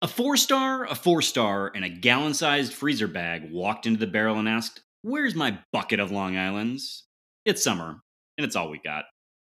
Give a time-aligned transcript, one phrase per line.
[0.00, 4.06] A four star, a four star, and a gallon sized freezer bag walked into the
[4.06, 7.02] barrel and asked, Where's my bucket of Long Islands?
[7.44, 7.96] It's summer,
[8.36, 9.06] and it's all we got.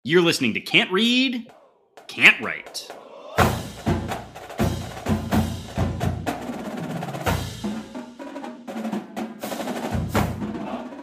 [0.02, 1.48] You're listening to Can't Read,
[2.08, 2.90] Can't Write.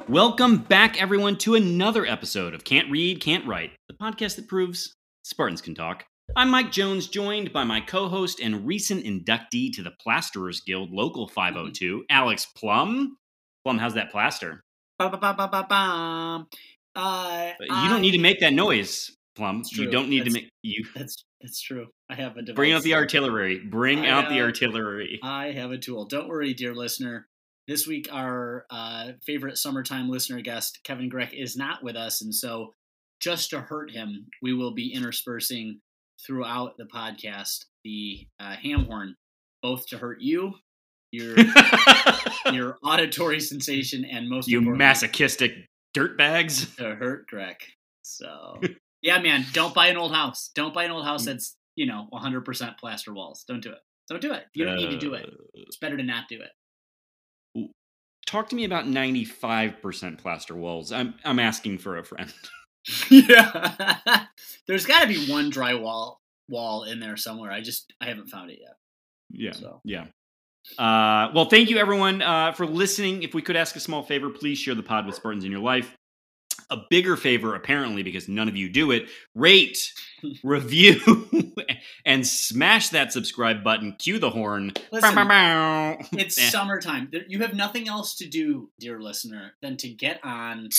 [0.10, 4.94] Welcome back, everyone, to another episode of Can't Read, Can't Write, the podcast that proves
[5.24, 6.04] Spartans can talk.
[6.36, 10.92] I'm Mike Jones, joined by my co host and recent inductee to the Plasterers Guild
[10.92, 13.18] Local 502, Alex Plum.
[13.64, 14.64] Plum, how's that plaster?
[16.96, 19.64] Uh, You don't need to make that noise, Plum.
[19.72, 21.88] You don't need to make you That's that's true.
[22.10, 22.56] I have a device.
[22.56, 23.60] bring out the artillery.
[23.60, 25.20] Bring I out the artillery.
[25.24, 26.06] I have a tool.
[26.06, 27.28] Don't worry, dear listener.
[27.68, 32.34] This week, our uh, favorite summertime listener guest, Kevin Greck, is not with us, and
[32.34, 32.74] so
[33.20, 35.80] just to hurt him, we will be interspersing
[36.26, 39.16] throughout the podcast the uh, ham horn,
[39.62, 40.54] both to hurt you,
[41.12, 41.36] your
[42.52, 45.54] your auditory sensation, and most you masochistic
[45.96, 46.76] dirtbags.
[46.78, 47.56] to hurt Greg.
[48.04, 48.60] So
[49.02, 50.52] yeah, man, don't buy an old house.
[50.56, 51.08] Don't buy an old Mm.
[51.08, 53.46] house that's you know 100% plaster walls.
[53.48, 53.80] Don't do it.
[54.10, 54.44] Don't do it.
[54.54, 55.26] You don't need to do it.
[55.26, 57.70] Uh, It's better to not do it.
[58.26, 60.92] Talk to me about 95% plaster walls.
[60.92, 62.32] I'm I'm asking for a friend.
[63.10, 64.26] yeah,
[64.68, 66.16] there's got to be one drywall
[66.48, 67.52] wall in there somewhere.
[67.52, 68.76] I just I haven't found it yet.
[69.32, 69.52] Yeah.
[69.54, 70.06] So Yeah.
[70.78, 73.24] Uh, well, thank you everyone uh, for listening.
[73.24, 75.62] If we could ask a small favor, please share the pod with Spartans in your
[75.62, 75.96] life.
[76.70, 79.92] A bigger favor, apparently, because none of you do it, rate,
[80.44, 81.00] review,
[82.06, 83.94] and smash that subscribe button.
[83.98, 84.74] Cue the horn.
[84.92, 86.06] Listen, Bow, bow, bow.
[86.12, 86.50] It's Eh.
[86.50, 87.10] summertime.
[87.28, 90.70] You have nothing else to do, dear listener, than to get on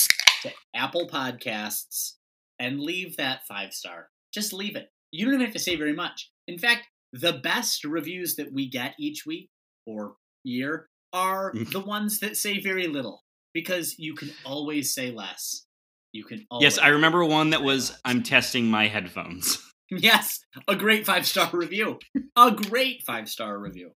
[0.42, 2.14] to Apple Podcasts
[2.58, 4.08] and leave that five star.
[4.32, 4.88] Just leave it.
[5.10, 6.30] You don't even have to say very much.
[6.46, 9.50] In fact, the best reviews that we get each week
[9.86, 11.70] or year are mm.
[11.70, 15.66] the ones that say very little because you can always say less.
[16.12, 16.64] You can always.
[16.64, 18.00] Yes, I remember one that was less.
[18.04, 19.58] I'm testing my headphones.
[19.92, 21.98] Yes, a great five star review.
[22.36, 23.90] A great five star review.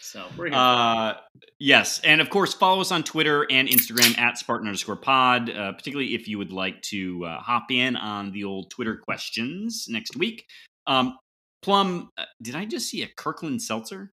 [0.00, 0.54] So we're here.
[0.56, 1.14] Uh,
[1.58, 5.50] yes, and of course, follow us on Twitter and Instagram at Spartan underscore Pod.
[5.50, 9.86] Uh, particularly if you would like to uh, hop in on the old Twitter questions
[9.88, 10.44] next week.
[10.86, 11.16] Um,
[11.62, 14.12] Plum, uh, did I just see a Kirkland seltzer?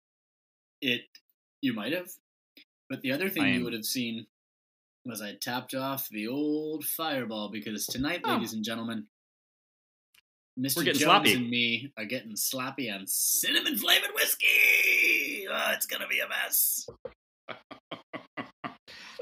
[0.81, 1.01] It
[1.61, 2.07] you might have,
[2.89, 4.25] but the other thing I you am- would have seen
[5.05, 8.33] was I tapped off the old fireball because tonight, Oh.
[8.33, 9.07] ladies and gentlemen,
[10.59, 10.83] Mr.
[10.85, 11.33] Jones sloppy.
[11.33, 13.85] and me are getting sloppy on cinnamon whiskey.
[15.51, 16.87] Oh, it's gonna be a mess.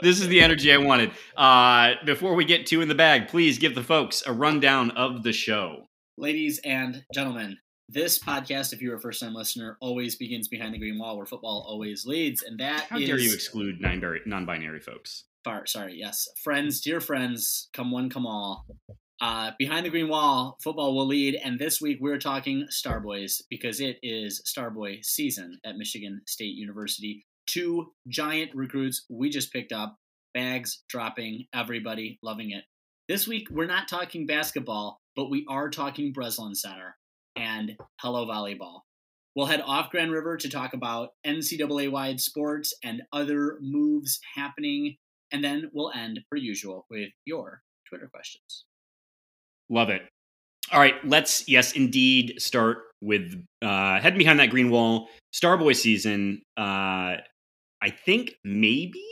[0.02, 1.12] This is the energy I wanted.
[1.36, 5.24] Uh, before we get two in the bag, please give the folks a rundown of
[5.24, 5.90] the show.
[6.18, 7.58] Ladies and gentlemen,
[7.90, 11.26] this podcast, if you're a first time listener, always begins behind the green wall where
[11.26, 15.26] football always leads, and that How is dare you exclude non-binary, non-binary folks?
[15.44, 18.66] far sorry yes friends dear friends come one come all
[19.22, 23.82] uh, behind the green wall football will lead and this week we're talking starboys because
[23.82, 27.26] it is starboy season at michigan state university.
[27.48, 29.98] Two giant recruits we just picked up
[30.34, 32.64] bags dropping everybody loving it.
[33.08, 36.96] This week we're not talking basketball but we are talking breslin center
[37.36, 38.82] and hello volleyball.
[39.36, 44.98] We'll head off Grand River to talk about NCAA wide sports and other moves happening
[45.32, 48.66] and then we'll end, per usual, with your Twitter questions.
[49.70, 50.02] Love it.
[50.72, 55.10] All right, let's yes, indeed, start with uh, heading behind that green wall.
[55.34, 56.42] Starboy season.
[56.58, 57.18] Uh,
[57.82, 59.04] I think maybe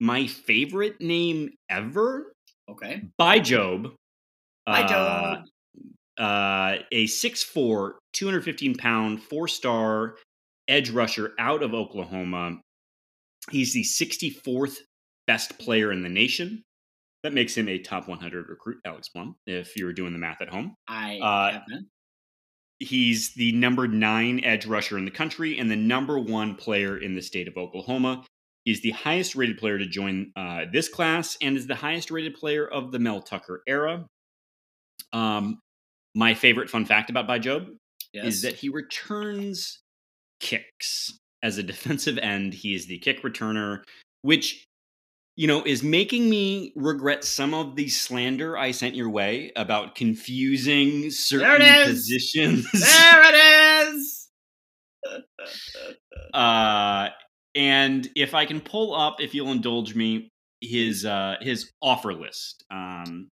[0.00, 2.32] my favorite name ever
[2.70, 3.02] Okay.
[3.18, 3.92] Bai Jobe.
[4.66, 6.22] Bye, Uh, Joe.
[6.24, 10.16] uh, a 6'4", 215 pound, four star
[10.66, 12.58] edge rusher out of Oklahoma.
[13.50, 14.78] He's the 64th
[15.26, 16.62] best player in the nation.
[17.24, 20.42] That makes him a top 100 recruit, Alex Plum, if you were doing the math
[20.42, 20.76] at home.
[20.86, 21.86] I uh, have been.
[22.80, 27.14] He's the number nine edge rusher in the country and the number one player in
[27.14, 28.24] the state of Oklahoma.
[28.66, 32.34] He's the highest rated player to join uh, this class and is the highest rated
[32.34, 34.04] player of the Mel Tucker era.
[35.14, 35.60] Um,
[36.14, 37.68] my favorite fun fact about Bai Jobe
[38.12, 38.26] Yes.
[38.26, 39.80] is that he returns
[40.40, 42.52] kicks as a defensive end.
[42.52, 43.82] He is the kick returner,
[44.22, 44.66] which
[45.36, 49.94] you know is making me regret some of the slander I sent your way about
[49.94, 51.88] confusing certain is!
[51.88, 52.70] positions.
[52.72, 54.28] there it is.
[56.34, 57.08] uh,
[57.54, 62.64] and if I can pull up, if you'll indulge me, his uh, his offer list,
[62.70, 63.28] um,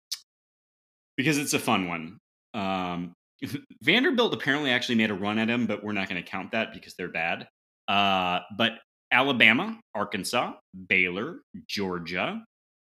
[1.16, 2.18] because it's a fun one.
[2.54, 3.14] Um,
[3.82, 6.72] Vanderbilt apparently actually made a run at him, but we're not going to count that
[6.72, 7.48] because they're bad.
[7.88, 8.72] Uh, but
[9.12, 10.54] Alabama, Arkansas,
[10.88, 12.42] Baylor, Georgia.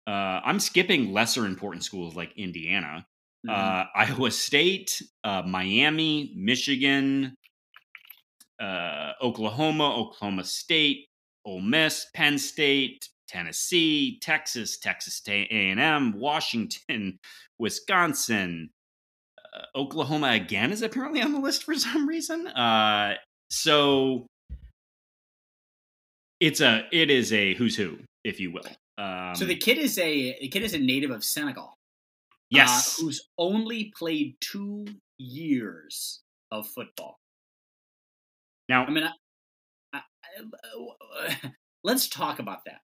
[0.06, 3.06] Uh, I'm skipping lesser important schools like Indiana,
[3.46, 3.50] mm-hmm.
[3.50, 7.34] uh, Iowa State, uh, Miami, Michigan,
[8.60, 11.06] uh, Oklahoma, Oklahoma State,
[11.44, 17.18] Ole Miss, Penn State, Tennessee, Texas, Texas A&M, Washington,
[17.58, 18.70] Wisconsin,
[19.54, 22.46] uh, Oklahoma again is apparently on the list for some reason.
[22.48, 23.14] Uh,
[23.50, 24.26] so
[26.40, 28.66] it's a it is a who's who, if you will.
[28.96, 31.74] Um, so the kid is a the kid is a native of Senegal.
[32.50, 34.86] Yes, uh, who's only played two
[35.18, 37.18] years of football.
[38.68, 39.12] Now, I mean, I,
[39.94, 40.00] I,
[41.28, 41.52] I,
[41.84, 42.80] let's talk about that,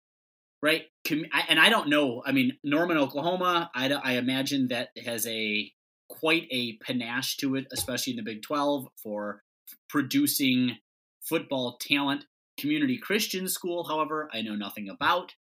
[0.63, 0.83] right?
[1.11, 2.23] and I don't know.
[2.25, 3.71] I mean, Norman, Oklahoma.
[3.75, 5.71] I, I imagine that has a
[6.09, 9.43] quite a panache to it, especially in the Big Twelve for
[9.89, 10.77] producing
[11.23, 12.27] football talent.
[12.59, 15.35] Community Christian school, however, I know nothing about.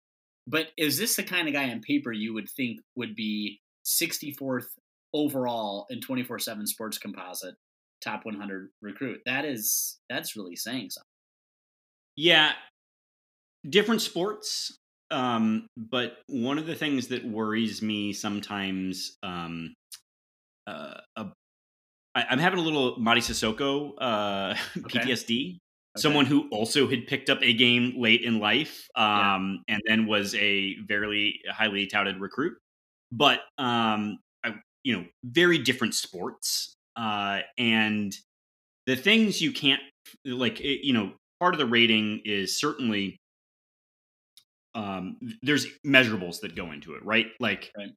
[0.47, 4.67] But is this the kind of guy on paper you would think would be 64th
[5.13, 7.55] overall in 24/7 Sports Composite,
[8.03, 9.21] top 100 recruit?
[9.25, 11.07] That is that's really saying something.
[12.15, 12.53] Yeah,
[13.67, 14.75] different sports.
[15.11, 19.73] Um, but one of the things that worries me sometimes, um,
[20.65, 21.01] uh,
[22.15, 24.55] I, am having a little Mady Sissoko uh,
[24.85, 24.99] okay.
[24.99, 25.57] PTSD
[25.95, 26.01] Okay.
[26.01, 29.75] Someone who also had picked up a game late in life, um, yeah.
[29.75, 32.53] and then was a very highly touted recruit.
[33.11, 38.15] But um, I, you know, very different sports, uh, and
[38.87, 39.81] the things you can't
[40.23, 40.61] like.
[40.61, 41.11] It, you know,
[41.41, 43.19] part of the rating is certainly
[44.75, 47.27] um, there's measurables that go into it, right?
[47.39, 47.91] Like right.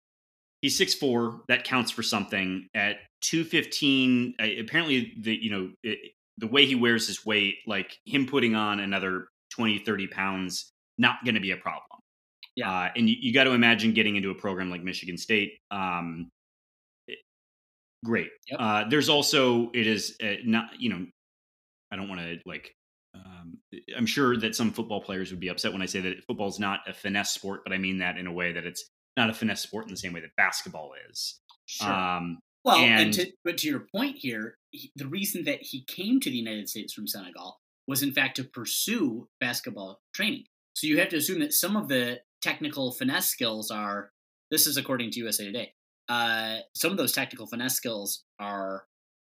[0.63, 2.69] he's six four, that counts for something.
[2.75, 7.97] At two fifteen, apparently the you know it, the way he wears his weight, like
[8.05, 11.83] him putting on another 20, 30 pounds, not going to be a problem.
[12.57, 12.71] Yeah.
[12.71, 15.55] Uh, and you, you got to imagine getting into a program like Michigan State.
[15.71, 16.31] Um,
[17.09, 17.19] it,
[18.05, 18.31] great.
[18.51, 18.61] Yep.
[18.61, 21.07] Uh, there's also, it is uh, not, you know,
[21.91, 22.75] I don't want to like,
[23.15, 23.59] um,
[23.97, 26.59] I'm sure that some football players would be upset when I say that football is
[26.59, 29.35] not a finesse sport, but I mean that in a way that it's not a
[29.35, 31.41] finesse sport in the same way that basketball is.
[31.67, 31.91] Sure.
[31.91, 35.85] Um, well, and, and to, but to your point here, he, the reason that he
[35.85, 40.45] came to the United States from Senegal was, in fact, to pursue basketball training.
[40.75, 44.11] So you have to assume that some of the technical finesse skills are.
[44.51, 45.73] This is according to USA Today.
[46.09, 48.85] Uh, some of those technical finesse skills are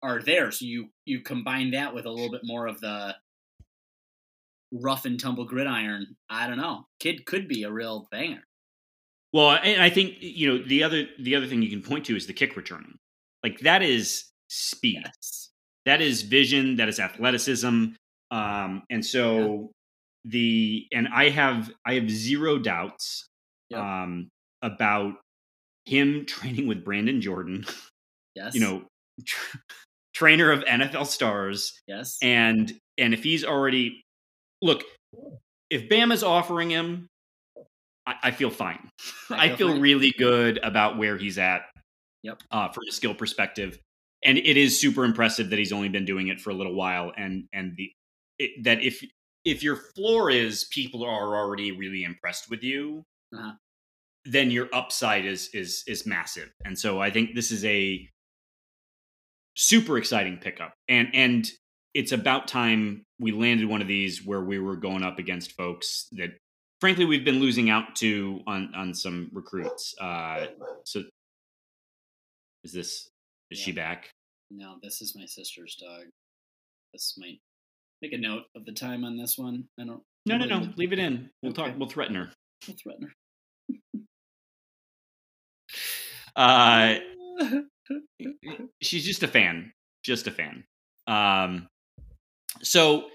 [0.03, 0.50] are there.
[0.50, 3.15] So you you combine that with a little bit more of the
[4.73, 6.17] rough and tumble gridiron.
[6.29, 6.87] I don't know.
[7.00, 8.43] Kid could be a real banger.
[9.33, 12.17] Well, and I think you know the other the other thing you can point to
[12.17, 12.99] is the kick returning.
[13.43, 15.02] Like that is speed.
[15.04, 15.50] Yes.
[15.84, 16.76] That is vision.
[16.76, 17.87] That is athleticism.
[18.31, 19.66] Um, and so yeah.
[20.25, 23.26] the and I have I have zero doubts
[23.70, 23.81] yep.
[23.81, 24.28] um,
[24.62, 25.14] about
[25.84, 27.64] him training with Brandon Jordan.
[28.34, 28.54] Yes.
[28.54, 28.84] You know,
[29.25, 29.60] tra-
[30.14, 31.78] trainer of NFL stars.
[31.87, 32.19] Yes.
[32.20, 34.02] And and if he's already
[34.60, 34.82] look,
[35.70, 37.06] if Bama's offering him,
[38.06, 38.88] I, I feel fine.
[39.31, 41.62] I, I feel really good about where he's at
[42.26, 42.42] Yep.
[42.50, 43.78] Uh, from a skill perspective,
[44.26, 47.12] and it is super impressive that he's only been doing it for a little while,
[47.17, 47.90] and and the
[48.38, 49.02] it, that if
[49.44, 53.52] if your floor is people are already really impressed with you, uh-huh.
[54.25, 56.50] then your upside is is is massive.
[56.64, 58.06] And so I think this is a
[59.54, 61.49] super exciting pickup, and and
[61.95, 66.09] it's about time we landed one of these where we were going up against folks
[66.12, 66.30] that
[66.80, 69.95] frankly we've been losing out to on on some recruits.
[70.00, 70.47] Uh,
[70.85, 71.04] so
[72.64, 73.09] is this
[73.52, 73.64] is yeah.
[73.64, 74.11] she back?
[74.50, 76.05] No, this is my sister's dog.
[76.93, 77.41] This might
[78.00, 79.65] make a note of the time on this one.
[79.79, 80.03] I don't.
[80.25, 80.69] No, no, no.
[80.76, 81.31] Leave it in.
[81.43, 81.71] We'll okay.
[81.71, 81.79] talk.
[81.79, 82.31] We'll threaten her.
[82.67, 84.00] We'll threaten her.
[86.37, 86.95] uh,
[88.83, 89.73] she's just a fan.
[90.05, 90.65] Just a fan.
[91.07, 91.69] Um,
[92.62, 93.07] so,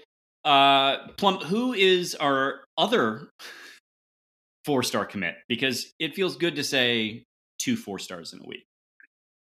[0.44, 3.30] uh, Plum, who is our other
[4.64, 5.36] four star commit?
[5.48, 7.24] Because it feels good to say
[7.58, 8.64] two four stars in a week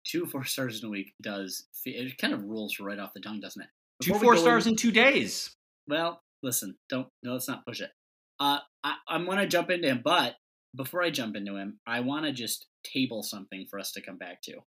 [0.07, 3.39] two four stars in a week does it kind of rolls right off the tongue,
[3.39, 3.69] doesn't it?
[3.99, 5.55] Before two four stars in, in, two days.
[5.87, 7.91] Well, listen, don't no, let's not push it.
[8.39, 10.35] Uh, I, I'm gonna jump into him, but
[10.75, 14.17] before I jump into him, I want to just table something for us to come
[14.17, 14.59] back to.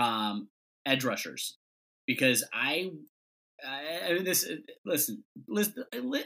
[0.00, 0.48] Um,
[0.86, 1.58] edge rushers,
[2.06, 2.92] because I,
[3.64, 4.48] I, I mean, this
[4.84, 5.84] listen, listen,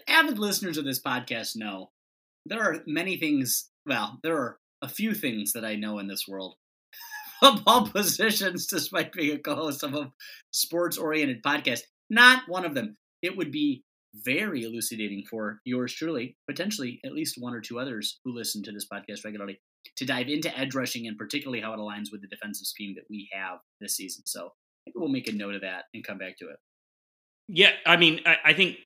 [0.09, 1.91] avid listeners of this podcast know
[2.45, 3.71] there are many things.
[3.87, 6.57] Well, there are a few things that I know in this world
[7.41, 10.11] football positions despite being a co-host of a
[10.51, 11.81] sports-oriented podcast.
[12.11, 12.97] Not one of them.
[13.23, 13.83] It would be
[14.25, 18.73] very elucidating for yours truly, potentially at least one or two others who listen to
[18.73, 19.61] this podcast regularly,
[19.97, 23.05] to dive into edge rushing and particularly how it aligns with the defensive scheme that
[23.11, 24.23] we have this season.
[24.27, 24.53] So
[24.87, 26.57] maybe we'll make a note of that and come back to it.
[27.49, 28.79] Yeah, I mean, I, I think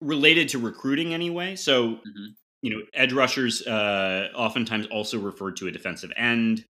[0.00, 1.56] related to recruiting anyway.
[1.56, 2.26] So, mm-hmm.
[2.62, 6.64] you know, edge rushers uh, oftentimes also referred to a defensive end.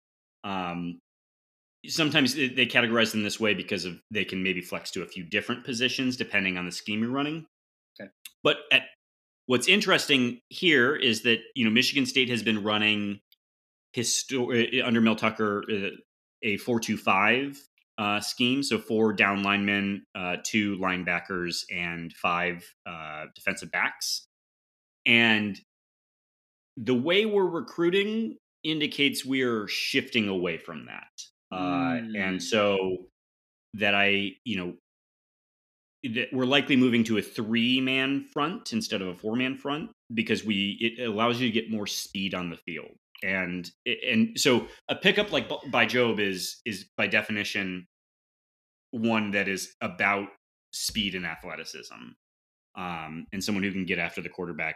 [0.44, 1.00] Um,
[1.88, 5.24] sometimes they categorize them this way because of they can maybe flex to a few
[5.24, 7.46] different positions depending on the scheme you're running.
[8.00, 8.10] Okay.
[8.44, 8.84] But at,
[9.46, 13.20] what's interesting here is that you know Michigan State has been running
[13.96, 15.90] histor- uh, under Mel Tucker uh,
[16.42, 17.58] a four two five
[17.98, 18.64] uh, scheme.
[18.64, 24.28] So four down linemen, uh, two linebackers, and five uh, defensive backs.
[25.06, 25.60] And
[26.78, 31.10] the way we're recruiting indicates we're shifting away from that.
[31.54, 32.18] Mm.
[32.18, 32.98] And so
[33.76, 34.74] that I, you know,
[36.04, 39.92] that we're likely moving to a three man front instead of a four man front
[40.14, 42.92] because we it allows you to get more speed on the field
[43.24, 47.88] and and so a pickup like Bai Jobe is is by definition
[48.92, 50.28] one that is about
[50.74, 51.94] speed and athleticism
[52.76, 54.76] um and someone who can get after the quarterback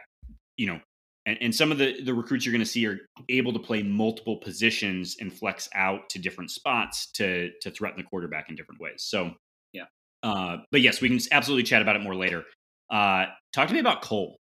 [0.56, 0.80] you know
[1.28, 3.82] and, and some of the the recruits you're going to see are able to play
[3.82, 8.80] multiple positions and flex out to different spots to to threaten the quarterback in different
[8.80, 9.32] ways so
[9.72, 9.84] yeah,
[10.22, 12.44] uh, but yes, we can absolutely chat about it more later.
[12.90, 14.36] Uh, talk to me about Cole.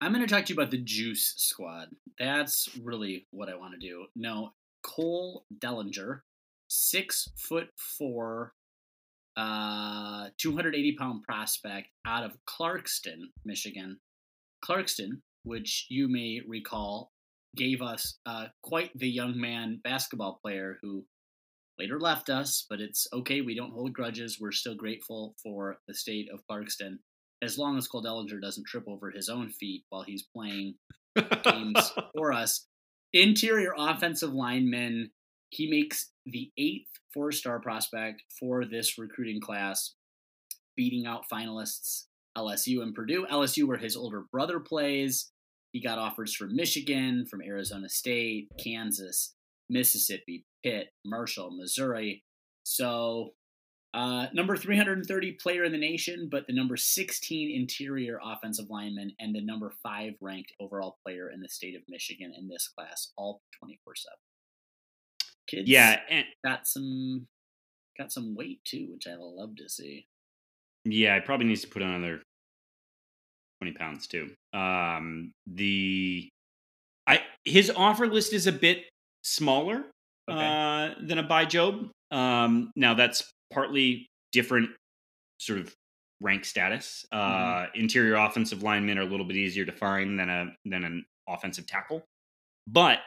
[0.00, 1.88] I'm going to talk to you about the Juice Squad.
[2.18, 4.06] That's really what I want to do.
[4.16, 4.50] No,
[4.82, 6.20] Cole Dellinger,
[6.68, 8.52] six foot four,
[9.36, 13.98] uh, 280 pound prospect out of Clarkston, Michigan.
[14.64, 17.10] Clarkston, which you may recall,
[17.56, 21.04] gave us uh, quite the young man basketball player who
[21.78, 23.40] later left us, but it's okay.
[23.40, 24.38] We don't hold grudges.
[24.40, 26.98] We're still grateful for the state of Clarkston,
[27.42, 30.74] as long as Cole Dellinger doesn't trip over his own feet while he's playing
[31.44, 32.66] games for us.
[33.12, 35.10] Interior offensive lineman.
[35.50, 39.94] He makes the eighth four star prospect for this recruiting class,
[40.76, 42.04] beating out finalists
[42.36, 43.26] LSU and Purdue.
[43.30, 45.31] LSU, where his older brother plays.
[45.72, 49.34] He got offers from Michigan, from Arizona State, Kansas,
[49.70, 52.22] Mississippi, Pitt, Marshall, Missouri.
[52.62, 53.32] So,
[53.94, 59.34] uh, number 330 player in the nation, but the number 16 interior offensive lineman and
[59.34, 63.42] the number five ranked overall player in the state of Michigan in this class, all
[63.58, 64.16] 24 7.
[65.46, 67.26] Kids, yeah, and got some
[67.98, 70.06] got some weight too, which I love to see.
[70.84, 72.22] Yeah, it probably needs to put on another
[73.62, 74.30] 20 pounds too.
[74.52, 76.28] Um, the
[77.06, 78.84] I his offer list is a bit
[79.22, 79.84] smaller
[80.28, 80.44] okay.
[80.44, 81.90] uh, than a Bai Jobe.
[82.10, 84.70] Um, now that's partly different
[85.38, 85.72] sort of
[86.20, 87.06] rank status.
[87.12, 87.80] Uh, mm-hmm.
[87.80, 91.66] Interior offensive linemen are a little bit easier to find than a than an offensive
[91.68, 92.02] tackle,
[92.66, 92.98] but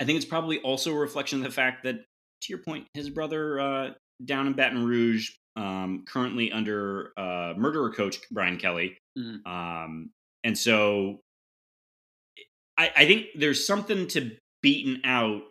[0.00, 3.10] I think it's probably also a reflection of the fact that, to your point, his
[3.10, 3.90] brother uh,
[4.24, 9.50] down in Baton Rouge, um, currently under uh, murderer coach Brian Kelly, mm-hmm.
[9.50, 10.10] um,
[10.44, 11.20] and so
[12.78, 15.42] I, I think there's something to beaten out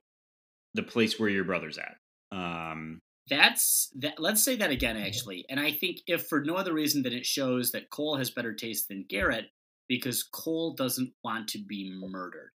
[0.74, 1.96] the place where your brother's at.
[2.32, 4.20] Um, that's that.
[4.20, 5.46] Let's say that again, actually.
[5.50, 8.54] And I think if for no other reason than it shows that Cole has better
[8.54, 9.46] taste than Garrett,
[9.88, 12.52] because Cole doesn't want to be murdered.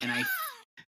[0.00, 0.24] And I,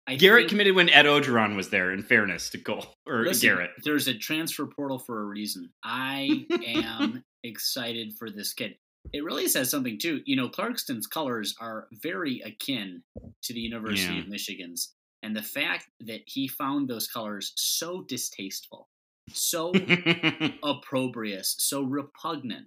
[0.06, 1.92] I Garrett committed when Ed Orgeron was there.
[1.92, 5.70] In fairness to Cole or listen, Garrett, there's a transfer portal for a reason.
[5.82, 8.76] I am excited for this kid.
[9.12, 10.20] It really says something too.
[10.26, 13.02] You know, Clarkston's colors are very akin
[13.42, 14.20] to the University yeah.
[14.20, 14.94] of Michigan's
[15.24, 18.90] and the fact that he found those colors so distasteful,
[19.32, 19.72] so
[20.62, 22.66] opprobrious, so repugnant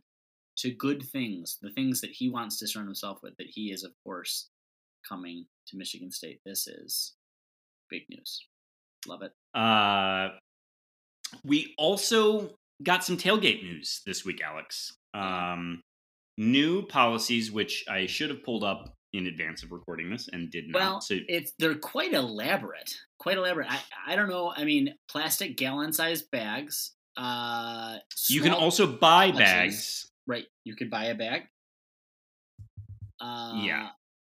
[0.58, 3.84] to good things, the things that he wants to surround himself with, that he is,
[3.84, 4.50] of course,
[5.08, 6.39] coming to Michigan State.
[6.48, 7.13] This is
[7.89, 8.46] big news.
[9.08, 9.32] Love it.
[9.53, 10.29] Uh,
[11.44, 14.94] we also got some tailgate news this week, Alex.
[15.13, 15.82] Um,
[16.38, 20.67] new policies, which I should have pulled up in advance of recording this and did
[20.67, 20.79] not.
[20.79, 22.96] Well, so, it's they're quite elaborate.
[23.20, 23.72] Quite elaborate.
[23.72, 24.53] I I don't know.
[24.56, 26.94] I mean, plastic gallon sized bags.
[27.15, 27.98] Uh,
[28.29, 30.12] you can also buy bags.
[30.27, 30.46] Right.
[30.65, 31.44] You could buy a bag.
[33.20, 33.89] Uh, yeah.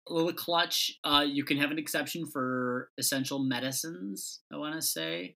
[0.09, 0.97] Little clutch.
[1.03, 4.41] Uh, you can have an exception for essential medicines.
[4.51, 5.35] I want to say.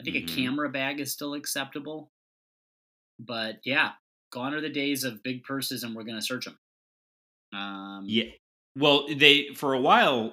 [0.00, 0.32] I think mm-hmm.
[0.32, 2.10] a camera bag is still acceptable.
[3.20, 3.92] But yeah,
[4.32, 6.58] gone are the days of big purses and we're going to search them.
[7.54, 8.24] Um, yeah,
[8.76, 10.32] well, they for a while,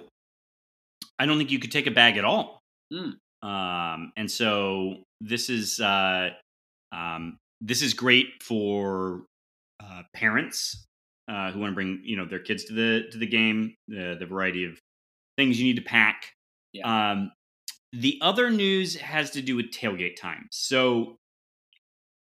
[1.20, 2.62] I don't think you could take a bag at all.
[2.92, 3.16] Mm.
[3.44, 6.30] Um, and so this is uh,
[6.92, 9.24] um, this is great for
[9.84, 10.86] uh, parents
[11.30, 13.76] uh, who want to bring you know their kids to the to the game.
[13.88, 14.80] The the variety of
[15.38, 16.32] things you need to pack.
[16.74, 17.12] Yeah.
[17.12, 17.32] Um,
[17.94, 20.48] the other news has to do with tailgate time.
[20.52, 21.18] So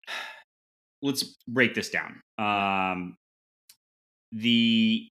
[1.02, 2.20] let's break this down.
[2.38, 3.16] Um,
[4.32, 5.08] the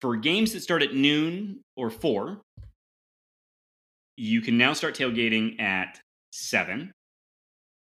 [0.00, 2.42] for games that start at noon or four,
[4.16, 6.00] you can now start tailgating at
[6.32, 6.92] seven.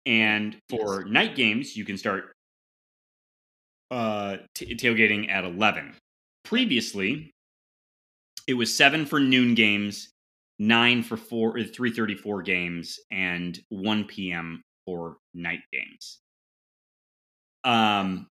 [0.07, 1.11] And for Yes.
[1.11, 2.36] night games, you can start
[3.91, 5.95] uh, t- tailgating at 11.
[6.45, 7.33] Previously,
[8.47, 10.11] it was seven for noon games,
[10.59, 14.63] nine for four, uh, 334 games, and 1 p.m.
[14.85, 16.21] for night games.
[17.65, 18.29] Um,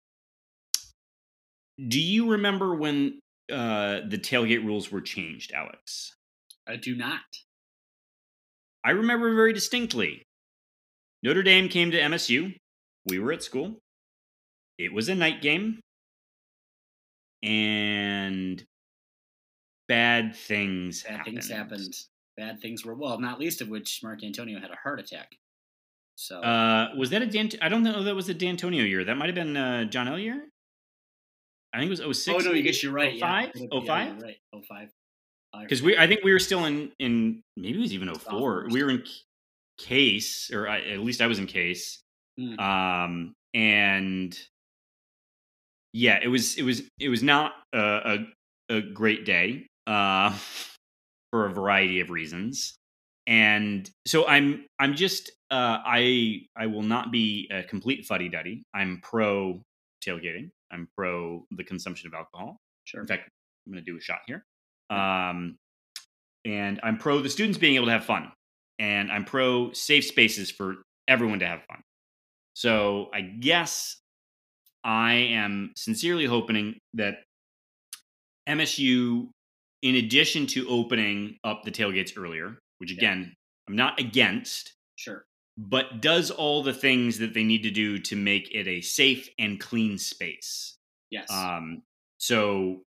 [1.87, 3.19] do you remember when
[3.51, 6.15] uh, the tailgate rules were changed, Alex?
[6.67, 7.21] I do not.
[8.83, 10.23] I remember very distinctly.
[11.21, 12.55] Notre Dame came to MSU.
[13.05, 13.79] We were at school.
[14.79, 15.81] It was a night game.
[17.43, 18.63] And
[19.87, 21.35] bad things Bad happened.
[21.35, 21.95] things happened.
[22.37, 25.35] Bad things were well, not least of which Mark Dantonio had a heart attack.
[26.15, 27.49] So Uh, was that a Dan?
[27.61, 29.03] I don't know that was a Dantonio year.
[29.03, 30.47] That might have been uh, John L year.
[31.73, 32.35] I think it was 06.
[32.35, 33.19] oh no, you guess you're right.
[33.19, 33.51] 05?
[33.55, 33.67] Yeah.
[33.85, 33.85] 05?
[33.87, 34.37] Yeah, right.
[34.67, 34.89] 05.
[35.53, 38.67] Uh, Because we, I think we were still in in maybe it was even 04.
[38.69, 39.03] We were in
[39.77, 42.01] case, or I, at least I was in case.
[42.37, 42.59] Hmm.
[42.59, 44.37] Um, and
[45.93, 48.25] yeah, it was it was it was not a
[48.69, 50.35] a, a great day uh,
[51.31, 52.75] for a variety of reasons.
[53.27, 58.63] And so I'm I'm just uh, I I will not be a complete fuddy duddy.
[58.73, 59.61] I'm pro
[60.05, 60.49] tailgating.
[60.71, 62.57] I'm pro the consumption of alcohol.
[62.85, 63.01] sure.
[63.01, 63.29] In fact,
[63.65, 64.43] I'm going to do a shot here.
[64.89, 65.57] Um,
[66.45, 68.31] and I'm pro the students being able to have fun,
[68.79, 70.77] and I'm pro safe spaces for
[71.07, 71.81] everyone to have fun.
[72.53, 73.97] So I guess
[74.83, 77.23] I am sincerely hoping that
[78.47, 79.29] MSU,
[79.81, 82.97] in addition to opening up the tailgates earlier, which Yeah.
[82.97, 83.35] again
[83.67, 85.25] I'm not against, Sure.
[85.57, 89.29] but does all the things that they need to do to make it a safe
[89.37, 90.75] and clean space.
[91.11, 91.29] Yes.
[91.31, 91.83] Um,
[92.17, 92.83] so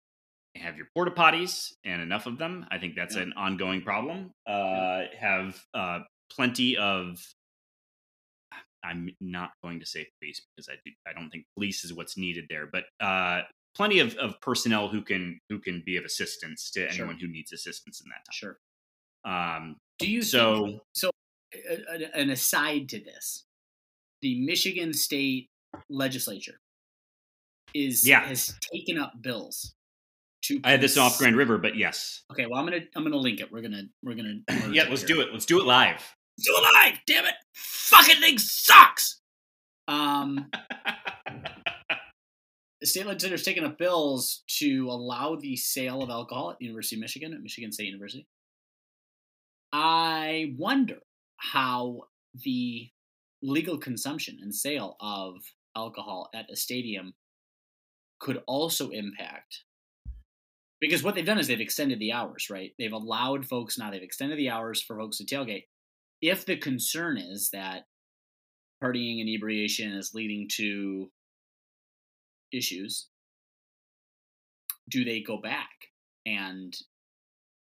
[0.54, 2.66] have your porta potties and enough of them.
[2.70, 3.22] I think that's Yeah.
[3.22, 4.32] an ongoing problem.
[4.46, 7.22] Uh, have uh, plenty of.
[8.86, 12.16] I'm not going to say police because I do, I don't think police is what's
[12.16, 13.42] needed there, but uh,
[13.74, 17.04] plenty of, of personnel who can who can be of assistance to Sure.
[17.06, 18.58] anyone who needs assistance in that sure.
[19.24, 19.56] time.
[19.62, 21.12] Um, Do you so think,
[21.68, 23.44] a- an aside to this,
[24.22, 25.48] the Michigan State
[25.90, 26.58] legislature
[27.74, 28.20] is Yeah.
[28.26, 29.74] has taken up bills
[30.42, 33.16] to I had this off Grand River, but yes, Okay, well I'm gonna I'm gonna
[33.16, 33.50] link it.
[33.50, 34.40] We're gonna we're gonna
[34.72, 35.32] yeah, let's do it.
[35.32, 36.00] Let's do it live.
[36.38, 37.34] Do it live, damn it!
[37.56, 39.20] Fucking thing sucks.
[39.88, 40.50] Um,
[42.80, 46.96] the state legislature's taken up bills to allow the sale of alcohol at the University
[46.96, 48.26] of Michigan, at Michigan State University.
[49.72, 50.98] I wonder
[51.38, 52.02] how
[52.44, 52.90] the
[53.42, 55.36] legal consumption and sale of
[55.74, 57.14] alcohol at a stadium
[58.18, 59.62] could also impact
[60.80, 62.72] because what they've done is they've extended the hours, right?
[62.78, 65.64] They've allowed folks now they've extended the hours for folks to tailgate.
[66.22, 67.84] If the concern is that
[68.82, 71.10] partying inebriation is leading to
[72.52, 73.08] issues,
[74.88, 75.70] do they go back
[76.24, 76.74] and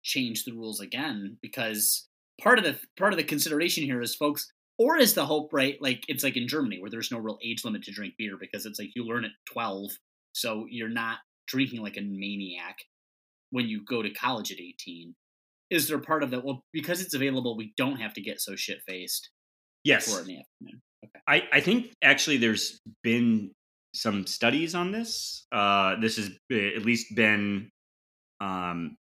[0.03, 1.39] change the rules again?
[1.43, 2.09] Because
[2.41, 5.81] part of the part of the consideration here is folks or is the hope right
[5.81, 8.67] like it's like in Germany where there's no real age limit to drink beer because
[8.67, 9.93] it's like you learn at 12
[10.33, 12.77] so you're not drinking like a maniac
[13.51, 15.15] when you go to college at 18
[15.71, 18.57] is there part of that well because it's available we don't have to get so
[18.57, 19.31] shit faced
[19.85, 20.83] Yes, for in the afternoon
[21.29, 23.53] I, I think actually there's been
[23.95, 25.47] some studies on this.
[25.53, 27.71] Uh, this has at least been,
[28.41, 28.97] um,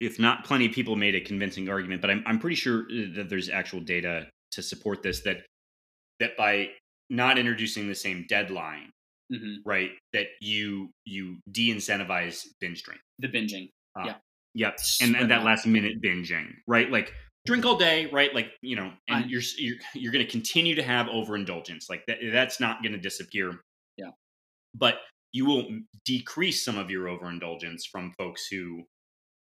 [0.00, 3.14] if not plenty of people made a convincing argument, but I'm, I'm pretty sure uh,
[3.16, 5.38] that there's actual data to support this that
[6.20, 6.70] that by
[7.10, 8.90] not introducing the same deadline,
[9.30, 13.00] hmm right, that you you de-incentivize binge drink.
[13.18, 14.14] the binging Uh, Yeah.
[14.54, 14.78] Yep.
[15.02, 16.90] And and that last minute binging, right?
[16.90, 17.12] Like
[17.46, 18.34] drink all day, right?
[18.34, 19.28] Like you know, and Fine.
[19.28, 21.88] you're you're you're going to continue to have overindulgence.
[21.88, 23.52] Like that, that's not going to disappear.
[23.96, 24.10] Yeah.
[24.74, 24.96] But
[25.32, 25.66] you will
[26.04, 28.84] decrease some of your overindulgence from folks who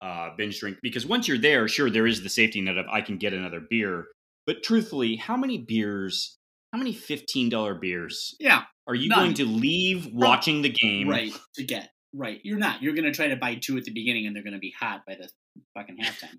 [0.03, 3.01] uh, binge drink because once you're there, sure, there is the safety net of I
[3.01, 4.07] can get another beer.
[4.47, 6.39] But truthfully, how many beers?
[6.73, 9.19] How many fifteen dollar beers yeah are you None.
[9.19, 11.09] going to leave watching the game?
[11.09, 14.27] right to get right you're not you're gonna try to buy two at the beginning
[14.27, 15.29] and they're gonna be hot by the
[15.75, 16.39] fucking halftime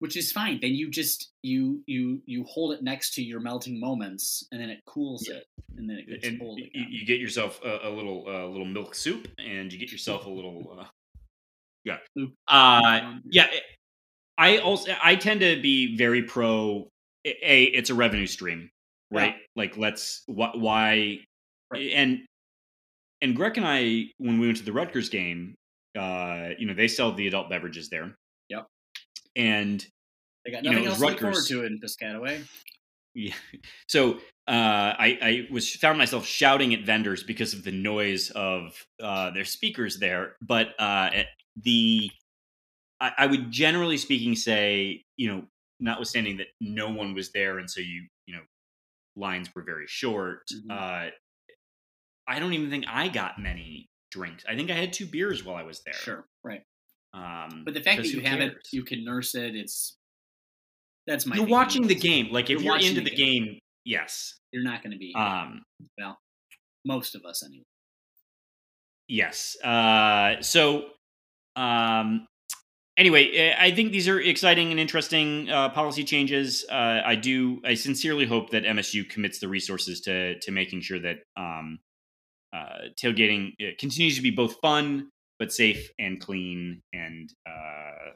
[0.00, 0.58] which is fine.
[0.62, 4.70] Then you just you you you hold it next to your melting moments, and then
[4.70, 5.36] it cools Yeah.
[5.36, 5.44] it,
[5.76, 6.86] and then it gets and cold you, again.
[6.88, 10.30] you get yourself a, a little uh, little milk soup, and you get yourself a
[10.30, 10.86] little uh,
[11.84, 11.98] yeah.
[12.48, 13.48] Uh, yeah.
[14.38, 16.88] I also I tend to be very pro.
[17.26, 18.70] A, it's a revenue stream,
[19.10, 19.34] right?
[19.54, 21.18] Like let's wh- why
[21.70, 21.92] Right.
[21.94, 22.20] and
[23.22, 25.56] and Greg and I when we went to the Rutgers game,
[25.98, 28.16] uh, you know they sell the adult beverages there.
[28.48, 28.66] Yep.
[29.36, 29.86] And
[30.44, 32.46] They got you know, nothing else was to look forward to in Piscataway.
[33.14, 33.34] Yeah.
[33.88, 34.14] So
[34.48, 39.30] uh, I, I was found myself shouting at vendors because of the noise of uh,
[39.30, 40.36] their speakers there.
[40.40, 41.10] But uh,
[41.56, 42.10] the
[43.00, 45.42] I, I would generally speaking say, you know,
[45.80, 48.42] notwithstanding that no one was there, and so you you know
[49.16, 50.42] lines were very short.
[50.52, 50.70] Mhm.
[50.70, 51.10] Uh,
[52.30, 54.44] I don't even think I got many drinks.
[54.48, 55.94] I think I had two beers while I was there.
[55.94, 56.62] Sure, right.
[57.12, 59.56] Um, But the fact that you have it, you can nurse it.
[59.56, 59.96] It's
[61.08, 61.34] that's my.
[61.36, 62.28] you're watching the game.
[62.30, 64.38] Like if You're you're, into the the game, yes.
[64.52, 65.62] You're not going to be Um,
[65.98, 66.18] well.
[66.84, 67.64] Most of us anyway.
[69.08, 69.56] Yes.
[69.62, 70.84] Uh, so,
[71.56, 72.26] um,
[72.96, 76.64] anyway, eh, I think these are exciting and interesting uh, policy changes.
[76.70, 77.60] Uh, I do.
[77.64, 81.80] I sincerely hope that MSU commits the resources to to making sure that um,
[82.60, 88.10] uh, tailgating continues to be both fun but safe and clean and uh,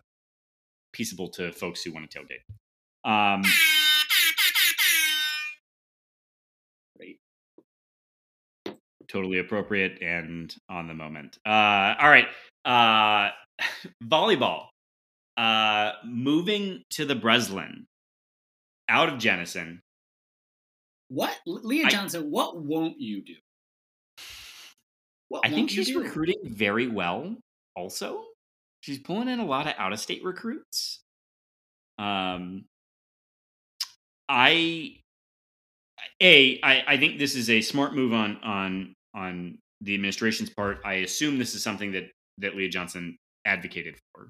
[0.92, 2.44] peaceable to folks who want to tailgate.
[3.10, 3.42] Um,
[6.98, 7.18] Great.
[9.08, 11.38] totally appropriate and on the moment.
[11.46, 12.26] Uh, all right.
[12.64, 13.30] Uh,
[14.04, 14.66] volleyball.
[15.36, 17.86] Uh, moving to the Breslin
[18.88, 19.80] out of Jennison.
[21.08, 22.30] What Leah I- Johnson?
[22.30, 23.34] What won't you do?
[25.28, 26.02] What I think she's do?
[26.02, 27.36] recruiting very well.
[27.76, 28.24] Also,
[28.80, 31.00] she's pulling in a lot of out of state recruits.
[31.98, 32.64] Um,
[34.28, 34.96] I
[36.20, 40.78] a I, I think this is a smart move on on on the administration's part.
[40.84, 44.28] I assume this is something that that Leah Johnson advocated for,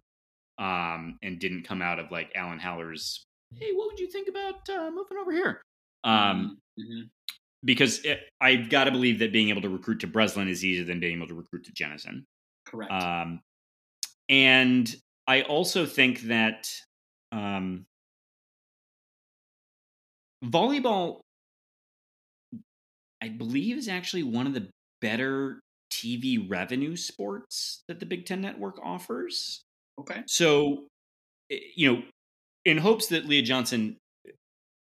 [0.65, 3.25] um, and didn't come out of like Alan Haller's.
[3.59, 5.63] Hey, what would you think about uh, moving over here?
[6.03, 7.09] Um, Mhm.
[7.65, 10.85] Because it, I've got to believe that being able to recruit to Breslin is easier
[10.85, 12.25] than being able to recruit to Jennison.
[12.67, 12.93] correct.
[12.93, 13.41] Um,
[14.29, 14.95] and
[15.27, 16.69] I also think that
[17.33, 17.87] um,
[20.45, 21.21] volleyball,
[23.23, 24.69] I believe, is actually one of the
[25.01, 29.63] better TV revenue sports that the Big Ten Network offers.
[30.01, 30.23] okay.
[30.27, 30.87] So,
[31.51, 32.03] eh, you know,
[32.65, 33.97] in hopes that Leah Johnson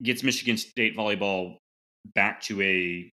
[0.02, 1.56] gets Michigan State volleyball
[2.14, 3.10] back to a,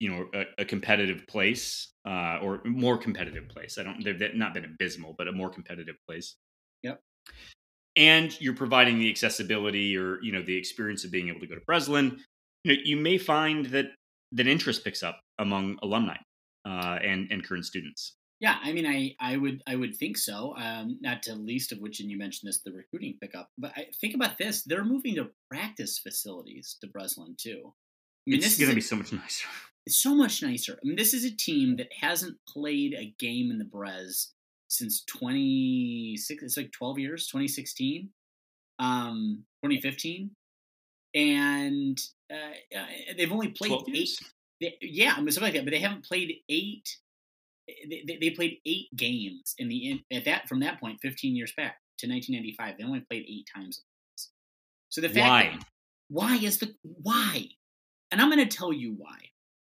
[0.00, 3.78] you know, a, a competitive place uh, or more competitive place.
[3.78, 6.36] I don't, they've not been abysmal, but a more competitive place.
[6.82, 7.00] Yep.
[7.96, 11.56] And you're providing the accessibility or you know the experience of being able to go
[11.56, 12.20] to Breslin.
[12.62, 13.86] You know, you may find that
[14.32, 16.16] that interest picks up among alumni
[16.64, 18.14] uh, and and current students.
[18.40, 20.54] Yeah, I mean, I, I would I would think so.
[20.56, 23.50] Um, not to least of which, and you mentioned this, the recruiting pickup.
[23.58, 27.74] But I, think about this: they're moving to practice facilities to Breslin too.
[28.28, 29.48] I mean, It's going to be so much nicer.
[29.86, 30.74] It's so much nicer.
[30.74, 34.28] I mean, this is a team that hasn't played a game in the Brez
[34.68, 38.10] since 26, it's like 12 years, 2016,
[38.78, 40.30] um, 2015.
[41.14, 41.98] And
[42.30, 42.84] uh, uh,
[43.16, 44.18] they've only played 12 eight.
[44.60, 46.98] They, yeah, I mean, something like that, but they haven't played eight.
[47.66, 51.34] They, they, they played eight games in the in, at that from that point, 15
[51.34, 52.76] years back to 1995.
[52.76, 53.82] They only played eight times.
[54.90, 55.42] So the fact Why?
[55.54, 55.64] that
[56.08, 57.44] why is the why?
[58.10, 59.16] And I'm going to tell you why.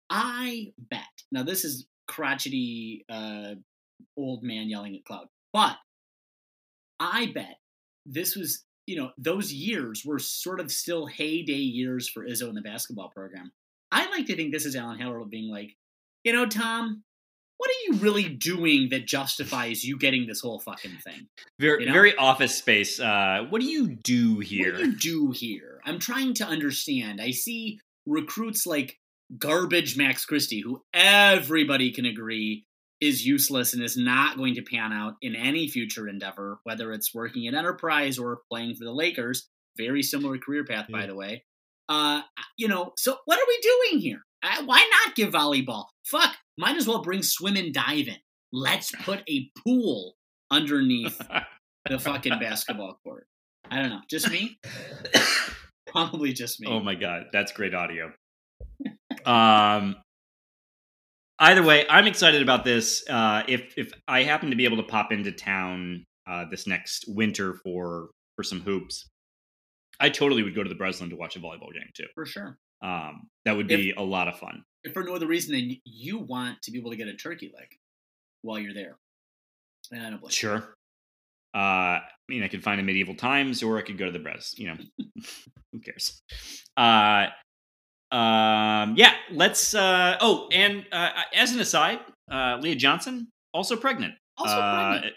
[0.10, 1.02] I bet.
[1.32, 3.56] Now this is crotchety uh,
[4.18, 5.78] old man yelling at cloud, but
[7.00, 7.58] I bet
[8.06, 12.56] this was you know those years were sort of still heyday years for Izzo in
[12.56, 13.52] the basketball program.
[13.92, 15.76] I like to think this is Alan Haller being like,
[16.24, 17.04] you know, Tom,
[17.58, 21.28] what are you really doing that justifies you getting this whole fucking thing?
[21.60, 21.94] Very, You know?
[21.94, 23.00] very office space.
[23.00, 24.74] Uh, what do you do here?
[24.74, 25.82] What do you do here?
[25.86, 27.20] I'm trying to understand.
[27.22, 28.98] I see recruits like
[29.38, 32.66] garbage Max Christie, who everybody can agree
[33.00, 37.14] is useless and is not going to pan out in any future endeavor, whether it's
[37.14, 39.48] working at Enterprise or playing for the Lakers.
[39.78, 41.46] Very similar career path, by the way.
[41.88, 42.22] Uh,
[42.58, 44.22] you know, so what are we doing here?
[44.44, 45.86] Uh, why not give volleyball?
[46.06, 48.18] Fuck, might as well bring swim and dive in.
[48.52, 50.16] Let's put a pool
[50.52, 51.22] underneath
[51.90, 53.28] the fucking basketball court.
[53.72, 54.02] I don't know.
[54.10, 54.60] Just me?
[55.92, 56.68] Probably just me.
[56.70, 58.12] oh my god, that's great audio.
[59.26, 59.96] um,
[61.40, 63.04] either way, I'm excited about this.
[63.10, 67.06] Uh, if if I happen to be able to pop into town uh, this next
[67.08, 69.10] winter for for some hoops.
[70.00, 72.06] I totally would go to the Breslin to watch a volleyball game too.
[72.16, 72.58] For sure.
[72.82, 74.64] Um, that would be if, a lot of fun.
[74.84, 77.52] If for no other reason than you want to be able to get a turkey
[77.54, 77.68] leg
[78.42, 78.98] while you're there.
[79.92, 80.76] And I don't Sure.
[81.54, 84.20] Uh, I mean, I could find a medieval times, or I could go to the
[84.20, 84.58] Bres.
[84.58, 84.78] You know,
[85.72, 86.22] who cares?
[86.78, 87.28] Uh,
[88.12, 89.14] um, yeah.
[89.32, 89.74] Let's.
[89.74, 92.00] Uh, oh, and uh, as an aside,
[92.32, 94.16] uh, Leah Johnson also pregnant.
[94.38, 95.16] Also uh, pregnant.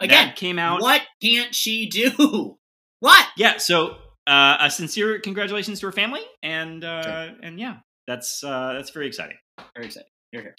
[0.00, 0.80] Again, came out.
[0.80, 2.56] What can't she do?
[3.00, 3.28] What?
[3.36, 3.58] Yeah.
[3.58, 7.36] So, uh, a sincere congratulations to her family, and uh, sure.
[7.44, 7.76] and yeah,
[8.08, 9.36] that's uh, that's very exciting.
[9.76, 10.10] Very exciting.
[10.32, 10.56] You're here.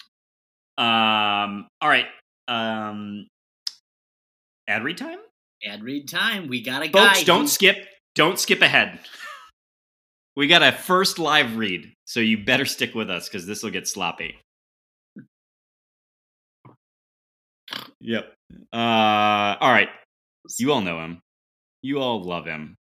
[0.78, 1.68] Um.
[1.82, 2.06] All right.
[2.48, 3.26] Um.
[4.66, 5.18] Ad read time.
[5.66, 6.48] Ad read time.
[6.48, 7.08] We got a guy.
[7.08, 7.86] Folks, don't skip.
[8.14, 8.98] Don't skip ahead.
[10.40, 13.68] We got a first live read, so you better stick with us because this will
[13.68, 14.38] get sloppy.
[18.00, 18.32] Yep.
[18.72, 19.90] Uh, all right.
[20.58, 21.20] You all know him.
[21.82, 22.74] You all love him.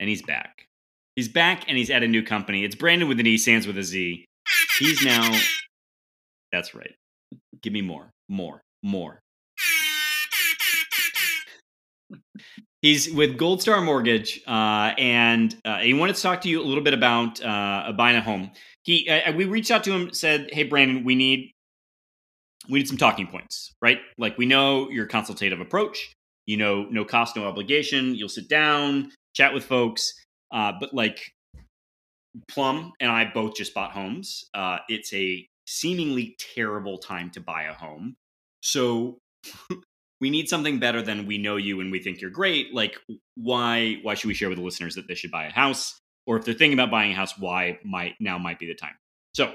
[0.00, 0.64] And he's back.
[1.14, 2.64] He's back and he's at a new company.
[2.64, 4.24] It's Brandon with an E, Sands with a Z.
[4.78, 5.38] He's now.
[6.50, 6.94] That's right.
[7.60, 9.20] Give me more, more, more.
[12.82, 16.64] He's with Gold Star Mortgage, uh, and uh, he wanted to talk to you a
[16.64, 18.50] little bit about uh, buying a home.
[18.82, 21.52] He, uh, we reached out to him, said, "Hey, Brandon, we need
[22.68, 24.00] we need some talking points, right?
[24.18, 26.12] Like we know your consultative approach.
[26.46, 28.14] You know, no cost, no obligation.
[28.14, 30.12] You'll sit down, chat with folks.
[30.50, 31.20] Uh, but like
[32.48, 34.44] Plum and I both just bought homes.
[34.54, 38.16] Uh, it's a seemingly terrible time to buy a home.
[38.60, 39.18] So
[40.22, 42.72] we need something better than we know you and we think you're great.
[42.72, 42.96] Like
[43.34, 45.98] why why should we share with the listeners that they should buy a house?
[46.28, 48.94] Or if they're thinking about buying a house, why might now might be the time.
[49.34, 49.52] So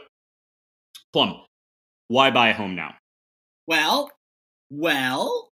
[1.13, 1.38] Plum,
[2.10, 2.95] why buy a home now?
[3.65, 4.12] Well,
[4.69, 5.51] well,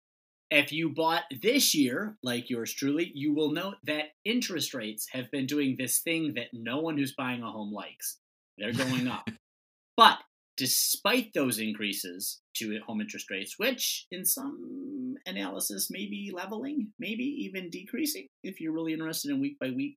[0.52, 5.32] if you bought this year, like yours truly, you will note that interest rates have
[5.32, 8.18] been doing this thing that no one who's buying a home likes.
[8.60, 9.28] They're going up.
[9.98, 10.20] but
[10.60, 17.24] despite those increases to home interest rates, which in some analysis may be leveling, maybe
[17.24, 19.96] even decreasing, if you're really interested in week by week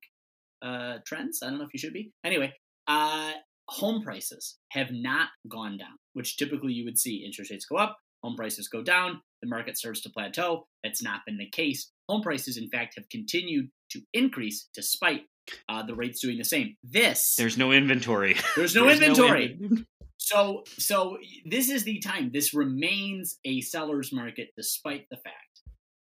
[0.61, 1.41] uh, trends.
[1.43, 2.13] I don't know if you should be.
[2.23, 2.53] Anyway,
[2.87, 3.33] uh,
[3.67, 7.97] home prices have not gone down, which typically you would see interest rates go up,
[8.23, 10.65] home prices go down, the market starts to plateau.
[10.81, 11.91] That's not been the case.
[12.07, 15.23] Home prices, in fact, have continued to increase despite
[15.67, 16.77] uh, the rates doing the same.
[16.81, 18.37] This there's no inventory.
[18.55, 19.57] There's no there's inventory.
[19.59, 19.85] No in-
[20.23, 22.31] so so this is the time.
[22.33, 25.61] This remains a seller's market despite the fact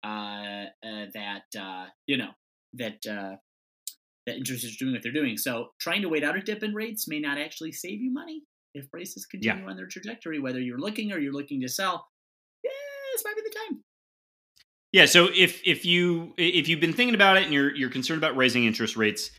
[0.05, 2.29] uh, uh, that uh, you know
[2.75, 3.35] that uh,
[4.25, 5.35] that interest is doing what they're doing.
[5.35, 8.43] So trying to wait out a dip in rates may not actually save you money
[8.73, 9.69] if prices continue yeah.
[9.69, 10.39] on their trajectory.
[10.39, 12.07] Whether you're looking or you're looking to sell,
[12.63, 12.71] yeah,
[13.13, 13.83] this might be the time.
[14.93, 15.07] Yeah.
[15.07, 18.37] So if if you if you've been thinking about it and you're you're concerned about
[18.37, 19.31] raising interest rates,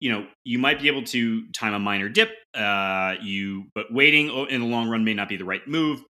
[0.00, 2.30] you know you might be able to time a minor dip.
[2.54, 6.02] Uh, you but waiting in the long run may not be the right move.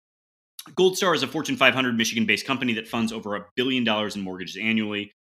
[0.75, 4.21] Gold Star is a Fortune 500 Michigan-based company that funds over a billion dollars in
[4.21, 5.11] mortgages annually.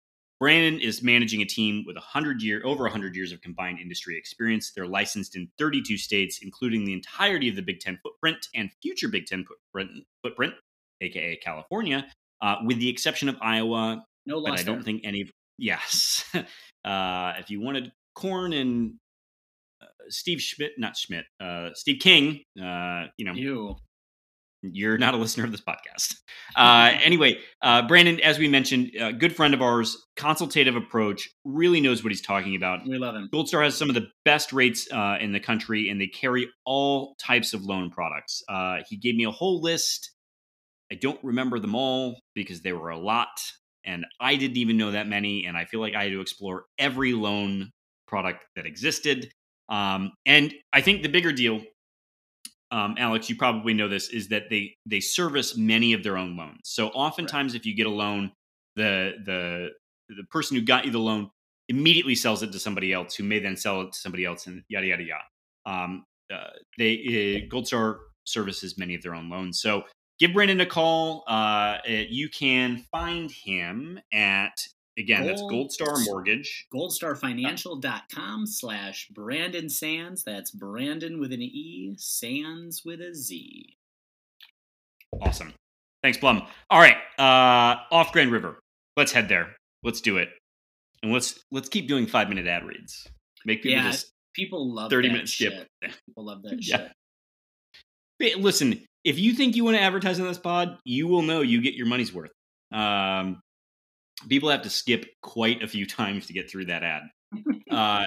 [0.40, 4.72] Brandon is managing a team with 100 year over 100 years of combined industry experience.
[4.74, 9.08] They're licensed in 32 states, including the entirety of the Big Ten footprint and future
[9.08, 9.90] Big Ten footprint,
[10.22, 10.54] footprint
[11.00, 12.06] aka California,
[12.40, 14.04] uh, with the exception of Iowa.
[14.26, 15.22] No but I don't think any.
[15.22, 16.24] Of, yes,
[16.84, 18.94] uh, if you wanted corn and
[19.82, 23.76] uh, Steve Schmidt, not Schmidt, uh, Steve King, uh, you know, Ew
[24.62, 26.16] you're not a listener of this podcast.
[26.56, 31.78] Uh, anyway, uh, Brandon, as we mentioned, a good friend of ours, consultative approach, really
[31.80, 32.80] knows what he's talking about.
[32.88, 33.28] We love him.
[33.30, 36.48] Gold Star has some of the best rates uh, in the country, and they carry
[36.64, 38.42] all types of loan products.
[38.48, 40.10] Uh, he gave me a whole list.
[40.90, 43.38] I don't remember them all because there were a lot,
[43.84, 45.44] and I didn't even know that many.
[45.44, 47.70] And I feel like I had to explore every loan
[48.08, 49.30] product that existed.
[49.68, 51.60] Um, and I think the bigger deal
[52.70, 56.36] um, Alex, you probably know this, is that they they service many of their own
[56.36, 56.60] loans.
[56.64, 57.60] So oftentimes, right.
[57.60, 58.32] if you get a loan,
[58.76, 59.70] the the
[60.08, 61.30] the person who got you the loan
[61.68, 64.62] immediately sells it to somebody else, who may then sell it to somebody else, and
[64.68, 65.24] yada yada yada.
[65.64, 69.60] Um, uh, they uh, Gold Star services many of their own loans.
[69.62, 69.84] So
[70.18, 71.24] give Brandon a call.
[71.26, 74.52] Uh, you can find him at
[74.98, 76.66] Again, Gold, that's Gold Star Mortgage.
[76.74, 80.24] GoldStarFinancial.com slash Brandon Sands.
[80.24, 83.76] That's Brandon with an E, Sands with a Z.
[85.20, 85.54] Awesome.
[86.02, 86.42] Thanks, Plum.
[86.68, 86.96] All right.
[87.16, 88.58] Uh, off Grand River.
[88.96, 89.54] Let's head there.
[89.84, 90.30] Let's do it.
[91.02, 93.06] And let's let's keep doing five minute ad reads.
[93.44, 95.52] Make people yeah, just people love 30 minute skip.
[95.52, 95.94] Shit.
[96.06, 96.88] People love that yeah.
[98.20, 98.38] shit.
[98.40, 101.62] Listen, if you think you want to advertise on this pod, you will know you
[101.62, 102.32] get your money's worth.
[102.72, 103.40] Um,
[104.28, 107.02] people have to skip quite a few times to get through that ad.
[107.70, 108.06] Uh,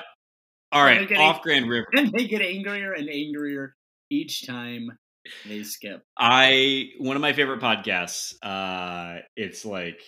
[0.71, 1.85] all right, off Grand River.
[1.93, 3.75] And they get angrier and angrier
[4.09, 4.97] each time
[5.47, 6.01] they skip.
[6.17, 8.33] I one of my favorite podcasts.
[8.41, 10.01] Uh, it's like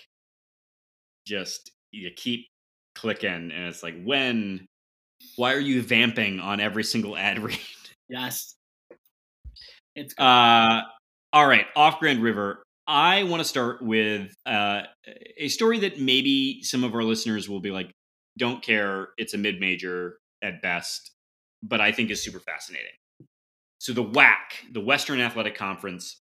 [1.27, 2.47] just you keep
[2.95, 4.65] clicking, and it's like when.
[5.35, 7.59] Why are you vamping on every single ad read?
[8.09, 8.55] Yes.
[9.95, 10.81] It's Uh,
[11.31, 12.63] all right, off Grand River.
[12.87, 14.83] I want to start with uh,
[15.37, 17.91] a story that maybe some of our listeners will be like,
[18.37, 19.09] "Don't care.
[19.17, 21.11] It's a mid-major at best,"
[21.61, 22.91] but I think is super fascinating.
[23.79, 26.19] So the WAC, the Western Athletic Conference,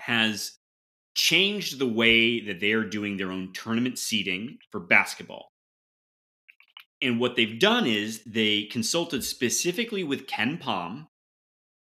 [0.00, 0.56] has
[1.16, 5.48] changed the way that they are doing their own tournament seeding for basketball.
[7.02, 11.06] And what they've done is they consulted specifically with KenPom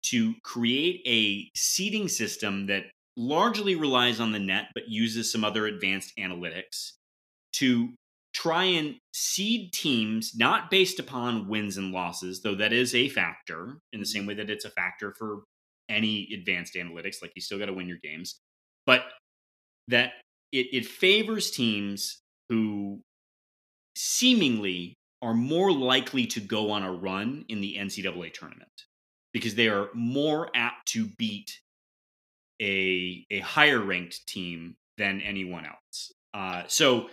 [0.05, 2.85] to create a seeding system that
[3.17, 6.93] largely relies on the net but uses some other advanced analytics
[7.55, 7.91] to
[8.33, 13.79] try and seed teams not based upon wins and losses, though that is a factor
[13.93, 15.43] in the same way that it's a factor for
[15.89, 17.21] any advanced analytics.
[17.21, 18.41] Like you still got to win your games,
[18.87, 19.05] but
[19.89, 20.13] that
[20.51, 23.01] it, it favors teams who
[23.97, 28.71] seemingly are more likely to go on a run in the NCAA tournament
[29.33, 31.59] because they are more apt to beat
[32.63, 36.13] a a higher ranked team than anyone else.
[36.35, 37.09] Uh, so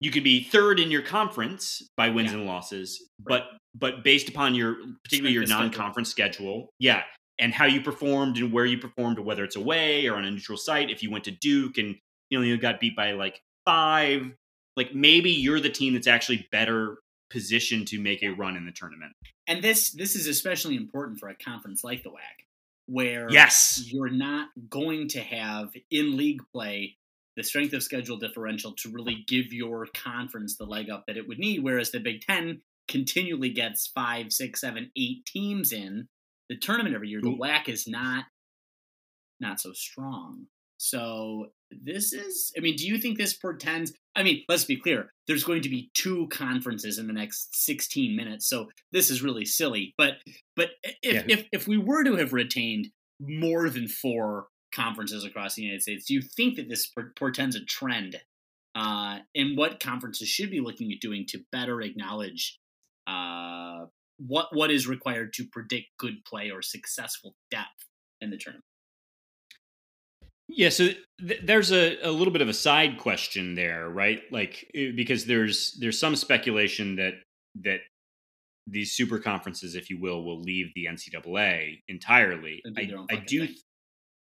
[0.00, 2.38] you could be third in your conference by wins Yeah.
[2.38, 5.78] and losses, but but based upon your particularly your Strength of schedule.
[5.78, 7.02] non-conference schedule, yeah,
[7.38, 10.58] and how you performed and where you performed, whether it's away or on a neutral
[10.58, 10.90] site.
[10.90, 11.96] If you went to Duke and
[12.30, 14.22] you know you got beat by like five,
[14.76, 16.98] like maybe you're the team that's actually better
[17.30, 19.12] positioned to make a run in the tournament.
[19.46, 22.46] and this this is especially important for a conference like the WAC,
[22.88, 23.82] where Yes.
[23.92, 26.96] you're not going to have in league play
[27.36, 31.28] the strength of schedule differential to really give your conference the leg up that it
[31.28, 31.62] would need.
[31.62, 36.08] Whereas the Big Ten continually gets five, six, seven, eight teams in
[36.48, 37.20] the tournament every year.
[37.20, 37.38] The Ooh.
[37.38, 38.24] WAC is not
[39.40, 40.46] not so strong.
[40.78, 45.12] So this is I mean, do you think this portends I mean, let's be clear.
[45.28, 48.48] There's going to be two conferences in the next 16 minutes.
[48.48, 49.94] So this is really silly.
[49.96, 50.14] But
[50.56, 50.70] but
[51.02, 51.24] if Yeah.
[51.28, 52.88] if if we were to have retained
[53.20, 57.64] more than four conferences across the United States, do you think that this portends a
[57.64, 58.20] trend
[58.74, 62.58] uh, in what conferences should be looking at doing to better acknowledge
[63.06, 63.86] uh,
[64.18, 67.86] what what is required to predict good play or successful depth
[68.20, 68.64] in the tournament?
[70.48, 70.88] Yeah, so
[71.26, 74.20] th- there's a, a little bit of a side question there, right?
[74.30, 77.14] Like eh, because there's there's some speculation that
[77.62, 77.80] that
[78.66, 82.62] these super conferences, if you will, will leave the NCAA entirely.
[82.76, 83.56] I, I do thing.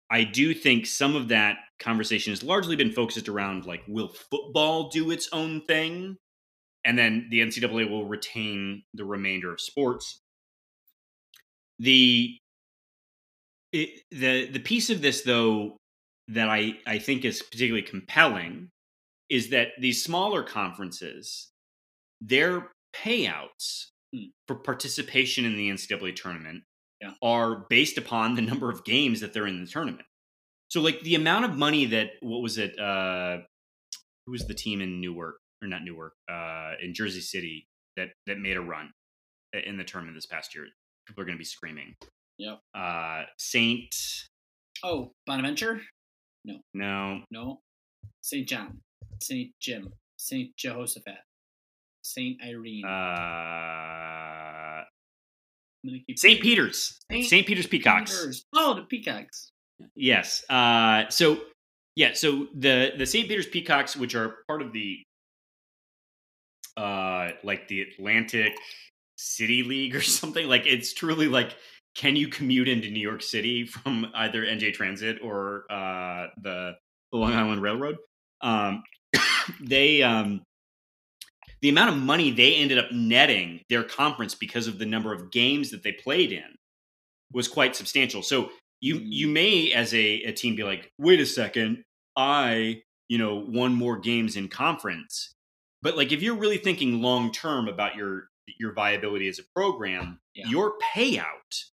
[0.09, 4.89] I do think some of that conversation has largely been focused around like will football
[4.89, 6.17] do its own thing?
[6.83, 10.21] And then the NCAA will retain the remainder of sports.
[11.79, 12.37] The
[13.73, 15.77] it, the the piece of this though
[16.27, 18.69] that I, I think is particularly compelling
[19.29, 21.51] is that these smaller conferences,
[22.21, 24.25] their payouts Hmm.
[24.47, 26.63] for participation in the NCAA tournament
[27.01, 27.13] Yeah.
[27.23, 30.05] are based upon the number of games that they're in the tournament.
[30.69, 32.77] So, like the amount of money that what was it?
[32.79, 33.39] Uh,
[34.25, 36.13] who was the team in Newark or not Newark?
[36.31, 38.91] Uh, in Jersey City that that made a run
[39.53, 40.67] in the tournament this past year.
[41.07, 41.95] People are going to be screaming.
[42.37, 42.59] Yep.
[42.73, 43.93] Uh, Saint.
[44.83, 45.81] Oh, Bonaventure?
[46.45, 47.21] No, No.
[47.31, 47.59] No.
[48.21, 48.47] St.
[48.47, 48.79] John.
[49.21, 49.51] St.
[49.59, 49.91] Jim.
[50.17, 50.55] St.
[50.55, 51.17] Jehoshaphat.
[52.03, 52.37] St.
[52.43, 52.85] Irene.
[52.85, 52.87] Uh,
[54.77, 54.85] I'm
[55.85, 56.39] gonna keep St.
[56.41, 56.99] Peter's.
[57.11, 57.47] Saint St.
[57.47, 58.11] Peter's Peacocks.
[58.17, 58.45] Peters.
[58.53, 59.51] Oh, the Peacocks.
[59.95, 60.43] Yes.
[60.49, 61.39] Uh, so
[61.95, 63.27] yeah, so the the St.
[63.27, 64.99] Peter's Peacocks, which are part of the
[66.77, 68.53] uh like the Atlantic
[69.17, 71.55] City League or something, like it's truly like
[71.95, 76.73] can you commute into New York City from either NJ Transit or uh the,
[77.11, 77.97] the Long Island Railroad?
[78.41, 78.83] Um
[79.61, 80.41] they um
[81.61, 85.31] the amount of money they ended up netting their conference because of the number of
[85.31, 86.43] games that they played in
[87.31, 88.21] was quite substantial.
[88.21, 88.49] So
[88.81, 89.05] you Mm.
[89.07, 91.83] you may as a, a team be like, wait a second,
[92.17, 95.33] I you know won more games in conference,
[95.81, 98.27] but like if you're really thinking long term about your
[98.59, 100.47] your viability as a program, Yeah.
[100.49, 101.63] your payout.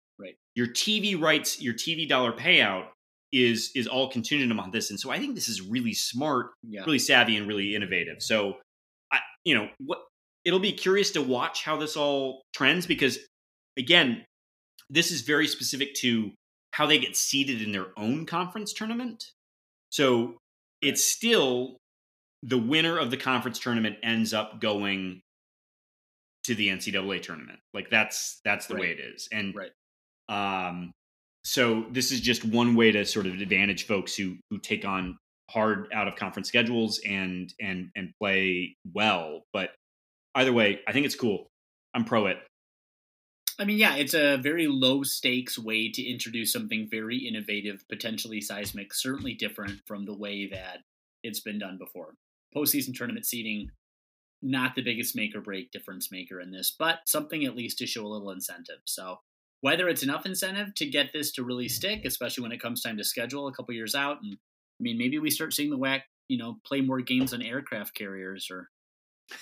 [0.55, 2.87] Your TV rights, your TV dollar payout
[3.31, 6.81] is is all contingent upon this, and so I think this is really smart Yeah.
[6.85, 8.21] really savvy and really innovative.
[8.21, 8.59] So,
[9.11, 9.99] I you know what
[10.45, 13.17] it'll be curious to watch how this all trends because
[13.77, 14.23] again,
[14.89, 16.31] this is very specific to
[16.73, 19.23] how they get seeded in their own conference tournament.
[19.89, 20.37] So
[20.81, 21.77] it's still
[22.43, 25.21] the winner of the conference tournament ends up going
[26.43, 27.59] to the NCAA tournament.
[27.73, 28.81] Like that's that's the Right.
[28.81, 29.29] way it is.
[29.31, 29.71] And Right.
[30.29, 30.91] Um
[31.45, 35.17] so this is just one way to sort of advantage folks who who take on
[35.49, 39.43] hard out of conference schedules and and and play well.
[39.51, 39.71] But
[40.35, 41.47] either way, I think it's cool.
[41.93, 42.37] I'm pro it.
[43.59, 48.41] I mean, yeah, it's a very low stakes way to introduce something very innovative, potentially
[48.41, 50.79] seismic, certainly different from the way that
[51.23, 52.15] it's been done before.
[52.55, 53.69] Postseason tournament seeding,
[54.41, 57.85] not the biggest make or break difference maker in this, but something at least to
[57.85, 58.79] show a little incentive.
[58.85, 59.19] So
[59.63, 62.97] whether it's enough incentive to get this to really stick, especially when it comes time
[62.97, 66.01] to schedule a couple years out, and I mean, maybe we start seeing the WAC,
[66.27, 68.67] you know, play more games on aircraft carriers or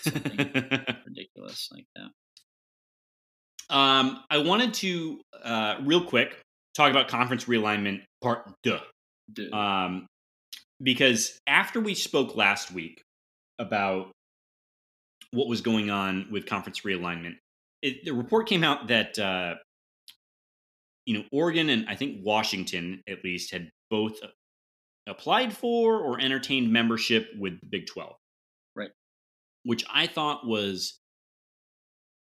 [0.04, 0.38] something
[1.08, 3.76] ridiculous like that.
[3.76, 6.40] Um, I wanted to uh, real quick
[6.76, 8.78] talk about conference realignment part duh.
[9.52, 10.06] Um,
[10.84, 13.02] because after we spoke last week
[13.58, 14.12] about
[15.32, 17.38] what was going on with conference realignment,
[17.82, 19.56] it, the report came out that uh,
[21.06, 24.14] you know Oregon and I think Washington at least had both
[25.08, 28.16] applied for or entertained membership with the Big Twelve,
[28.76, 28.92] Right.
[29.64, 31.00] Which I thought was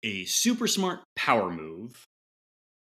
[0.04, 2.06] a super smart power move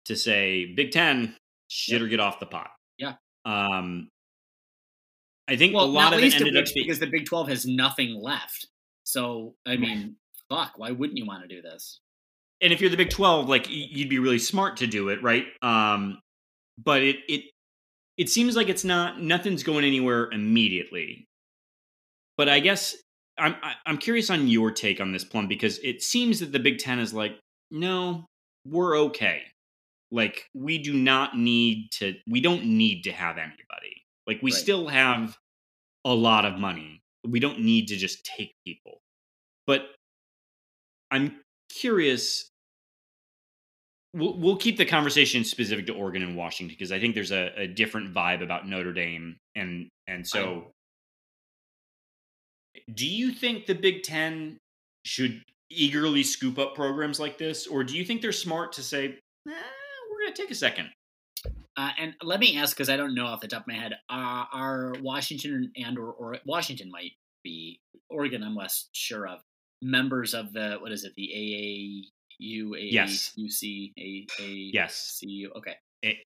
[0.04, 1.34] to say Big Ten
[1.68, 2.02] shit Yep.
[2.02, 2.70] or get off the pot.
[2.98, 3.14] Yeah.
[3.44, 4.08] Um,
[5.48, 7.26] I think well, a lot not of it ended of up being because the Big
[7.26, 8.68] Twelve has nothing left.
[9.04, 10.16] So I mean,
[10.48, 12.00] fuck, why wouldn't you want to do this?
[12.60, 15.46] And if you're the Big Twelve, like you'd be really smart to do it, right?
[15.62, 16.20] Um,
[16.82, 17.44] but it it
[18.16, 21.26] it seems like it's not nothing's going anywhere immediately.
[22.36, 22.96] But I guess
[23.38, 23.56] I'm
[23.86, 26.98] I'm curious on your take on this, Plum, because it seems that the Big Ten
[26.98, 27.38] is like,
[27.70, 28.26] no,
[28.66, 29.42] we're okay.
[30.10, 32.14] Like we do not need to.
[32.28, 34.02] We don't need to have anybody.
[34.26, 34.60] Like we Right.
[34.60, 35.36] still have
[36.04, 37.00] a lot of money.
[37.26, 38.98] We don't need to just take people.
[39.66, 39.86] But
[41.10, 41.40] I'm
[41.70, 42.49] curious.
[44.12, 47.52] We'll, we'll keep the conversation specific to Oregon and Washington because I think there's a,
[47.56, 50.72] a different vibe about Notre Dame and and so.
[52.92, 54.58] Do you think the Big Ten
[55.04, 59.06] should eagerly scoop up programs like this, or do you think they're smart to say,
[59.06, 59.52] eh,
[60.10, 60.90] "We're going to take a second?
[61.76, 63.94] Uh, and let me ask, because I don't know off the top of my head,
[64.10, 67.80] uh, are Washington and or, or Washington might be
[68.10, 68.42] Oregon?
[68.42, 69.40] I'm less sure of
[69.80, 71.12] members of the what is it?
[71.16, 72.04] The
[72.40, 73.32] AAU, Yes.
[73.38, 75.50] AAUC, A A Yes, CU.
[75.56, 75.74] Okay.
[76.04, 76.24] A-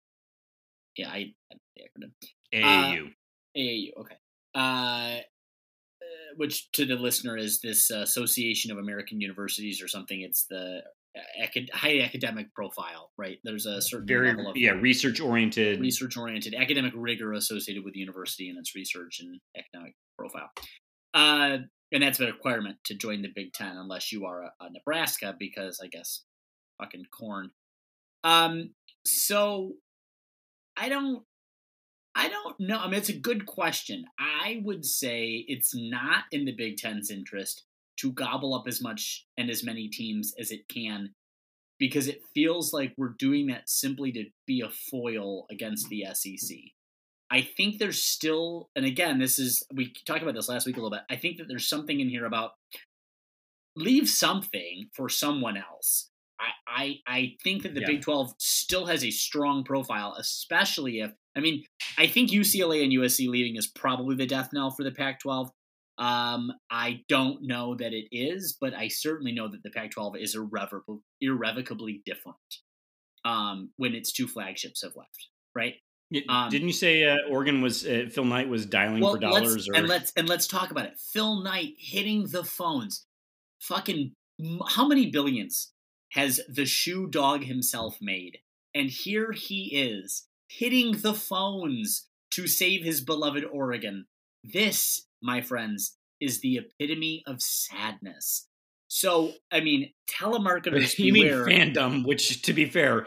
[0.96, 2.12] yeah, I, I the acronym.
[2.54, 3.12] AAU.
[3.56, 3.90] AAU.
[4.00, 4.16] Okay.
[4.54, 10.20] Uh, uh, which to the listener is this uh, Association of American Universities or something.
[10.22, 10.82] It's the
[11.16, 13.38] uh, acad- high academic profile, right?
[13.44, 15.80] There's a certain Very level of yeah, research oriented.
[15.80, 20.50] research oriented academic rigor associated with the university and its research and academic profile.
[21.14, 21.58] Uh,
[21.92, 25.34] and that's a requirement to join the Big Ten unless you are a, a Nebraska,
[25.38, 26.22] because I guess
[26.78, 27.50] fucking corn.
[28.24, 28.70] Um,
[29.04, 29.72] so
[30.76, 31.22] I don't,
[32.14, 32.78] I don't know.
[32.78, 34.04] I mean, it's a good question.
[34.18, 37.64] I would say it's not in the Big Ten's interest
[37.98, 41.10] to gobble up as much and as many teams as it can
[41.78, 46.58] because it feels like we're doing that simply to be a foil against the SEC.
[47.30, 50.80] I think there's still, and again, this is we talked about this last week a
[50.80, 51.02] little bit.
[51.10, 52.52] I think that there's something in here about
[53.76, 56.10] leave something for someone else.
[56.40, 57.88] I I, I think that the Yeah.
[57.88, 61.64] Big Twelve still has a strong profile, especially if I mean
[61.96, 65.50] I think UCLA and USC leaving is probably the death knell for the Pac-12.
[65.98, 70.36] Um, I don't know that it is, but I certainly know that the Pac-12 is
[70.36, 72.36] irrevocable, irrevocably different
[73.24, 75.74] um, when its two flagships have left, right?
[76.28, 79.54] Um, Didn't you say uh, Oregon was uh, Phil Knight was dialing for dollars?
[79.54, 80.98] let's, Or and let's and let's talk about it.
[81.12, 83.04] Phil Knight hitting the phones.
[83.60, 84.12] Fucking
[84.68, 85.72] how many billions
[86.12, 88.38] has the shoe dog himself made?
[88.74, 94.06] And here he is hitting the phones to save his beloved Oregon.
[94.44, 98.48] This, my friends, is the epitome of sadness.
[98.88, 102.06] So, I mean, telemarketers you mean beware fandom?
[102.06, 103.06] Which, to be fair,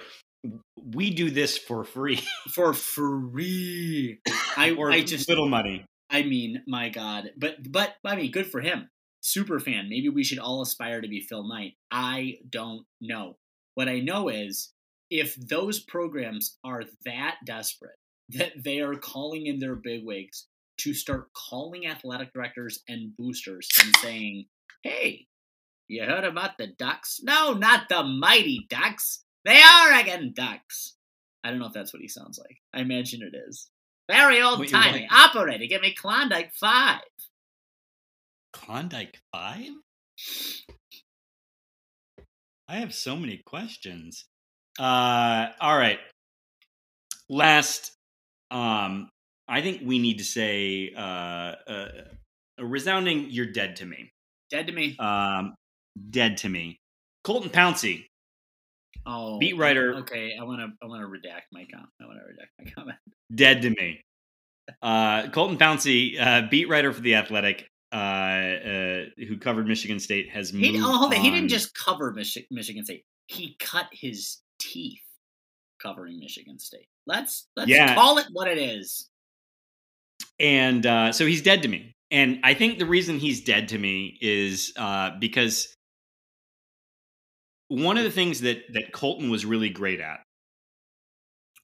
[0.76, 4.20] we do this for free for free.
[4.58, 5.86] I, I just little money.
[6.10, 7.32] I mean, my God.
[7.38, 8.90] But but I mean, good for him.
[9.22, 9.88] Super fan.
[9.90, 11.74] Maybe we should all aspire to be Phil Knight.
[11.92, 13.38] I don't know.
[13.76, 14.74] What I know is
[15.10, 17.98] if those programs are that desperate
[18.30, 23.96] that they are calling in their bigwigs to start calling athletic directors and boosters and
[23.98, 24.46] saying,
[24.84, 25.28] "Hey,
[25.88, 27.20] you heard about the Ducks?
[27.22, 29.24] No, not the mighty Ducks.
[29.46, 30.96] The Oregon Ducks."
[31.44, 32.58] I don't know if that's what he sounds like.
[32.74, 33.70] I imagine it is.
[34.10, 35.08] Very old timey.
[35.10, 37.02] like- Operator, give me Klondike 5.
[38.54, 39.70] Klondike Five?
[42.68, 44.26] I have so many questions.
[44.80, 46.00] Uh, all right.
[47.30, 47.94] Last,
[48.50, 49.10] um,
[49.48, 51.88] I think we need to say uh, uh,
[52.58, 54.12] a resounding "You're dead to me."
[54.50, 54.96] Dead to me.
[55.00, 55.56] Um,
[56.10, 56.78] dead to me.
[57.24, 58.06] Colton Pouncy,
[59.06, 59.96] oh, beat writer.
[60.00, 60.68] Okay, I want to.
[60.84, 61.90] I want to redact my comment.
[62.02, 62.98] I want to redact my comment.
[63.34, 64.02] dead to me.
[64.82, 70.30] Uh, Colton Pouncy, uh, beat writer for the Athletic, uh, uh, who covered Michigan State,
[70.30, 71.20] has He, moved oh, hold on.
[71.20, 73.04] He didn't just cover Michi- Michigan State.
[73.28, 75.00] He cut his teeth
[75.82, 76.88] covering Michigan State.
[77.08, 77.96] Let's let's Yeah.
[77.96, 79.10] call it what it is.
[80.40, 81.96] and uh, so he's dead to me.
[82.12, 85.76] And I think the reason he's dead to me is uh, because
[87.72, 90.20] one of the things that that Colton was really great at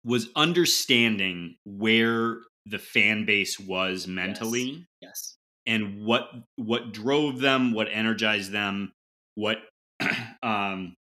[0.05, 5.36] was understanding where the fan base was mentally Yes.
[5.66, 8.93] and what what drove them, what energized them,
[9.36, 9.58] what
[10.43, 10.95] um,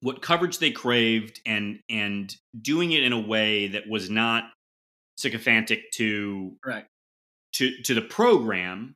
[0.00, 4.44] what coverage they craved, and and doing it in a way that was not
[5.16, 6.88] sycophantic to Correct.
[7.54, 8.94] to to the program.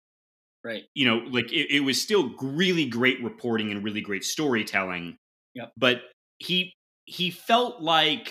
[0.65, 0.83] Right.
[0.95, 5.17] You know, like it, it was still really great reporting and really great storytelling.
[5.59, 5.73] Yep.
[5.77, 6.01] But
[6.39, 8.31] he he felt like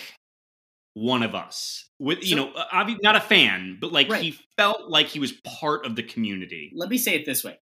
[0.96, 4.24] one of us with you So- know obviously not a fan but like Right.
[4.24, 7.60] he felt like he was part of the community Let me say it this way.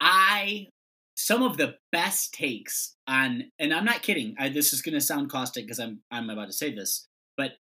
[0.00, 0.66] I
[1.16, 4.34] some of the best takes on, and I'm not kidding.
[4.38, 7.06] I, this is going to sound caustic because I'm I'm about to say this,
[7.36, 7.52] but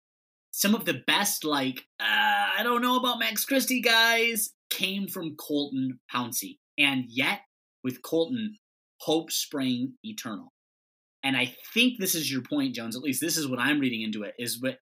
[0.52, 5.36] some of the best, like uh, I don't know about Max Christie guys, came from
[5.36, 7.40] Colton Pouncey, and yet
[7.84, 8.56] with Colton,
[9.00, 10.48] hope sprang eternal.
[11.22, 12.96] And I think this is your point, Jones.
[12.96, 14.34] At least this is what I'm reading into it.
[14.38, 14.78] Is what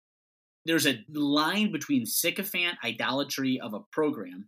[0.65, 4.47] there's a line between sycophant idolatry of a program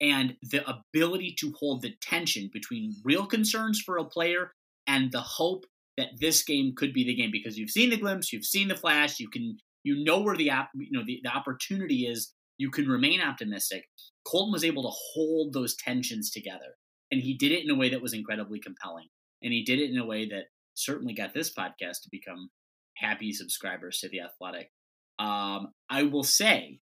[0.00, 4.52] and the ability to hold the tension between real concerns for a player
[4.86, 5.64] and the hope
[5.96, 8.76] that this game could be the game because you've seen the glimpse, you've seen the
[8.76, 12.70] flash, you can you know where the app you know the, the opportunity is, you
[12.70, 13.84] can remain optimistic.
[14.26, 16.76] Colton was able to hold those tensions together.
[17.10, 19.06] And he did it in a way that was incredibly compelling.
[19.42, 20.44] And he did it in a way that
[20.78, 22.48] certainly got this podcast to become
[22.96, 24.70] happy subscribers to the athletic.
[25.18, 26.78] Um, I will say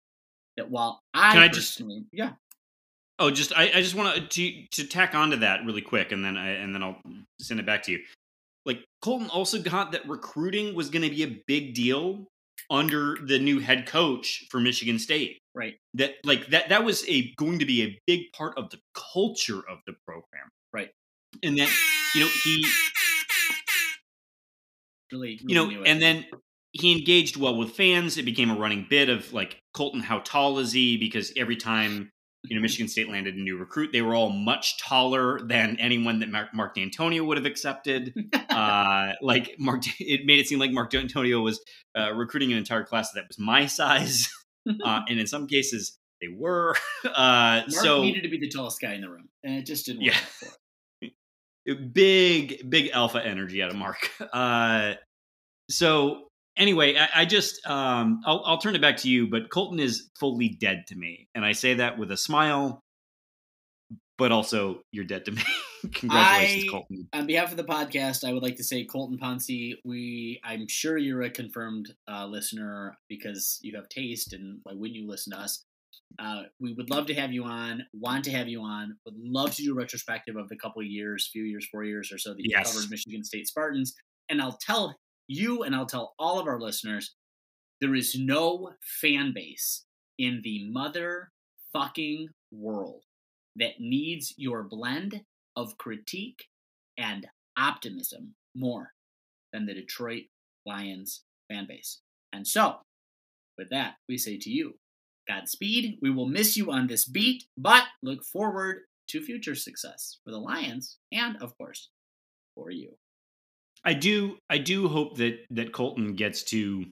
[0.57, 1.81] that while I, Can I just-
[2.11, 2.31] yeah,
[3.19, 6.37] Oh, just I, I just want to to tack onto that really quick, and then
[6.37, 6.97] I and then I'll
[7.39, 7.99] send it back to you.
[8.65, 12.25] Like Colton also got that recruiting was going to be a big deal
[12.71, 15.37] under the new head coach for Michigan State.
[15.53, 18.79] right, That like that that was a going to be a big part of the
[19.13, 20.49] culture of the program.
[20.73, 20.89] Right.
[21.43, 21.67] And then
[22.15, 22.65] you know he
[25.11, 26.25] really, you know and then
[26.73, 28.17] he engaged well with fans.
[28.17, 30.97] It became a running bit of like Colton, how tall is he?
[30.97, 32.11] Because every time
[32.43, 36.19] you know Michigan State landed a new recruit, they were all much taller than anyone
[36.19, 38.13] that Mark, Mark Dantonio would have accepted.
[38.49, 41.61] uh, like Mark, it made it seem like Mark Dantonio was
[41.97, 44.29] uh, recruiting an entire class that was my size,
[44.83, 46.75] uh, and in some cases they were.
[47.03, 49.87] Uh, Mark so needed to be the tallest guy in the room, and it just
[49.87, 50.49] didn't work Yeah.
[51.69, 51.91] Out for him.
[51.93, 54.93] big big alpha energy out of mark uh
[55.69, 56.23] so
[56.57, 60.09] anyway i, I just um I'll, I'll turn it back to you but colton is
[60.19, 62.79] fully dead to me and i say that with a smile
[64.17, 65.41] but also you're dead to me
[65.93, 69.73] congratulations I- colton On behalf of the podcast, I would like to say, Colton Pouncy,
[69.83, 74.95] we I'm sure you're a confirmed uh, listener because you have taste, and why wouldn't
[74.95, 75.63] you listen to us?
[76.19, 77.83] Uh, we would love to have you on.
[77.93, 78.97] Want to have you on.
[79.05, 82.11] Would love to do a retrospective of the couple of years, few years, four years
[82.11, 82.73] or so that you Yes.
[82.73, 83.95] covered Michigan State Spartans.
[84.29, 84.97] And I'll tell
[85.27, 87.15] you, and I'll tell all of our listeners,
[87.79, 89.85] there is no fan base
[90.17, 91.31] in the mother
[91.73, 93.03] fucking world
[93.55, 95.23] that needs your blend
[95.55, 96.45] of critique
[96.97, 98.93] and optimism more
[99.51, 100.23] than the Detroit
[100.65, 102.01] Lions fan base.
[102.33, 102.77] And so,
[103.57, 104.77] with that, we say to you,
[105.27, 105.99] Godspeed.
[106.01, 110.39] We will miss you on this beat, but look forward to future success for the
[110.39, 111.89] Lions and, of course,
[112.55, 112.95] for you.
[113.83, 116.85] i do i do hope that that colton gets to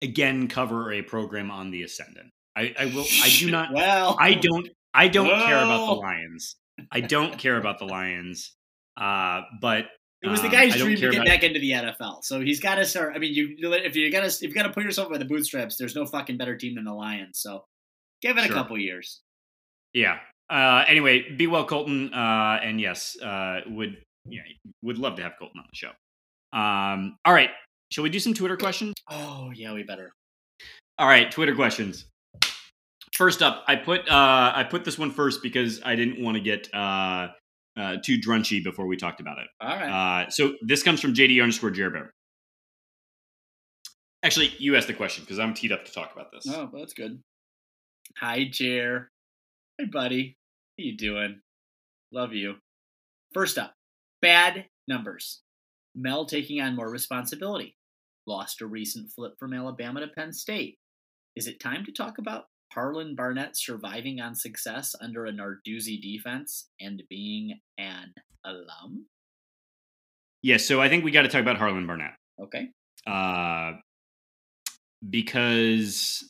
[0.00, 4.34] again cover a program on the ascendant i i will i do not Well, I
[4.34, 4.68] don't.
[4.94, 6.56] I don't care about the Lions.
[6.90, 8.54] I don't care about the Lions.
[8.96, 9.86] Uh, but
[10.22, 12.22] It was the um, guy's don't dream to get back into the NFL.
[12.22, 13.14] So he's got to start.
[13.14, 15.24] I mean, you if you got to if you got to put yourself by the
[15.24, 17.40] bootstraps, there's no fucking better team than the Lions.
[17.40, 17.64] So
[18.20, 18.52] give it Sure.
[18.52, 19.20] a couple years.
[19.92, 20.18] Yeah.
[20.48, 22.12] Uh, anyway, be well, Colton.
[22.14, 23.96] Uh, and yes, uh, would
[24.28, 24.42] yeah,
[24.82, 25.90] would love to have Colton on the show.
[26.56, 27.50] Um, all right.
[27.90, 28.94] Shall we do some Twitter questions?
[29.10, 30.12] Oh yeah, we better.
[30.98, 32.06] All right, Twitter questions.
[33.14, 36.40] First up, I put uh, I put this one first because I didn't want to
[36.42, 37.28] get uh,
[37.76, 39.46] uh, too drunchy before we talked about it.
[39.60, 40.24] All right.
[40.24, 42.08] Uh, so this comes from JD underscore Jerbear.
[44.22, 46.44] Actually, you asked the question because I'm teed up to talk about this.
[46.48, 47.20] oh, well, that's good.
[48.18, 49.10] Hi, Jer.
[49.78, 50.36] Hey, buddy.
[50.78, 51.40] How you doing?
[52.12, 52.54] Love you.
[53.34, 53.74] First up,
[54.20, 55.40] bad numbers.
[55.94, 57.76] Mel taking on more responsibility.
[58.26, 60.78] Lost a recent flip from Alabama to Penn State.
[61.34, 62.44] Is it time to talk about
[62.74, 68.12] Harlon Barnett surviving on success under a Narduzzi defense and being an
[68.44, 69.06] alum?
[70.42, 72.68] Yeah, so I think we got to talk about Harlon Barnett Okay.
[73.06, 73.72] uh,
[75.08, 76.28] because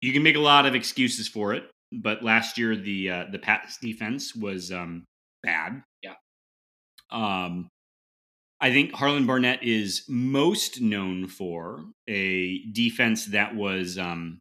[0.00, 1.64] you can make a lot of excuses for it.
[1.92, 5.04] But last year, the uh, the Pats defense was um,
[5.42, 5.82] bad.
[6.02, 6.14] Yeah.
[7.10, 7.68] Um,
[8.62, 14.38] I think Harlon Barnett is most known for a defense that was um,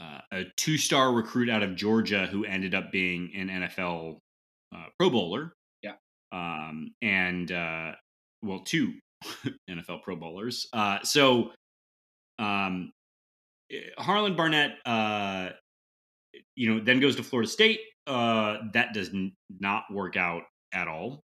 [0.00, 4.16] uh, a two star recruit out of Georgia who ended up being an NFL
[4.74, 5.52] uh, Pro Bowler.
[5.82, 5.96] Yeah.
[6.32, 7.92] Um, and, uh,
[8.42, 8.94] well, two
[9.70, 10.66] NFL Pro Bowlers.
[10.72, 11.50] Uh, so,
[12.38, 12.90] um,
[13.98, 15.50] Harlan Barnett, uh,
[16.56, 17.80] you know, then goes to Florida State.
[18.06, 21.20] Uh, that does n- not work out at all.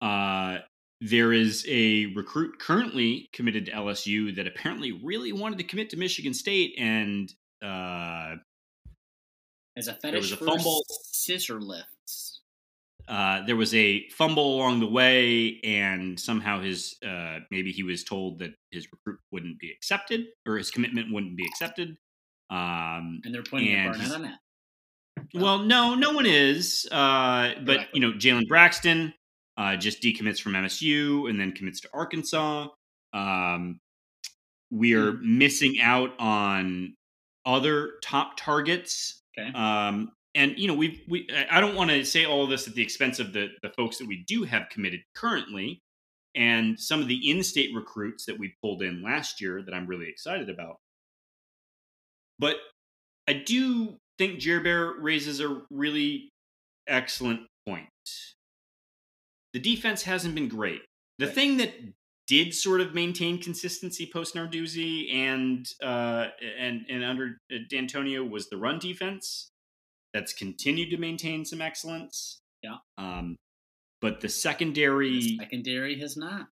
[0.00, 0.58] Uh,
[1.00, 5.96] there is a recruit currently committed to LSU that apparently really wanted to commit to
[5.96, 7.32] Michigan State, and
[7.62, 8.36] uh,
[9.76, 10.82] As a was fetish a for fumble.
[11.12, 12.40] scissor lifts.
[13.08, 18.02] uh, there was a fumble along the way, and somehow his uh, maybe he was
[18.04, 21.96] told that his recruit wouldn't be accepted or his commitment wouldn't be accepted.
[22.48, 24.38] Um, And they're pointing And Barnett on that.
[25.34, 26.86] well, no, no one is.
[26.90, 29.12] Uh, but you know, Jalen Braxton
[29.56, 32.68] uh, just decommits from MSU and then commits to Arkansas.
[33.12, 33.80] Um,
[34.70, 35.38] we are Hmm.
[35.38, 36.94] missing out on
[37.44, 39.20] other top targets.
[39.38, 39.52] Okay.
[39.54, 42.74] Um, and you know, we we I don't want to say all of this at
[42.74, 45.80] the expense of the the folks that we do have committed currently,
[46.34, 50.08] and some of the in-state recruits that we pulled in last year that I'm really
[50.08, 50.76] excited about.
[52.38, 52.56] But
[53.28, 56.30] I do think Jer Bear raises a really
[56.86, 57.88] excellent point.
[59.56, 60.82] The defense hasn't been great.
[61.16, 61.34] The Right.
[61.34, 61.72] thing that
[62.26, 66.26] did sort of maintain consistency post Narduzzi and uh,
[66.58, 69.50] and and under Dantonio was the run defense.
[70.12, 72.42] That's continued to maintain some excellence.
[72.62, 72.76] Yeah.
[72.98, 73.36] Um,
[74.02, 76.48] but the secondary The secondary has not.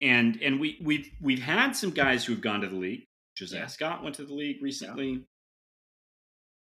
[0.00, 3.04] and and we we've we've had some guys who have gone to the league.
[3.36, 3.66] Josiah Yeah.
[3.68, 5.22] Scott went to the league recently.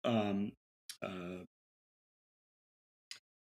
[0.02, 0.50] Um,
[1.02, 1.44] uh,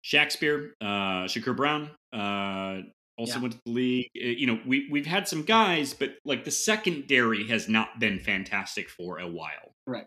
[0.04, 2.82] Shakespeare, uh, Shakur Brown, uh,
[3.16, 3.40] also Yeah.
[3.40, 4.10] went to the league.
[4.14, 8.20] Uh, You know, we we've had some guys, but like the secondary has not been
[8.20, 10.06] fantastic for a while, Right.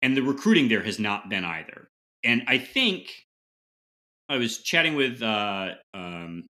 [0.00, 1.90] and the recruiting there has not been either.
[2.24, 3.26] And I think
[4.30, 6.46] I was chatting with uh, um,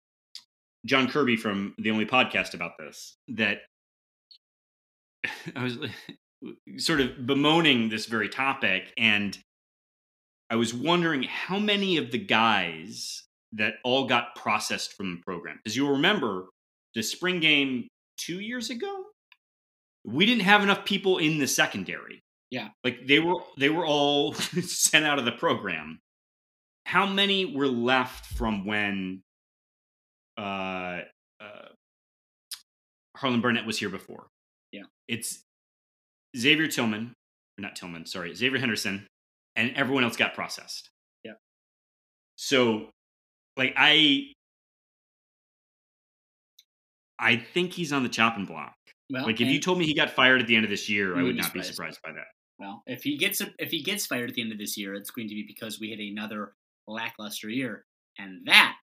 [0.87, 3.16] John Kirby from the Only Podcast about this.
[3.28, 3.62] That
[5.55, 5.78] I was
[6.78, 9.39] sort of bemoaning this very topic, and
[10.51, 13.22] I was wondering how many of the guys
[13.53, 16.47] that all got processed from the program, because you'll remember
[16.95, 17.88] the spring game
[18.18, 19.05] two years ago,
[20.05, 22.20] we didn't have enough people in the secondary.
[22.51, 22.68] Yeah.
[22.84, 25.99] like they were they were all sent out of the program.
[26.86, 29.22] How many were left from when
[30.38, 31.01] uh,
[31.40, 31.68] uh,
[33.16, 34.26] Harlon Barnett was here before?
[34.70, 34.82] Yeah.
[35.09, 35.42] it's
[36.36, 37.14] Xavier Tillman,
[37.59, 39.07] not Tillman, sorry, Xavier Henderson,
[39.57, 40.90] and everyone else got processed.
[41.24, 41.32] Yeah.
[42.36, 42.90] So,
[43.57, 44.32] like, I,
[47.18, 48.74] I think he's on the chopping block.
[49.11, 51.12] Well, like, if you told me he got fired at the end of this year,
[51.12, 51.74] I would wouldn't be be surprised.
[51.74, 52.26] surprised by that.
[52.59, 55.11] Well, if he gets if he gets fired at the end of this year, it's
[55.11, 56.55] going to be because we had another
[56.86, 57.84] lackluster year,
[58.18, 58.76] and that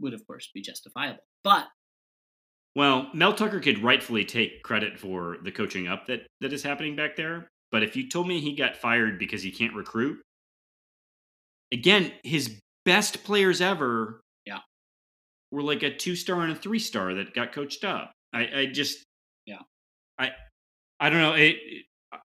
[0.00, 1.22] would, of course, be justifiable.
[1.42, 1.66] But
[2.76, 6.94] Well, Mel Tucker could rightfully take credit for the coaching up that that is happening
[6.94, 7.48] back there.
[7.70, 10.20] But if you told me he got fired because he can't recruit,
[11.72, 14.60] again, his best players ever, Yeah.
[15.50, 18.12] were like a two star and a three star that got coached up.
[18.32, 19.04] I, I just,
[19.46, 19.60] Yeah.
[20.18, 20.32] I,
[21.00, 21.34] I don't know.
[21.34, 21.56] It,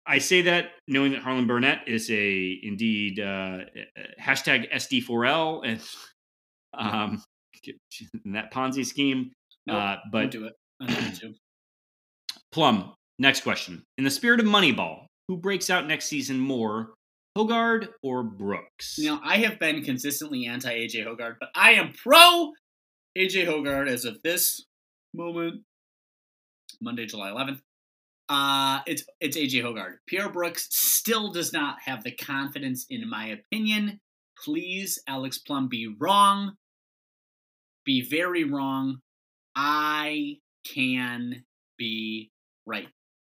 [0.05, 3.59] I say that knowing that Harlon Barnett is a indeed uh,
[4.19, 5.81] hashtag SD4L and
[6.73, 7.21] um,
[8.25, 9.31] in that Ponzi scheme.
[9.67, 10.53] nope, uh, but do it.
[10.81, 11.33] I don't want to.
[12.53, 13.83] Plum, next question.
[13.97, 16.93] In the spirit of Moneyball, who breaks out next season more,
[17.37, 18.97] Hoggard or Brooks?
[18.99, 22.51] Know, I have been consistently anti AJ Hoggard, but I am pro
[23.17, 24.65] AJ Hoggard as of this
[25.13, 25.61] moment,
[26.81, 27.59] Monday, July 11th.
[28.29, 29.95] Uh, it's it's AJ Hoggard.
[30.07, 33.99] Pierre Brooks still does not have the confidence, in my opinion.
[34.43, 36.53] Please, Alex Plum, be wrong.
[37.85, 38.99] Be very wrong.
[39.55, 41.43] I can
[41.77, 42.31] be
[42.65, 42.87] right.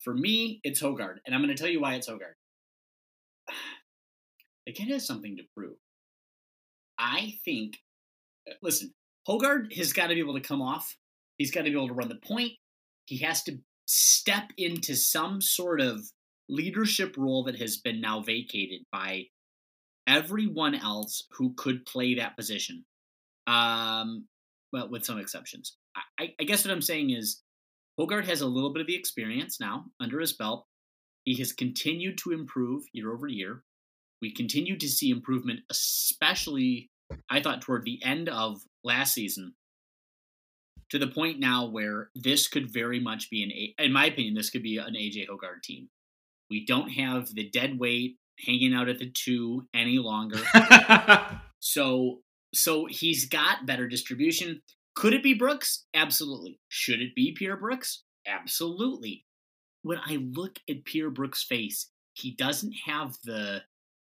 [0.06, 2.36] For me, it's Hoggard, and I'm going to tell you why it's Hoggard.
[4.66, 5.76] The kid has something to prove.
[6.98, 7.76] I think.
[8.62, 8.94] Listen,
[9.28, 10.96] Hoggard has got to be able to come off.
[11.38, 12.54] He's got to be able to run the point.
[13.04, 16.00] He has to step into some sort of
[16.48, 19.26] leadership role that has been now vacated by
[20.08, 22.84] everyone else who could play that position.
[23.46, 24.26] Um,
[24.72, 25.76] well, with some exceptions.
[26.18, 27.40] I, I guess what I'm saying is
[27.98, 30.66] Hoggard has a little bit of the experience now under his belt.
[31.24, 33.62] He has continued to improve year over year.
[34.22, 36.90] We continue to see improvement, especially,
[37.30, 39.54] I thought, toward the end of last season,
[40.90, 44.50] to the point now where this could very much be an, in my opinion, this
[44.50, 45.88] could be an AJ Hoggard team.
[46.48, 50.38] We don't have the dead weight hanging out at the two any longer.
[51.60, 52.20] so,
[52.54, 54.62] so he's got better distribution.
[54.96, 55.84] Could it be Brooks?
[55.94, 56.58] Absolutely.
[56.68, 58.02] Should it be Pierre Brooks?
[58.26, 59.24] Absolutely.
[59.82, 63.62] When I look at Pierre Brooks' face, he doesn't have the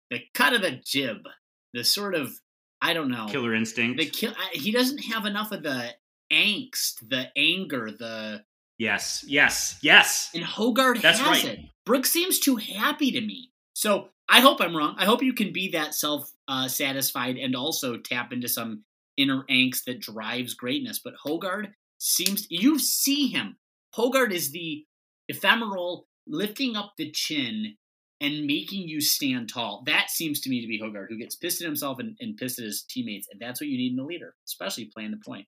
[0.09, 1.27] the cut of the jib,
[1.73, 2.33] the sort of
[2.81, 3.99] I don't know killer instinct.
[3.99, 4.33] The kill.
[4.51, 5.93] He doesn't have enough of the
[6.31, 8.43] angst, the anger, the
[8.77, 10.31] yes, yes, yes.
[10.33, 11.53] And Hoggard That's has right.
[11.53, 11.59] it.
[11.85, 13.51] Brooks seems too happy to me.
[13.73, 14.95] So I hope I'm wrong.
[14.97, 18.83] I hope you can be that self uh, satisfied and also tap into some
[19.19, 20.99] inner angst that drives greatness.
[21.03, 23.57] But Hoggard seems you see him.
[23.95, 24.85] Hoggard is the
[25.27, 27.75] ephemeral lifting up the chin
[28.21, 29.83] and making you stand tall.
[29.85, 32.59] That seems to me to be Hoggard, who gets pissed at himself and, and pissed
[32.59, 35.45] at his teammates, and that's what you need in a leader, especially playing the point.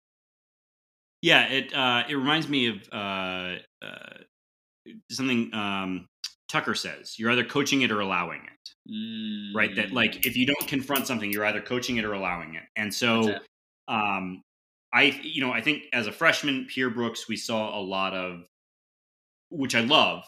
[1.21, 4.17] Yeah, it uh, it reminds me of uh, uh,
[5.11, 6.07] something um,
[6.49, 7.19] Tucker says.
[7.19, 9.55] You're either coaching it or allowing it, mm.
[9.55, 9.75] right?
[9.75, 12.63] That like if you don't confront something, you're either coaching it or allowing it.
[12.75, 13.37] And so,
[13.91, 14.41] um,
[14.93, 18.45] I you know I think as a freshman, Pierre Brooks, we saw a lot of,
[19.49, 20.23] which I love,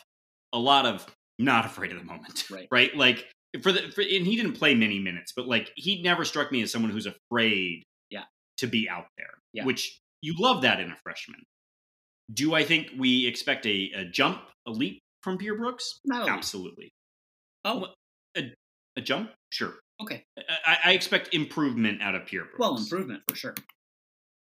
[0.51, 1.05] a lot of
[1.39, 2.49] not afraid of the moment.
[2.51, 2.67] Right.
[2.71, 2.95] Right.
[2.95, 3.25] Like
[3.61, 6.61] for the for, and he didn't play many minutes, but like he never struck me
[6.61, 7.83] as someone who's afraid.
[8.09, 8.23] Yeah.
[8.57, 9.31] To be out there.
[9.53, 9.65] Yeah.
[9.65, 11.41] Which you love that in a freshman.
[12.33, 15.99] Do I think we expect a, a jump, a leap from Pierre Brooks?
[16.05, 16.89] Not Absolutely.
[17.65, 17.87] Oh,
[18.37, 18.53] a,
[18.95, 19.31] a jump?
[19.51, 19.73] Sure.
[20.03, 20.25] Okay.
[20.65, 22.59] I, I, expect improvement out of Pierre Brooks.
[22.59, 23.55] Well, improvement for sure.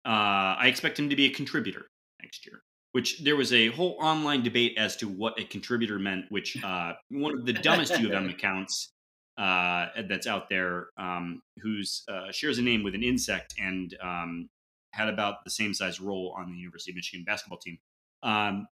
[0.06, 1.88] Uh, I expect him to be a contributor
[2.22, 6.26] next year which there was a whole online debate as to what a contributor meant,
[6.30, 8.92] which uh, one of the dumbest U of M accounts
[9.38, 14.50] uh, that's out there, um, who's uh, shares a name with an insect and um,
[14.92, 17.78] had about the same size role on the University of Michigan basketball team,
[18.24, 18.68] um,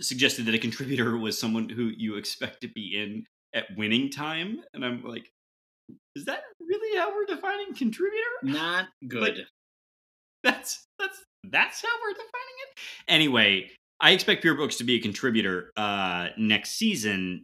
[0.00, 4.60] suggested that a contributor was someone who you expect to be in at winning time,
[4.72, 5.30] and I'm like,
[6.16, 8.22] is that really how we're defining contributor?
[8.42, 9.46] Not good.
[10.42, 12.80] that's that's that's how we're defining it.
[13.08, 13.70] Anyway,
[14.00, 17.42] I expect Pierre Brooks to be a contributor uh, next season.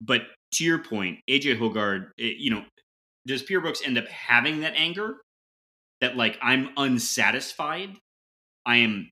[0.00, 0.22] But
[0.54, 2.64] to your point, AJ Hoggard, it, eh, you know,
[3.26, 5.18] does Pierre Brooks end up having that anger
[6.00, 7.96] that like I'm unsatisfied,
[8.66, 9.10] I am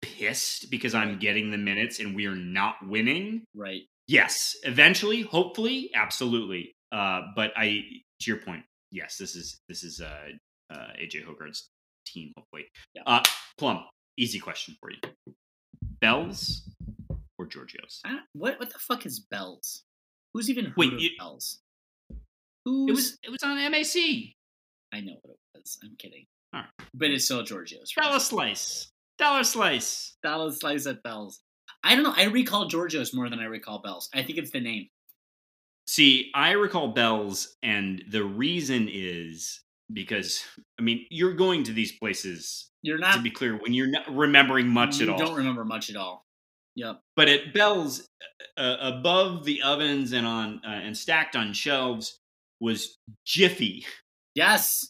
[0.00, 3.44] pissed because I'm getting the minutes and we are not winning?
[3.54, 3.82] Right.
[4.08, 6.74] Yes, eventually, hopefully, absolutely.
[6.92, 7.84] Uh, but I,
[8.20, 10.28] to your point, yes, this is this is uh,
[10.72, 11.70] uh, AJ Hoggard's
[12.06, 12.66] team, hopefully.
[12.94, 13.02] Yeah.
[13.06, 13.22] Uh,
[13.58, 13.84] Plum,
[14.18, 14.98] easy question for you.
[16.00, 16.68] Bells
[17.38, 18.02] or Georgios?
[18.34, 19.82] what what the fuck is Bells?
[20.34, 21.60] Who's even heard Wait, of you, Bells?
[22.64, 24.34] Who's, it was it was on MAC.
[24.92, 25.78] I know what it was.
[25.82, 26.26] I'm kidding.
[26.54, 26.88] All right.
[26.94, 27.92] But it's still Georgios.
[27.96, 28.04] Right?
[28.04, 28.88] Dollar slice.
[29.18, 30.16] Dollar slice.
[30.22, 31.40] Dollar slice at Bells.
[31.82, 32.14] I don't know.
[32.16, 34.08] I recall Georgios more than I recall Bells.
[34.14, 34.88] I think it's the name.
[35.86, 39.60] See, I recall Bells, and the reason is
[39.92, 40.42] because
[40.78, 42.70] I mean you're going to these places.
[42.82, 45.18] You're not to be clear when you're not remembering much at all.
[45.18, 46.24] Don't remember much at all.
[46.74, 47.00] Yep.
[47.16, 48.08] But at Bell's,
[48.56, 52.18] uh, above the ovens and on uh, and stacked on shelves
[52.60, 53.84] was Jiffy.
[54.34, 54.88] Yes.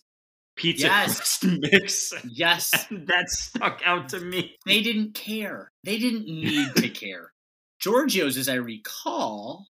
[0.57, 1.17] Pizza yes.
[1.17, 2.13] crust mix.
[2.29, 2.87] Yes.
[2.91, 4.57] And that stuck out to me.
[4.67, 5.73] They didn't care.
[5.85, 7.33] They didn't need to care.
[7.81, 9.67] Georgios, as I recall,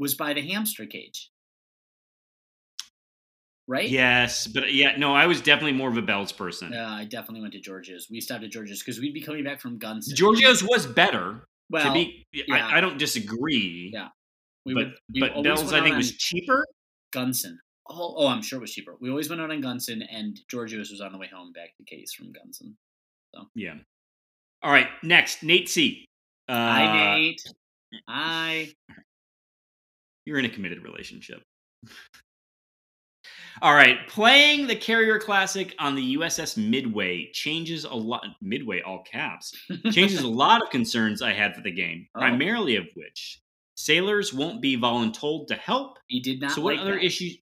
[0.00, 1.30] was by the hamster cage
[3.70, 3.88] right?
[3.88, 6.72] Yes, but yeah, no, I was definitely more of a Bell's person.
[6.72, 8.08] Yeah, I definitely went to Georgia's.
[8.10, 10.12] We stopped at Georgia's because we'd be coming back from Guns.
[10.12, 11.44] Georgia's was better.
[11.70, 12.56] Well, be, yeah.
[12.56, 13.92] I, I, don't disagree.
[13.94, 14.08] Yeah,
[14.66, 16.66] we but would, we but Bell's I think was cheaper.
[17.12, 17.58] Gunson.
[17.88, 18.96] Oh, oh, I'm sure it was cheaper.
[19.00, 21.84] We always went out on Gunson, and Georgios was on the way home back to
[21.84, 22.76] Case from Gunson.
[23.34, 23.74] So yeah.
[24.62, 26.04] All right, next Nate C.
[26.48, 27.42] Uh, Hi, Nate.
[28.08, 28.68] Hi.
[30.30, 31.42] You're in a committed relationship.
[33.60, 38.24] All right, playing the Carrier Classic on the USS Midway changes a lot.
[38.40, 39.52] Midway, all caps,
[39.90, 42.06] changes a lot of concerns I had for the game.
[42.14, 42.20] Oh.
[42.20, 43.40] Primarily of which
[43.74, 45.98] sailors won't be voluntold to help.
[46.06, 47.04] He did not So what like other that.
[47.04, 47.38] issues?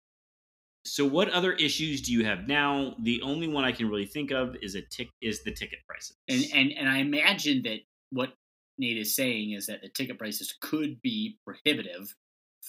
[0.86, 2.94] So what other issues do you have now?
[3.02, 6.16] The only one I can really think of is a tick is the ticket prices.
[6.26, 7.80] And, and and I imagine that
[8.12, 8.32] what
[8.78, 12.14] Nate is saying is that the ticket prices could be prohibitive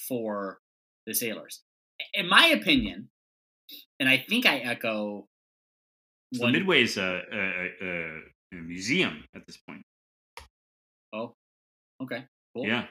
[0.08, 0.60] for
[1.06, 1.62] the sailors.
[2.14, 3.10] In my opinion,
[4.00, 5.28] and I think I echo
[6.34, 8.20] So one- Midway is a, a, a,
[8.54, 9.82] a museum at this point.
[11.14, 11.34] Oh,
[12.04, 12.26] okay,
[12.56, 12.66] cool.
[12.68, 12.86] Yeah.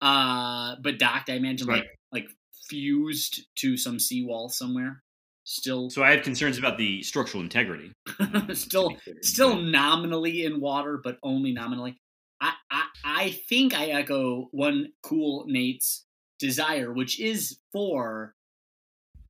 [0.00, 1.82] Uh, but docked, I imagine, Right.
[2.12, 2.28] like like
[2.68, 5.02] fused to some seawall somewhere.
[5.44, 7.90] Still, So I have concerns about the structural integrity.
[8.46, 11.96] to still still nominally in water, but only nominally.
[12.40, 16.06] I, I I think I echo one cool Nate's
[16.40, 18.34] desire, which is for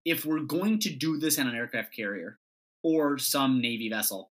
[0.04, 2.38] if we're going to do this on an aircraft carrier
[2.82, 4.30] or some Navy vessel,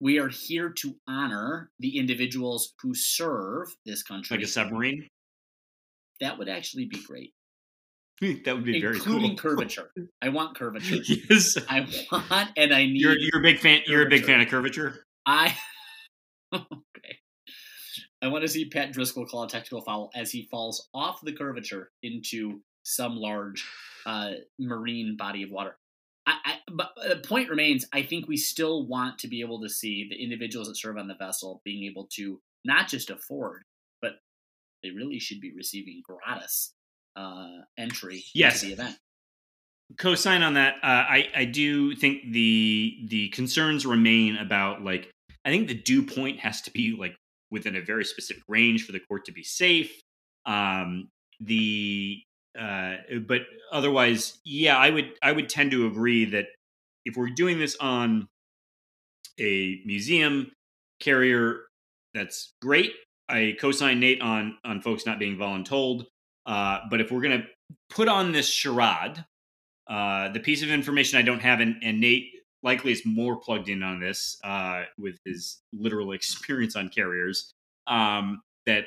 [0.00, 4.36] we are here to honor the individuals who serve this country.
[4.36, 5.08] like a submarine.
[6.20, 7.34] that would actually be great,
[8.20, 9.50] hmm, that would be very including cool.
[9.50, 9.90] curvature.
[10.22, 10.96] I want curvature.
[11.06, 11.56] yes.
[11.68, 13.00] I want and I need.
[13.00, 13.80] You're you're a big fan.
[13.86, 15.04] You're a big fan of curvature.
[15.26, 15.56] I.
[18.24, 21.32] I want to see Pat Driscoll call a technical foul as he falls off the
[21.32, 23.64] curvature into some large
[24.06, 25.76] uh, marine body of water.
[26.26, 27.86] I, I, but the point remains.
[27.92, 31.06] I think we still want to be able to see the individuals that serve on
[31.06, 33.62] the vessel being able to not just afford,
[34.00, 34.12] but
[34.82, 36.72] they really should be receiving gratis
[37.16, 38.62] uh, entry Yes.
[38.62, 38.96] into the event.
[39.98, 40.76] co-sign on that.
[40.76, 45.10] Uh, I I do think the the concerns remain about like
[45.44, 47.14] I think the dew point has to be like
[47.54, 50.02] within a very specific range for the court to be safe.
[50.44, 51.08] Um,
[51.40, 52.20] the
[52.58, 52.96] uh,
[53.26, 53.42] but
[53.72, 56.46] otherwise, yeah, I would I would tend to agree that
[57.04, 58.28] if we're doing this on
[59.40, 60.50] a museum
[61.00, 61.62] carrier,
[62.12, 62.92] that's great.
[63.28, 66.04] I co-sign Nate on on folks not being voluntold.
[66.44, 67.44] Uh, but if we're gonna
[67.88, 69.24] put on this charade,
[69.88, 72.26] uh, the piece of information I don't have, and, and Nate
[72.64, 77.52] likely is more plugged in on this uh, with his literal experience on carriers.
[77.86, 78.86] Um, that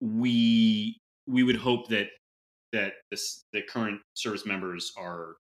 [0.00, 2.08] we we would hope that
[2.72, 5.34] that this, the current service members are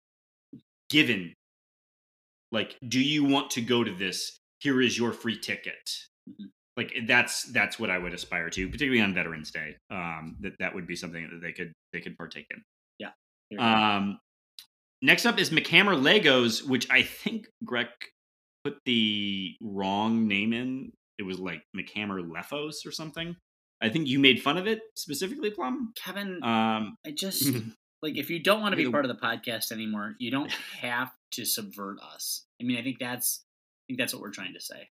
[0.90, 1.34] given
[2.52, 4.38] like, do you want to go to this?
[4.60, 5.90] Here is your free ticket.
[6.30, 6.50] Mhm.
[6.76, 9.76] Like that's that's what I would aspire to, particularly on Veterans Day.
[9.90, 12.62] Um, that that would be something that they could they could partake in.
[13.52, 13.96] yeah.
[13.98, 14.20] Um,
[15.02, 17.88] next up is McHammer Legos, which I think Greg
[18.64, 20.92] put the wrong name in.
[21.18, 23.36] It was like McHammer Lefos or something.
[23.82, 25.94] I think you made fun of it specifically, Plum.
[25.96, 27.46] Kevin, Um, I just
[28.02, 31.12] like if you don't want to be part of the podcast anymore, you don't have
[31.34, 32.46] to subvert us.
[32.62, 34.88] I mean, I think that's I think that's what we're trying to say.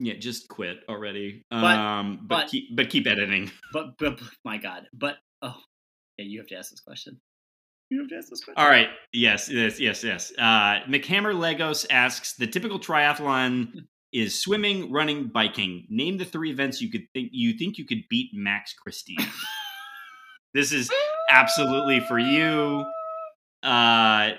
[0.00, 1.42] yeah, just quit already.
[1.50, 3.50] But- um, but, but- keep but keep editing.
[3.72, 5.56] But but my God, but oh
[6.18, 7.18] yeah, you have to ask this question.
[7.94, 8.60] You have to ask this question.
[8.62, 8.88] All right.
[9.12, 9.48] Yes.
[9.48, 9.78] Yes.
[9.78, 10.02] Yes.
[10.02, 10.32] Yes.
[10.36, 15.86] Uh, McHammer Legos asks: The typical triathlon is swimming, running, biking.
[15.88, 19.16] Name the three events you could think you think you could beat Max Christie.
[20.54, 20.90] this is
[21.30, 22.84] absolutely for you.
[23.62, 24.32] Uh,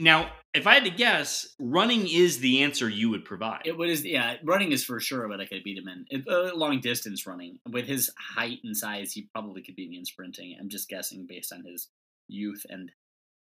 [0.00, 3.62] now, if I had to guess, running is the answer you would provide.
[3.64, 6.52] It was yeah, running is for sure, what I could beat him in It- uh,
[6.56, 7.60] long distance running.
[7.70, 10.56] With his height and size, he probably could beat me in sprinting.
[10.58, 11.90] I'm just guessing based on his
[12.26, 12.90] youth and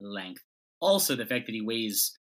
[0.00, 0.42] length.
[0.80, 2.16] Also, the fact that he weighs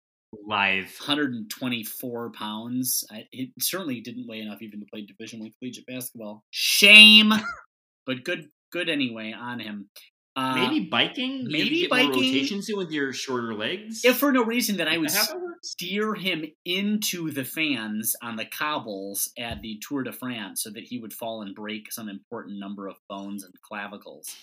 [0.47, 0.93] Live.
[0.99, 3.03] 124 pounds.
[3.11, 6.43] I, it certainly didn't weigh enough even to play Division One collegiate basketball.
[6.51, 7.31] Shame,
[8.05, 9.89] but good, good anyway on him.
[10.35, 11.45] Uh, Maybe biking.
[11.45, 12.33] Maybe could get more biking.
[12.33, 14.03] rotations in with your shorter legs.
[14.03, 15.69] if for no reason that I would Is that how it works?
[15.71, 20.83] steer him into the fans on the cobbles at the Tour de France so that
[20.83, 24.35] he would fall and break some important number of bones and clavicles.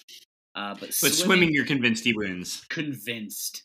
[0.54, 2.64] Uh, but, But swimming, you're convinced he wins.
[2.68, 3.64] convinced.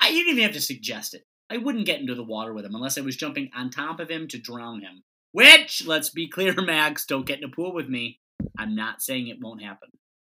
[0.00, 1.22] I didn't even have to suggest it.
[1.50, 4.10] I wouldn't get into the water with him unless I was jumping on top of
[4.10, 5.02] him to drown him.
[5.32, 8.20] Which, let's be clear, Max, don't get in a pool with me.
[8.58, 9.88] I'm not saying it won't happen.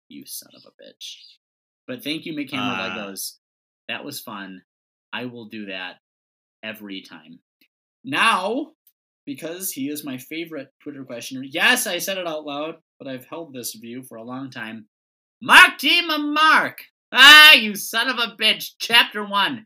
[0.08, 1.16] You son of a bitch.
[1.88, 3.38] But thank you, McHammer Uh, Legos.
[3.88, 4.62] That was fun.
[5.12, 5.96] I will do that
[6.64, 7.40] every time.
[8.04, 8.72] Now,
[9.26, 13.26] because he is my favorite Twitter questioner, yes, I said it out loud, but I've
[13.26, 14.88] held this view for a long time.
[15.42, 16.82] Mark Team Mark!
[17.12, 18.72] Ah, you son of a bitch!
[18.80, 19.66] Chapter 1.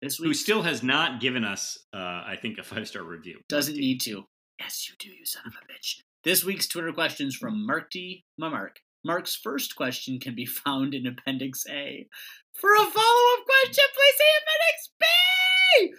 [0.00, 0.28] This week.
[0.28, 3.40] Who still has not given us, uh, I think, a five star review.
[3.48, 4.24] doesn't need to.
[4.60, 5.96] Yes, you do, you son of a bitch.
[6.24, 8.76] This week's Twitter questions from Marky Mamark.
[9.04, 12.06] Mark's first question can be found in Appendix A.
[12.54, 15.94] For a follow-up question, please see Appendix B.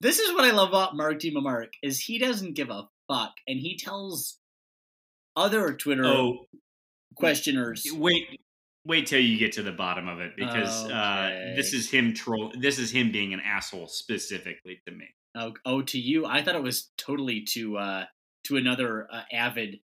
[0.00, 1.32] This is what I love about Mark D.
[1.32, 4.38] Mamark is he doesn't give a fuck, and he tells
[5.36, 6.46] other Twitter Oh,
[7.14, 7.84] questioners.
[7.92, 8.40] wait,
[8.88, 12.50] wait till you get to the bottom of it because uh, this is him troll.
[12.58, 15.04] This is him being an asshole specifically to me.
[15.36, 16.24] Oh, oh, to you?
[16.26, 18.04] I thought it was totally to uh,
[18.44, 19.80] to another uh, avid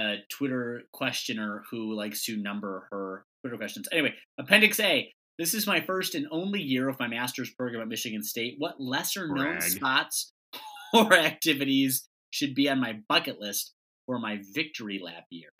[0.00, 3.86] uh, Twitter questioner who likes to number her Twitter questions.
[3.92, 5.12] Anyway, Appendix A.
[5.38, 8.54] This is my first and only year of my master's program at Michigan State.
[8.56, 9.62] What lesser known Brag.
[9.62, 10.32] spots
[10.94, 13.74] or activities should be on my bucket list
[14.06, 15.50] for my victory lap year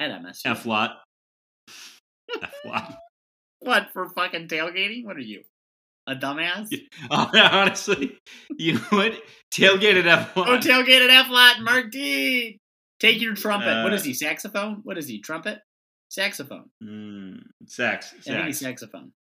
[0.00, 0.46] at MSU?
[0.46, 1.00] F lot.
[2.42, 2.98] F lot.
[3.60, 5.04] What for fucking tailgating?
[5.04, 5.42] What are you,
[6.06, 6.68] a dumbass?
[7.10, 8.18] Honestly,
[8.58, 9.12] you know what?
[9.54, 10.62] Tailgated F Oh, lot.
[10.62, 12.58] tailgate F lot, Mark D.
[13.00, 13.82] Take your trumpet.
[13.82, 14.14] what Uh, is he?
[14.14, 14.80] Saxophone?
[14.82, 15.20] What is he?
[15.20, 15.58] Trumpet?
[16.08, 16.68] Saxophone.
[16.82, 17.38] Mm.
[17.78, 18.80] I think he's sex.
[18.80, 19.02] saxophone.
[19.02, 19.12] Um,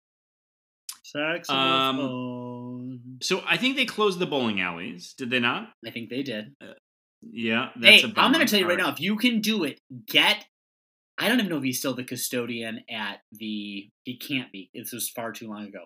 [1.04, 3.00] Saxophone.
[3.22, 5.14] So I think they closed the bowling alleys.
[5.18, 5.70] Did they not?
[5.86, 6.56] I think they did.
[7.22, 7.70] Yeah.
[7.76, 9.80] That's hey, a I'm going to tell you right now, if you can do it,
[10.08, 10.46] get.
[11.20, 13.90] I don't even know if he's still the custodian at the.
[14.04, 14.70] He can't be.
[14.74, 15.86] This was far too long ago.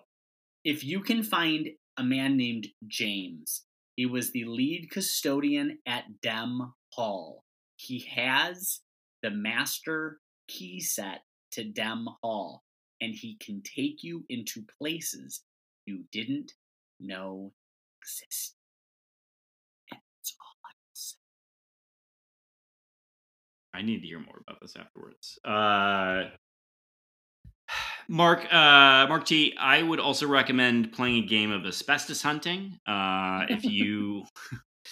[0.64, 3.64] If you can find a man named James,
[3.96, 7.44] he was the lead custodian at Dem Hall.
[7.76, 8.80] He has
[9.22, 11.22] the master key set
[11.52, 12.62] to Dem Hall,
[13.00, 15.42] and he can take you into places
[15.84, 16.52] you didn't
[17.00, 17.52] know
[18.00, 18.54] exist.
[19.90, 21.16] That's all I will say.
[23.74, 25.38] I need to hear more about this afterwards.
[25.44, 26.30] Uh,
[28.08, 32.78] Mark, uh, Mark T, I would also recommend playing a game of asbestos hunting.
[32.86, 34.24] Uh, if you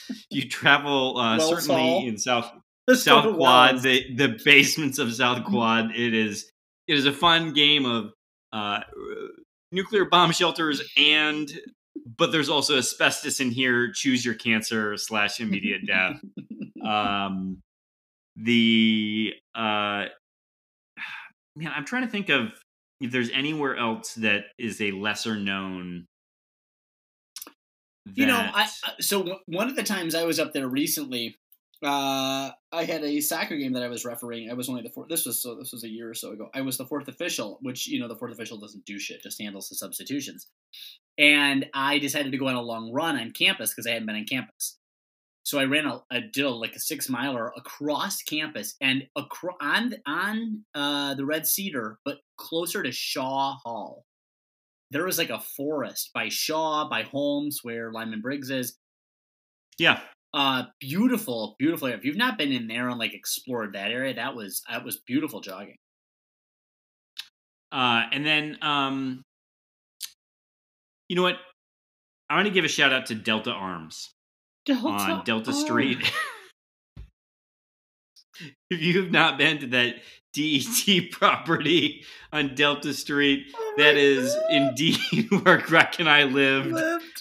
[0.08, 2.06] if you travel, uh, Well, certainly Saul.
[2.06, 2.50] in South
[2.88, 5.14] Let's South Quad, the the basements of.
[5.14, 5.92] South Quad.
[5.94, 6.50] It is
[6.88, 8.10] it is a fun game of
[8.52, 8.80] uh,
[9.70, 11.50] nuclear bomb shelters and.
[12.16, 13.92] But there's also asbestos in here.
[13.94, 16.16] Choose your cancer slash immediate death
[16.84, 17.62] um
[18.36, 20.06] the uh
[21.56, 22.48] man i'm trying to think of
[23.00, 26.06] if there's anywhere else that is a lesser known
[28.16, 28.68] You know, I,
[29.00, 31.36] so one of the times I was up there recently,
[31.84, 34.50] uh, I had a soccer game that I was refereeing.
[34.50, 35.08] I was only the fourth.
[35.08, 35.54] This was so.
[35.54, 36.48] This was a year or so ago.
[36.54, 39.40] I was the fourth official, which you know the fourth official doesn't do shit, just
[39.40, 40.48] handles the substitutions.
[41.18, 44.16] And I decided to go on a long run on campus because I hadn't been
[44.16, 44.78] on campus.
[45.44, 49.56] So I ran a, a did a, like a six miler across campus and acro-
[49.60, 54.04] on on uh, the Red Cedar, but closer to Shaw Hall.
[54.90, 58.76] There was like a forest by Shaw, by Holmes, where Lyman Briggs is.
[59.78, 60.00] yeah
[60.34, 61.88] Uh, beautiful, beautiful.
[61.88, 64.98] If you've not been in there and like explored that area, that was that was
[65.06, 65.76] beautiful jogging.
[67.72, 69.22] uh and then um
[71.08, 71.36] you know what
[72.28, 74.10] i'm gonna give a shout out to delta arms
[74.70, 75.98] on delta street
[78.70, 79.96] if you have not been to that
[80.32, 84.98] det property on delta street Oh that is indeed
[85.42, 86.74] where greg and i lived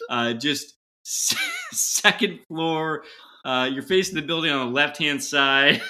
[0.09, 0.75] uh, just
[1.05, 1.35] s-
[1.71, 3.03] second floor.
[3.43, 5.81] Uh, you're facing the building on the left hand side.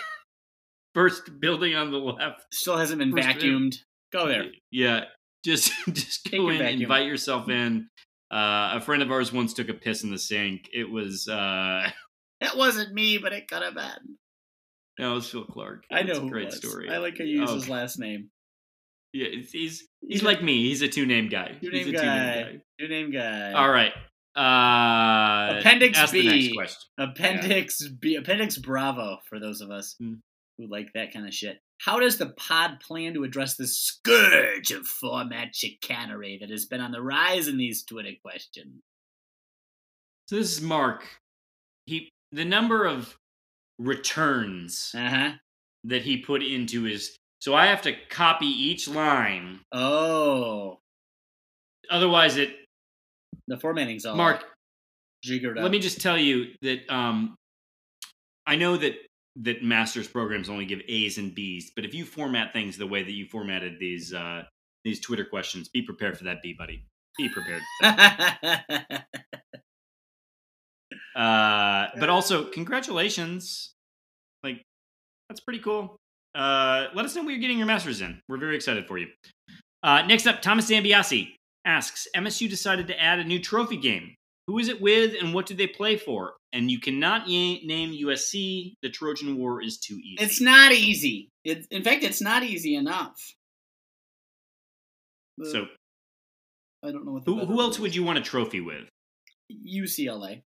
[0.93, 2.45] First building on the left.
[2.53, 3.75] Still hasn't been First- vacuumed.
[4.13, 4.45] Go there.
[4.71, 5.05] Yeah,
[5.43, 6.81] just just Take go your in, vacuum.
[6.83, 7.89] invite yourself in.
[8.32, 10.69] Uh, a friend of ours once took a piss in the sink.
[10.73, 11.89] It was uh,
[12.41, 14.17] That wasn't me, but it could have been.
[14.99, 15.84] no, it was Phil Clark.
[15.91, 16.55] I know It's a who great was.
[16.57, 16.89] story.
[16.89, 18.29] I like how you use Oh, his last name.
[19.13, 20.63] Yeah, it's, he's he's He's a like me.
[20.69, 21.57] He's a two name guy.
[21.61, 22.61] Two name guy.
[22.79, 23.51] Two name guy.
[23.51, 23.91] All right.
[24.34, 26.25] Uh, Appendix B.
[26.25, 26.79] next question.
[26.97, 28.15] Appendix B.
[28.15, 30.13] Appendix Bravo for those of us Hmm.
[30.57, 31.59] Who like that kind of shit.
[31.79, 36.81] How does the pod plan to address the scourge of format chicanery that has been
[36.81, 38.81] on the rise in these Twitter questions?
[40.27, 41.03] So this is Mark.
[41.87, 43.15] He the number of
[43.79, 45.31] returns Uh huh.
[45.85, 49.59] that he put into his so I have to copy each line.
[49.71, 50.77] Oh,
[51.89, 52.55] Otherwise it
[53.47, 54.45] the formatting's all Mark,
[55.23, 55.63] jiggered up.
[55.63, 57.35] let me just tell you that um
[58.45, 58.93] I know that
[59.43, 63.03] that master's programs only give A's and B's, but if you format things the way
[63.03, 64.43] that you formatted these uh
[64.83, 66.85] these Twitter questions, be prepared for that B buddy.
[67.17, 67.61] Be prepared.
[71.15, 73.73] Uh, but also, congratulations.
[74.43, 74.63] Like,
[75.29, 75.97] that's pretty cool.
[76.33, 78.21] Uh, let us know where you're getting your master's in.
[78.29, 79.07] We're very excited for you.
[79.83, 81.33] Uh, next up, Thomas Zambiasi
[81.65, 84.15] asks MSU decided to add a new trophy game.
[84.47, 86.33] Who is it with, and what do they play for?
[86.51, 88.73] And you cannot y- name USC.
[88.81, 90.17] The Trojan War is too easy.
[90.23, 91.29] It's not easy.
[91.43, 93.15] It, in fact, it's not easy enough.
[95.37, 95.65] The- So,
[96.83, 97.25] I don't know what.
[97.25, 98.89] The who, who else word would you want a trophy with?
[99.51, 100.41] UCLA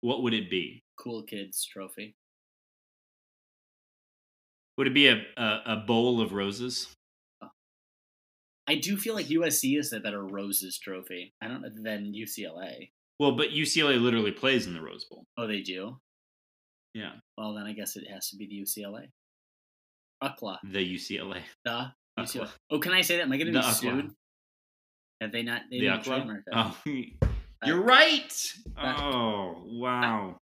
[0.00, 0.82] What would it be?
[0.96, 2.14] Cool Kids Trophy.
[4.78, 6.88] Would it be a, a, a bowl of roses?
[8.66, 11.34] I do feel like USC is the better Roses Trophy.
[11.42, 12.90] I don't know than UCLA.
[13.20, 15.24] Well, but UCLA literally plays in the Rose Bowl.
[15.36, 15.98] Oh, they do.
[16.94, 19.08] Yeah, Well, then I guess it has to be the UCLA.
[20.22, 20.58] UCLA.
[20.64, 21.42] the UCLA.
[21.64, 21.92] The UCLA.
[22.20, 22.48] UCLA.
[22.70, 23.24] Oh, can I say that?
[23.24, 23.74] Am I going to The be UCLA.
[24.02, 24.10] sued?
[25.20, 25.62] Have they not?
[25.70, 26.42] They The UCLA?
[26.52, 26.76] Oh,
[27.66, 28.52] you're right.
[28.76, 30.36] That- Oh, wow.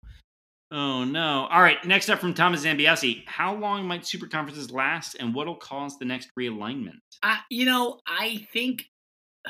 [0.72, 1.48] Oh no!
[1.50, 1.84] All right.
[1.84, 6.04] Next up from Thomas Zambiasi: How long might super conferences last, and what'll cause the
[6.04, 7.00] next realignment?
[7.22, 8.84] I, you know, I think,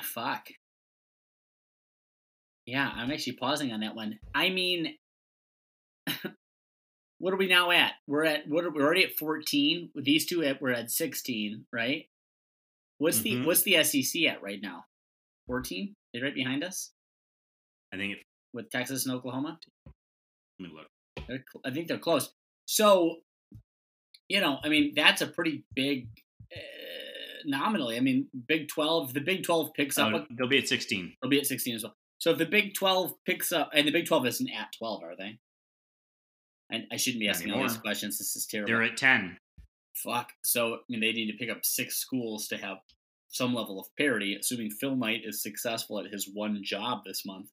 [0.01, 0.49] fuck.
[2.67, 4.19] Yeah, I'm actually pausing on that one.
[4.35, 4.95] I mean,
[7.19, 7.93] what are we now at?
[8.07, 8.65] We're at what?
[8.65, 9.91] Are, we're already at 14.
[9.95, 12.05] With these two, at we're at 16, right?
[12.99, 13.45] What's the Mhm.
[13.47, 14.85] What's the SEC at right now?
[15.47, 15.95] 14?
[16.15, 16.93] They right behind us
[17.93, 18.19] I think it.
[18.53, 19.59] with Texas and Oklahoma.
[20.59, 20.87] Let me look.
[21.29, 22.33] They're, I think they're close.
[22.67, 23.17] So,
[24.29, 26.09] you know, I mean, that's a pretty big.
[26.55, 26.61] Uh,
[27.47, 29.15] nominally, I mean, Big Twelve.
[29.15, 30.13] The Big Twelve picks up.
[30.13, 31.17] A, they'll be at 16.
[31.21, 31.95] they'll be at sixteen as well.
[32.19, 35.17] So if the Big Twelve picks up, and the Big Twelve isn't at twelve, are
[35.17, 35.39] they?
[36.73, 38.19] I, I shouldn't be Not asking all these questions.
[38.19, 38.69] This is terrible.
[38.69, 39.39] They're at 10.
[39.95, 40.33] Fuck.
[40.45, 42.79] So I mean, they need to pick up six schools to have
[43.29, 44.37] some level of parity.
[44.37, 47.49] Assuming Phil Knight is successful at his one job this month,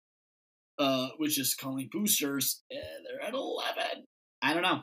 [0.80, 2.63] uh, which is calling boosters.
[2.71, 4.05] Uh, they're at eleven.
[4.41, 4.82] I don't know.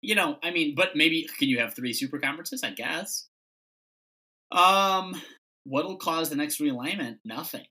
[0.00, 2.62] You know, I mean, but maybe can you have three super conferences?
[2.64, 3.28] I guess.
[4.50, 5.14] Um,
[5.64, 7.16] what'll cause the next realignment?
[7.24, 7.64] Nothing.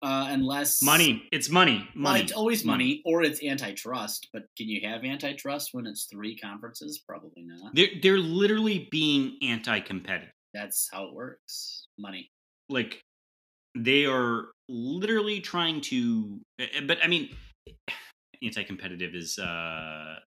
[0.00, 1.24] Uh, unless Money.
[1.32, 1.78] It's money.
[1.96, 2.20] Well, Money.
[2.20, 4.28] it's always money, or it's antitrust.
[4.32, 7.02] But can you have antitrust when it's three conferences?
[7.06, 7.74] Probably not.
[7.74, 10.30] They're they're literally being anti-competitive.
[10.54, 11.88] That's how it works.
[11.98, 12.30] Money.
[12.68, 13.02] Like
[13.84, 16.40] they are literally trying to.
[16.86, 17.30] But I mean,
[18.42, 19.44] anti-competitive is uh,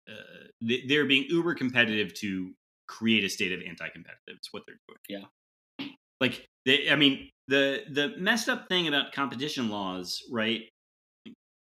[0.08, 0.12] uh
[0.60, 2.52] they- they're being uber competitive to
[2.88, 4.36] create a state of anti-competitive.
[4.36, 4.98] It's what they're doing.
[5.80, 5.88] Yeah.
[6.20, 10.62] Like they, I mean, the the messed up thing about competition laws, right?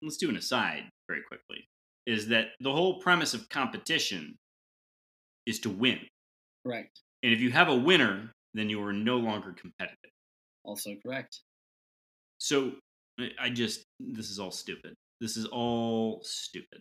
[0.02, 1.68] Let's do an aside very quickly.
[2.06, 4.36] Is that the whole premise of competition
[5.46, 6.00] is to win.
[6.64, 7.00] Correct.
[7.22, 10.10] And if you have a winner, then you are no longer competitive.
[10.64, 11.40] Also correct.
[12.39, 12.72] So
[13.41, 14.95] I- just, this is all stupid.
[15.20, 16.80] This is all stupid.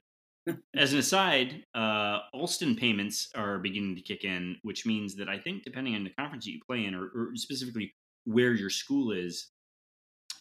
[0.75, 5.39] As an aside, uh, Alston payments are beginning to kick in, which means that I
[5.39, 7.93] think, depending on the conference that you play in, or, or specifically
[8.25, 9.49] where your school is,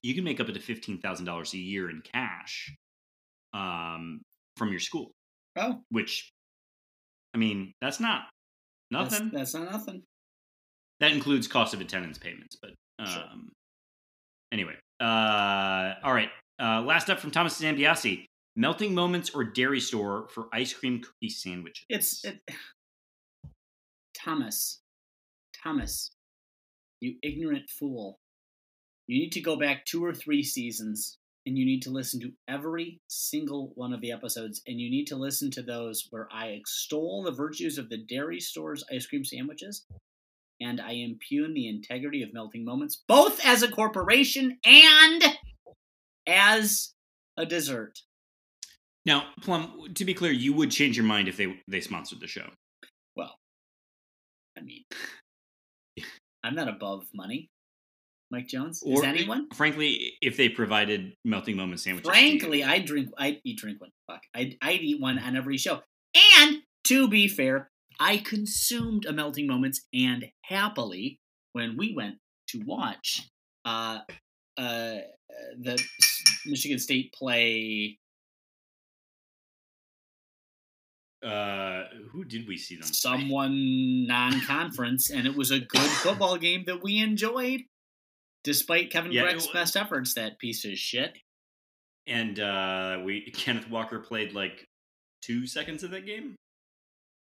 [0.03, 2.75] you can make up to fifteen thousand dollars a year in cash
[3.55, 4.21] um,
[4.59, 5.13] from your school.
[5.57, 6.31] Oh, Which,
[7.33, 8.25] I mean, that's not
[8.91, 9.31] nothing.
[9.33, 10.03] That's, that's not nothing.
[11.01, 13.23] That includes cost of attendance payments, but um, Sure.
[14.53, 14.75] anyway.
[15.01, 16.31] Uh, all right.
[16.61, 18.27] Uh, last up from Thomas Zambiasi:
[18.57, 21.85] melting moments or dairy store for ice cream cookie sandwiches.
[21.89, 22.41] It's it,
[24.17, 24.81] Thomas.
[25.63, 26.11] Thomas,
[27.01, 28.19] you ignorant fool.
[29.07, 32.33] You need to go back two or three seasons and you need to listen to
[32.49, 36.49] every single one of the episodes and you need to listen to those where I
[36.49, 39.85] extol the virtues of the dairy store's ice cream sandwiches
[40.61, 45.23] and I impugn the integrity of melting moments both as a corporation and
[46.27, 46.95] as
[47.37, 48.01] a dessert.
[49.07, 52.27] Now, Plum, to be clear, you would change your mind if they they sponsored the
[52.27, 52.49] show.
[53.17, 53.37] Well,
[54.57, 54.85] I mean,
[56.43, 57.51] I'm not above money.
[58.31, 58.83] Mike Jones?
[58.85, 59.49] Is anyone?
[59.55, 62.09] Frankly, if they provided melting moment sandwiches.
[62.09, 63.11] Frankly, I'd drink.
[63.19, 63.91] I'd eat drink one.
[64.07, 65.81] Fuck, I'd, I'd eat one on every show.
[66.39, 67.71] And to be fair,
[68.01, 71.21] I consumed a melting moments and happily
[71.53, 72.17] when we went
[72.49, 73.23] to watch
[73.65, 74.01] uh,
[74.57, 74.97] uh,
[75.59, 75.83] the
[76.47, 77.99] Michigan State play.
[81.25, 82.85] uh, who did we see them?
[82.85, 87.63] someone non-conference, and it was a good football game that we enjoyed,
[88.43, 90.15] despite Kevin Yeah, Breck's best efforts.
[90.15, 91.17] That piece of shit.
[92.07, 94.67] and uh, we Kenneth Walker played like
[95.23, 96.37] two seconds of that game.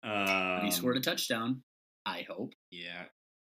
[0.03, 1.61] Um, he scored a touchdown.
[2.05, 2.53] I hope.
[2.71, 3.03] Yeah,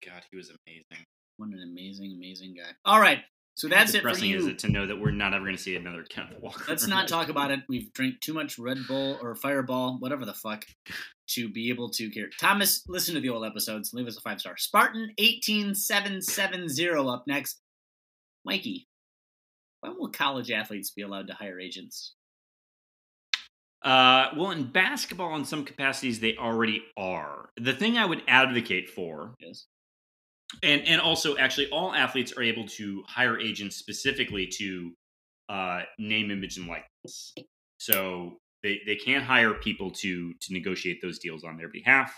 [0.04, 1.04] God, he was amazing.
[1.36, 2.70] What an amazing, amazing guy.
[2.84, 3.18] All right,
[3.54, 4.38] so that's How it for depressing you.
[4.38, 6.64] is it to know that we're not ever going to see another Kenneth Walker?
[6.68, 7.60] Let's not talk about it.
[7.68, 10.64] We've drank too much Red Bull or Fireball, whatever the fuck,
[11.30, 12.28] to be able to care.
[12.40, 13.92] Thomas, listen to the old episodes.
[13.92, 14.56] Leave us a five star.
[14.56, 17.60] Spartan eighteen seven seven zero up next.
[18.44, 18.86] Mikey,
[19.80, 22.14] When will college athletes be allowed to hire agents?
[23.84, 27.50] Uh, well, in basketball, in some capacities, they already are.
[27.60, 29.66] The thing I would advocate for Yes.
[30.62, 34.92] and and also actually all athletes are able to hire agents specifically to
[35.48, 37.34] uh, name image and likeness
[37.78, 42.14] so they, they can hire people to to negotiate those deals on their behalf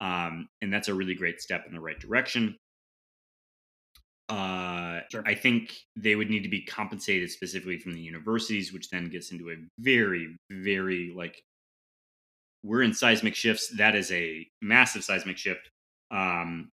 [0.00, 2.56] um, and that's a really great step in the right direction
[4.28, 5.22] uh, Sure.
[5.26, 9.32] I think they would need to be compensated specifically from the universities, which then gets
[9.32, 11.42] into a very, very like
[12.62, 13.68] we're in seismic shifts.
[13.76, 15.70] That is a massive seismic shift.
[16.10, 16.70] Um,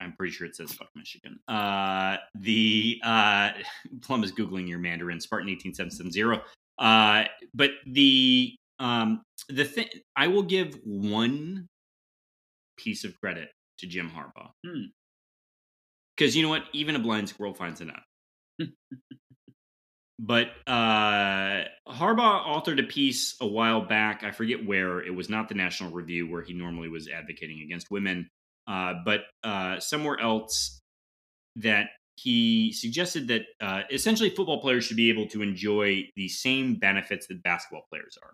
[0.00, 1.38] I'm pretty sure it says fuck Michigan.
[1.48, 3.50] Uh, the uh,
[4.02, 6.42] Plum is googling your Mandarin Spartan 18770.
[6.78, 11.66] Uh, but the um, the thing I will give one
[12.76, 13.48] piece of credit
[13.78, 14.84] to Jim Harbaugh Hmm.
[16.16, 18.68] Because you know what, even a blind squirrel finds a nut.
[20.18, 24.24] But uh, Harbaugh authored a piece a while back.
[24.24, 25.00] I forget where.
[25.00, 28.30] It was not the National Review, where he normally was advocating against women,
[28.66, 30.80] uh, but uh, somewhere else
[31.56, 36.76] that he suggested that uh, essentially football players should be able to enjoy the same
[36.76, 38.32] benefits that basketball players are.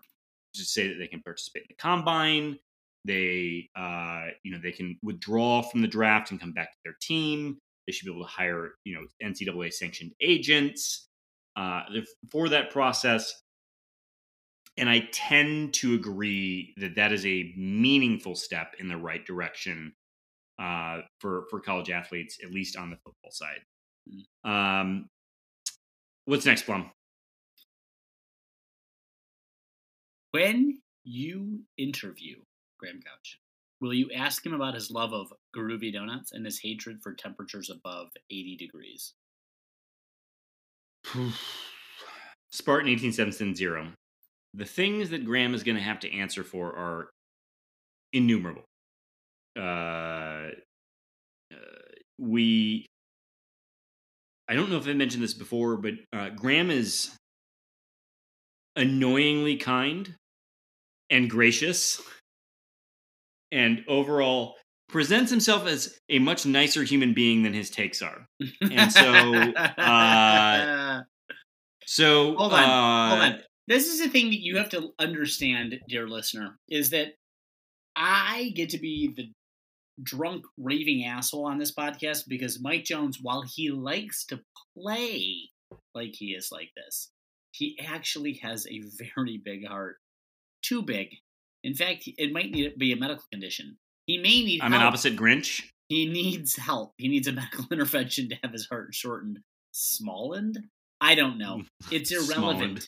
[0.55, 2.57] Just say that they can participate in the combine,
[3.05, 6.95] they uh, you know they can withdraw from the draft and come back to their
[7.01, 7.57] team.
[7.85, 11.07] They should be able to hire you know NCAA sanctioned agents
[11.55, 11.83] uh,
[12.31, 13.33] for that process.
[14.77, 19.93] And I tend to agree that that is a meaningful step in the right direction
[20.59, 23.61] uh, for for college athletes, at least on the football side.
[24.43, 25.09] Um,
[26.25, 26.91] what's next, Plum?
[30.31, 32.37] When you interview
[32.79, 33.39] Graham Couch,
[33.83, 37.69] will you ask him about his love of groovy donuts and his hatred for temperatures
[37.69, 39.13] above 80 degrees?
[42.53, 43.91] Spartan 18770.
[44.53, 47.09] The things that Graham is going to have to answer for are
[48.13, 48.63] innumerable.
[49.57, 50.51] Uh,
[51.51, 51.57] uh,
[52.17, 52.85] we,
[54.47, 57.11] I don't know if I mentioned this before, but uh, Graham is
[58.77, 60.15] annoyingly kind
[61.09, 62.01] and gracious
[63.53, 64.55] and overall
[64.89, 68.27] presents himself as a much nicer human being than his takes are.
[68.61, 69.01] And so,
[69.81, 71.01] uh,
[71.85, 73.39] So Hold on, uh, hold on.
[73.67, 77.13] This is the thing that you have to understand, dear listener, is that
[77.95, 79.31] I get to be the
[80.01, 84.41] drunk raving asshole on this podcast because Mike Jones, while he likes to
[84.75, 85.49] play
[85.93, 87.09] like he is like this,
[87.51, 88.81] he actually has a
[89.15, 89.97] very big heart.
[90.61, 91.09] Too big.
[91.63, 93.77] In fact, it might need to be a medical condition.
[94.05, 95.63] He may need I'm an opposite Grinch.
[95.89, 96.93] He needs help.
[96.97, 99.39] He needs a medical intervention to have his heart shortened.
[99.73, 100.57] Smollened?
[101.01, 101.57] I don't know.
[101.57, 102.79] Mm, it's irrelevant.
[102.79, 102.87] Smollened.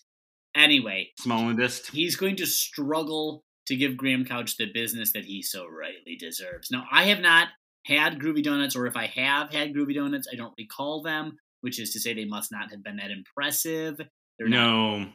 [0.55, 1.91] Anyway, Smallendest.
[1.91, 6.71] he's going to struggle to give Graham Couch the business that he so rightly deserves.
[6.71, 7.49] Now, I have not
[7.85, 11.79] had Groovy Donuts, or if I have had Groovy Donuts, I don't recall them, which
[11.79, 13.99] is to say they must not have been that impressive.
[14.39, 15.05] They're not No,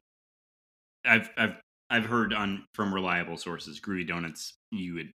[1.05, 1.55] I've I've
[1.91, 3.81] I've heard on from reliable sources.
[3.81, 4.55] Groovy donuts.
[4.71, 5.11] You would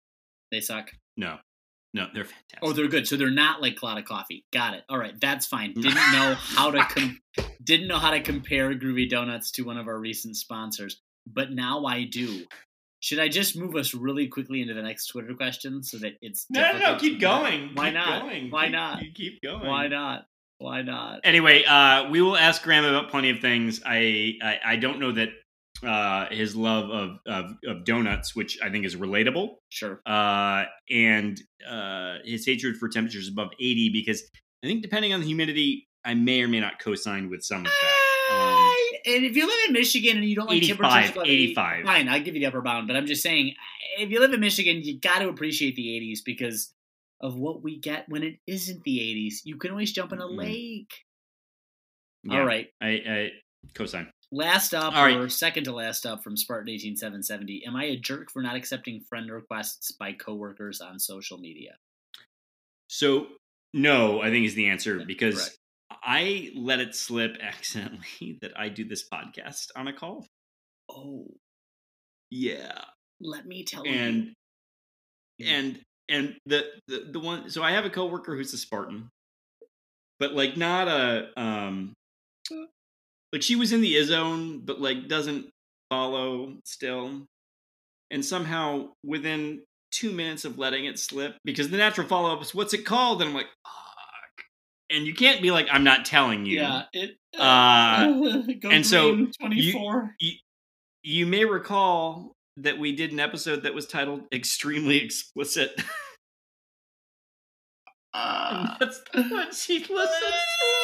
[0.50, 0.90] they suck.
[1.16, 1.38] no,
[1.94, 2.58] no, they're fantastic.
[2.62, 3.06] Oh, they're good.
[3.06, 4.44] So they're not like Clotta Coffee.
[4.52, 4.84] Got it.
[4.88, 5.74] All right, that's fine.
[5.74, 7.20] Didn't know how to com-
[7.62, 11.84] didn't know how to compare Groovy Donuts to one of our recent sponsors, but now
[11.84, 12.44] I do.
[13.00, 16.46] Should I just move us really quickly into the next Twitter question so that it's
[16.50, 17.70] no, no, no, keep going.
[17.74, 18.22] Why Keep not?
[18.22, 18.50] going.
[18.50, 19.02] Why Keep- not?
[19.02, 19.66] You keep going.
[19.66, 20.26] Why not?
[20.58, 21.20] Why not?
[21.24, 23.80] Anyway, uh, we will ask Graham about plenty of things.
[23.84, 25.30] I I, I don't know that
[25.82, 30.00] uh, his love of, of of donuts, which I think is relatable, Sure.
[30.06, 34.22] uh, and uh, his hatred for temperatures above 80, because
[34.64, 37.66] I think depending on the humidity, I may or may not co-sign with some of
[37.66, 37.98] that.
[38.32, 38.72] Um,
[39.06, 41.84] and if you live in Michigan and you don't like 85, temperatures above 80, 85.
[41.86, 42.86] fine, I'll give you the upper bound.
[42.86, 43.54] But I'm just saying,
[43.98, 46.72] if you live in Michigan, you got to appreciate the 80s because
[47.20, 49.40] of what we get when it isn't the 80s.
[49.44, 50.36] You can always jump in a Mhm.
[50.38, 50.92] lake.
[52.24, 52.68] yeah, All right.
[52.80, 53.30] I, I
[53.74, 54.10] co-sign.
[54.34, 55.14] Last up, right.
[55.14, 57.66] or second to last up from Spartan 18770.
[57.66, 61.76] Am I a jerk for not accepting friend requests by coworkers on social media?
[62.88, 63.26] So
[63.74, 65.58] no, I think is the answer because correct.
[66.02, 70.26] I let it slip accidentally that I do this podcast on a call.
[70.90, 71.26] Oh,
[72.30, 72.80] Yeah,
[73.20, 74.32] let me tell and
[75.36, 75.46] you.
[75.46, 79.10] and and the, the the one so I have a coworker who's a Spartan,
[80.18, 81.92] but like not a um
[83.32, 85.46] like she was in the zone, but like doesn't
[85.90, 87.26] follow still,
[88.10, 92.54] and somehow within two minutes of letting it slip because the natural follow up is
[92.54, 94.44] what's it called, and I'm like fuck,
[94.90, 96.60] and you can't be like, I'm not telling you.
[96.60, 96.82] Yeah.
[96.92, 98.06] It, Uh,
[98.60, 100.16] Go and so Green 24.
[101.04, 105.72] You may recall that we did an episode that was titled "Extremely Explicit."
[108.14, 110.81] Uh, That's what she listened to.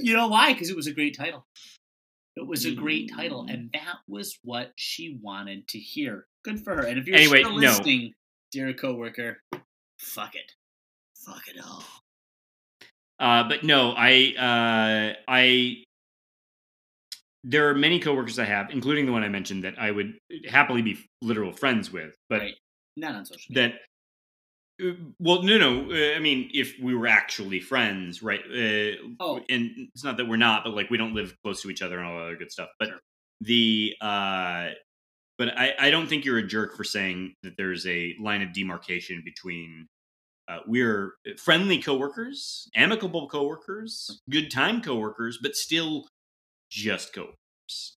[0.00, 0.52] You know why?
[0.52, 1.46] Because it was a great title.
[2.36, 3.16] It was a great Mm.
[3.16, 6.26] title, and that was what she wanted to hear.
[6.44, 6.82] Good for her.
[6.86, 7.60] And if you're Anyway, still no.
[7.68, 8.14] listening,
[8.50, 9.40] dear coworker,
[9.98, 10.52] fuck it,
[11.24, 11.84] fuck it all.
[13.20, 15.84] Uh, but no, I, uh, I,
[17.44, 20.18] there are many coworkers I have, including the one I mentioned, that I would
[20.48, 22.54] happily be literal friends with, but Right.
[22.96, 23.68] Not on social media.
[23.70, 23.80] that,
[25.18, 28.40] well, no, no, uh, I mean, if we were actually friends, right?
[28.40, 29.40] Uh, Oh.
[29.48, 31.98] and it's not that we're not, but like we don't live close to each other
[31.98, 32.70] and all that other good stuff.
[32.78, 33.00] But Sure.
[33.40, 34.70] the, uh,
[35.38, 38.52] but I, I don't think you're a jerk for saying that there's a line of
[38.52, 39.86] demarcation between
[40.48, 46.06] uh, we're friendly coworkers, amicable coworkers, good time coworkers, but still
[46.70, 47.93] just coworkers.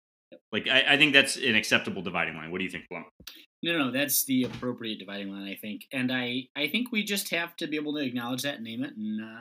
[0.52, 2.50] Like I, I think that's an acceptable dividing line.
[2.50, 3.04] What do you think, Plum?
[3.62, 5.82] No, no, that's the appropriate dividing line, I think.
[5.92, 8.96] And I, I think we just have to be able to acknowledge that, name it,
[8.96, 9.40] and uh,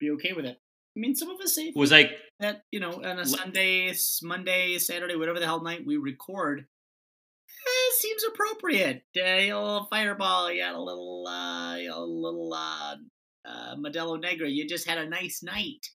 [0.00, 0.58] be okay with it.
[0.96, 2.10] I mean, some of us say Was I
[2.40, 3.92] that you know on a Sunday,
[4.22, 9.02] Monday, Saturday, whatever the hell night we record, eh, seems appropriate.
[9.16, 12.96] Uh, a little fireball, you got a little, uh, you a little uh,
[13.44, 14.48] uh, Modelo Negra.
[14.48, 15.86] You just had a nice night.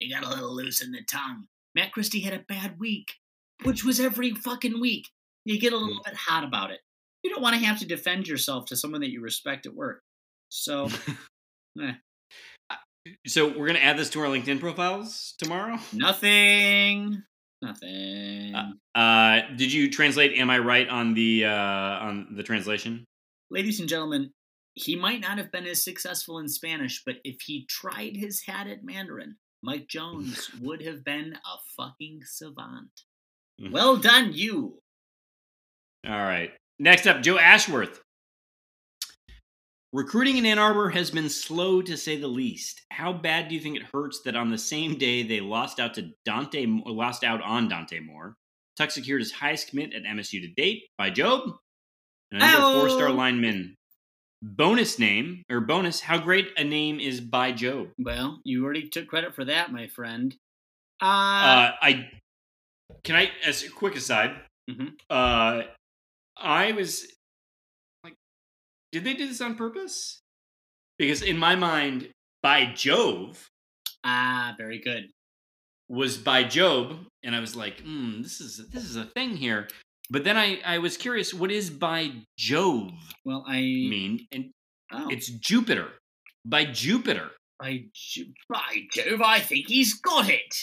[0.00, 1.46] You got a little loose in the tongue.
[1.74, 3.12] Max Christie had a bad week,
[3.64, 5.08] which was every fucking week.
[5.44, 6.80] You get a little bit hot about it.
[7.22, 10.02] You don't want to have to defend yourself to someone that you respect at work.
[10.48, 10.88] So,
[11.82, 11.92] eh,
[13.26, 15.78] So we're gonna add this to our LinkedIn profiles tomorrow.
[15.92, 17.22] nothing,
[17.62, 18.54] nothing.
[18.94, 20.38] Uh, did you translate?
[20.38, 23.04] Am I right on the uh, on the translation?
[23.48, 24.32] ladies and gentlemen,
[24.74, 28.66] he might not have been as successful in Spanish, but if he tried his hat
[28.66, 32.90] at Mandarin, Mike Jones would have been a fucking savant.
[33.60, 33.70] Mhm.
[33.72, 34.78] Well done, you.
[36.06, 36.52] All right.
[36.78, 38.00] Next up, Joe Ashworth.
[39.92, 42.82] Recruiting in Ann Arbor has been slow to say the least.
[42.90, 45.94] How bad do you think it hurts that on the same day they lost out
[45.94, 48.34] to Dante, lost out on Dante Moore?
[48.76, 51.56] Tuck secured his highest commit at MSU to date Bai Jobe,
[52.30, 52.80] another Ow.
[52.80, 53.74] four-star lineman.
[54.42, 56.00] Bonus name or bonus?
[56.00, 57.92] How great a name is Bai Jobe?
[57.98, 60.36] Well, you already took credit for that, my friend.
[61.00, 62.10] Uh, Uh, I
[63.04, 64.40] can I as a quick aside.
[64.70, 64.92] Mhm.
[65.10, 65.62] Uh,
[66.36, 67.06] I was
[68.04, 68.14] like,
[68.92, 70.20] did they do this on purpose?
[70.98, 72.10] Because in my mind,
[72.42, 73.48] by Jove
[74.04, 75.10] ah, very good.
[75.88, 79.68] was Bai Jobe, and I was like, hmm, this is this is a thing here.
[80.10, 82.92] But then I I was curious, what is by Jove
[83.24, 84.26] Well, I mean?
[84.32, 84.50] And
[84.92, 85.90] oh, it's Jupiter.
[86.44, 87.30] By Jupiter.
[87.58, 90.54] by, Ju- by Jove, I think he's got it.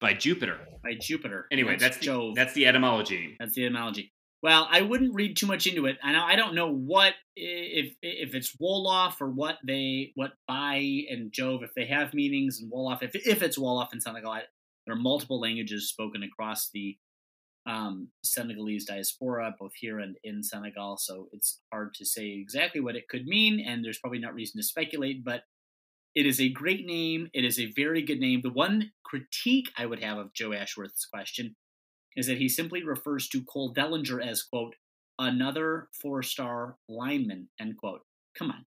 [0.00, 0.58] By Jupiter.
[0.82, 1.46] By Jupiter.
[1.52, 2.34] Anyway, that's the, Jove.
[2.34, 3.36] that's the etymology.
[3.38, 4.12] That's the analogy.
[4.42, 5.98] Well, I wouldn't read too much into it.
[6.02, 11.04] I know I don't know what if if it's Wolof or what they what Bai
[11.08, 14.32] and Jobe if they have meanings and Wolof if if it's Wolof in Senegal.
[14.32, 14.42] I,
[14.84, 16.96] there are multiple languages spoken across the
[17.66, 20.96] um, Senegalese diaspora, both here and in Senegal.
[20.98, 24.60] So it's hard to say exactly what it could mean, and there's probably not reason
[24.60, 25.24] to speculate.
[25.24, 25.42] But
[26.14, 27.28] it is a great name.
[27.32, 28.40] It is a very good name.
[28.42, 31.56] The one critique I would have of Joe Ashworth's question
[32.16, 34.74] is that he simply refers to Cole Dellinger as, quote,
[35.18, 38.02] another four star lineman, end quote.
[38.36, 38.64] Come on.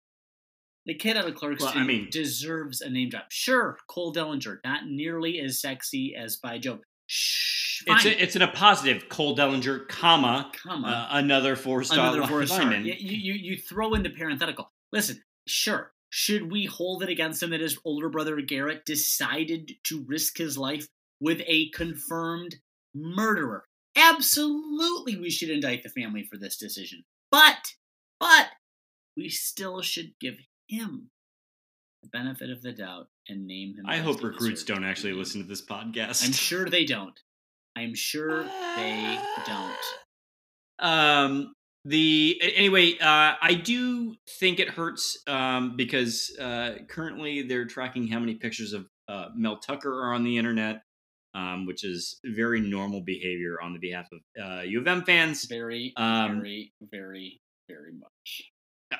[0.87, 3.25] The kid out of Clarkston Well, I mean- deserves a name drop.
[3.31, 6.79] Sure, Cole Dellinger, not nearly as sexy as by Joe.
[7.07, 7.83] Shh.
[7.87, 9.09] It's a, it's in a positive.
[9.09, 10.91] Cole Dellinger, comma, Come on.
[10.93, 12.59] uh, another four star Another four star.
[12.61, 12.85] lineman.
[12.85, 14.71] You, you, you throw in the parenthetical.
[14.91, 15.91] Listen, sure.
[16.17, 20.57] Should we hold it against him that his older brother Garrett decided to risk his
[20.57, 20.87] life
[21.19, 22.55] with a confirmed
[22.93, 23.65] murderer?
[23.97, 27.03] Absolutely, we should indict the family for this decision.
[27.29, 27.73] But,
[28.17, 28.47] but,
[29.17, 30.35] we still should give
[30.69, 31.09] him
[32.01, 33.83] the benefit of the doubt and name him.
[33.85, 36.25] I hope recruits don't actually listen to this podcast.
[36.25, 37.19] I'm sure they don't.
[37.75, 38.45] I'm sure
[38.77, 39.77] they don't.
[40.79, 41.54] Um,
[41.85, 48.19] the anyway, uh, I do think it hurts um, because uh, currently they're tracking how
[48.19, 50.81] many pictures of uh, Mel Tucker are on the internet,
[51.35, 55.45] um, which is very normal behavior on the behalf of uh, U of M fans.
[55.45, 57.39] Very, Um, very, very,
[57.69, 58.51] very much.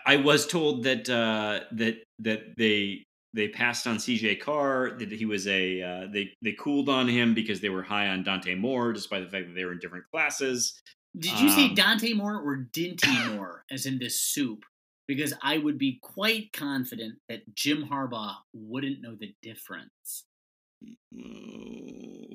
[0.05, 3.03] I was told that uh, that that they
[3.33, 7.33] they passed on CJ Carr that he was a uh, they they cooled on him
[7.33, 10.05] because they were high on Dante Moore, despite the fact that they were in different
[10.11, 10.79] classes.
[11.17, 14.63] Did you say Um, Dante Moore or Dinty Moore, as in this soup?
[15.07, 20.25] because I would be quite confident that Jim Harbaugh wouldn't know the difference.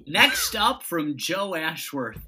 [0.07, 2.25] Next up from Joe Ashworth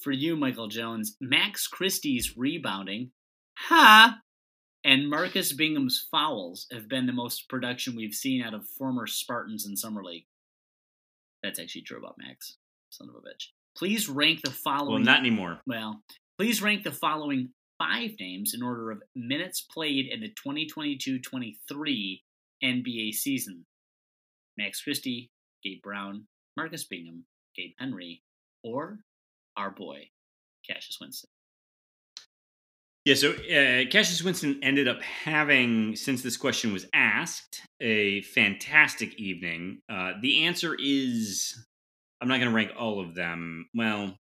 [0.00, 3.12] for you, Michael Jones, Max Christie's rebounding,
[3.56, 4.18] ha,
[4.84, 9.64] and Marcus Bingham's fouls have been the most production we've seen out of former Spartans
[9.66, 10.26] in Summer League.
[11.42, 12.56] That's actually true about Max,
[12.90, 13.50] son of a bitch.
[13.76, 15.04] Please rank the following.
[15.04, 15.60] Well, not anymore.
[15.66, 16.02] Well,
[16.38, 22.20] please rank the following five names in order of minutes played in the 2022-23
[22.62, 23.64] NBA season.
[24.58, 25.30] Max Christie,
[25.64, 26.26] Gabe Brown,
[26.56, 27.24] Marcus Bingham,
[27.56, 28.22] Gabe Henry,
[28.62, 28.98] or
[29.56, 30.08] our boy,
[30.68, 31.30] Cassius Winston.
[33.04, 39.18] Yeah, so uh, Cassius Winston ended up having, since this question was asked, a fantastic
[39.18, 39.80] evening.
[39.88, 41.66] Uh, the answer is
[42.22, 43.66] I'm not going to rank all of them.
[43.74, 44.16] Well,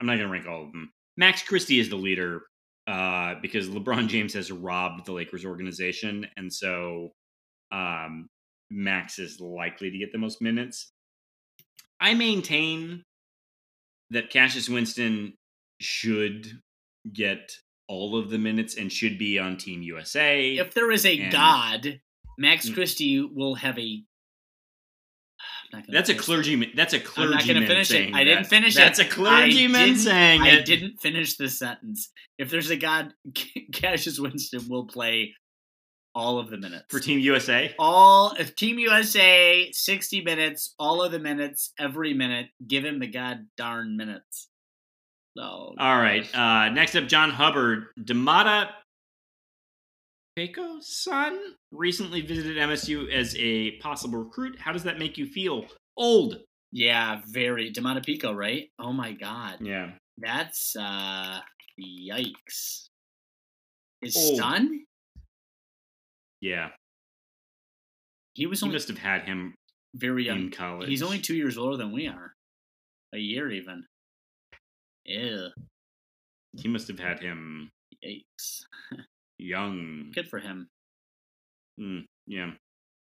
[0.00, 0.92] I'm not going to rank all of them.
[1.16, 2.42] Max Christie is the leader
[2.86, 6.26] uh, because LeBron James has robbed the Lakers organization.
[6.36, 7.10] And so
[7.72, 8.28] um,
[8.70, 10.92] Max is likely to get the most minutes.
[12.00, 13.02] I maintain
[14.10, 15.34] that Cassius Winston
[15.80, 16.46] should
[17.12, 17.52] get
[17.88, 20.54] all of the minutes and should be on Team USA.
[20.54, 22.00] If there is a and, god,
[22.38, 22.74] Max Mm.
[22.74, 24.02] Christie will have a.
[25.72, 26.70] I'm not gonna That's a clergyman.
[26.74, 27.36] That's a I'm clergyman.
[27.38, 28.14] not going to finish it.
[28.14, 28.48] I didn't that.
[28.50, 29.02] finish That's it.
[29.04, 30.66] That's a clergyman saying I it.
[30.66, 32.10] didn't finish the sentence.
[32.38, 33.12] If there's a god,
[33.72, 35.34] Cassius Winston will play
[36.14, 37.72] all of the minutes for Team USA.
[37.78, 38.34] all.
[38.38, 42.48] If Team USA, sixty minutes, all of the minutes, every minute.
[42.66, 44.48] Give him the god darn minutes.
[45.36, 45.74] No.
[45.78, 46.28] All right.
[46.34, 47.84] Uh, next up, John Hubbard.
[48.00, 48.70] Damata
[50.40, 51.38] Peiko's son
[51.70, 54.58] recently visited MSU as a possible recruit.
[54.58, 55.66] How does that make you feel?
[55.98, 56.38] Old.
[56.72, 58.68] Yeah, very Demata Pico, right?
[58.78, 59.58] Oh my god.
[59.60, 59.90] Yeah.
[60.16, 61.40] That's uh
[61.78, 62.88] yikes.
[64.00, 64.38] His Old.
[64.38, 64.84] son?
[66.40, 66.68] Yeah.
[68.32, 69.54] He was only must have had him
[69.94, 70.44] very young.
[70.44, 70.88] in college.
[70.88, 72.32] He's only two years older than we are.
[73.12, 73.84] A year even.
[75.04, 75.48] Ew.
[76.56, 77.68] He must have had him
[78.02, 78.62] Yikes.
[79.40, 80.10] young.
[80.14, 80.68] Good for him.
[81.80, 82.52] Mm, yeah.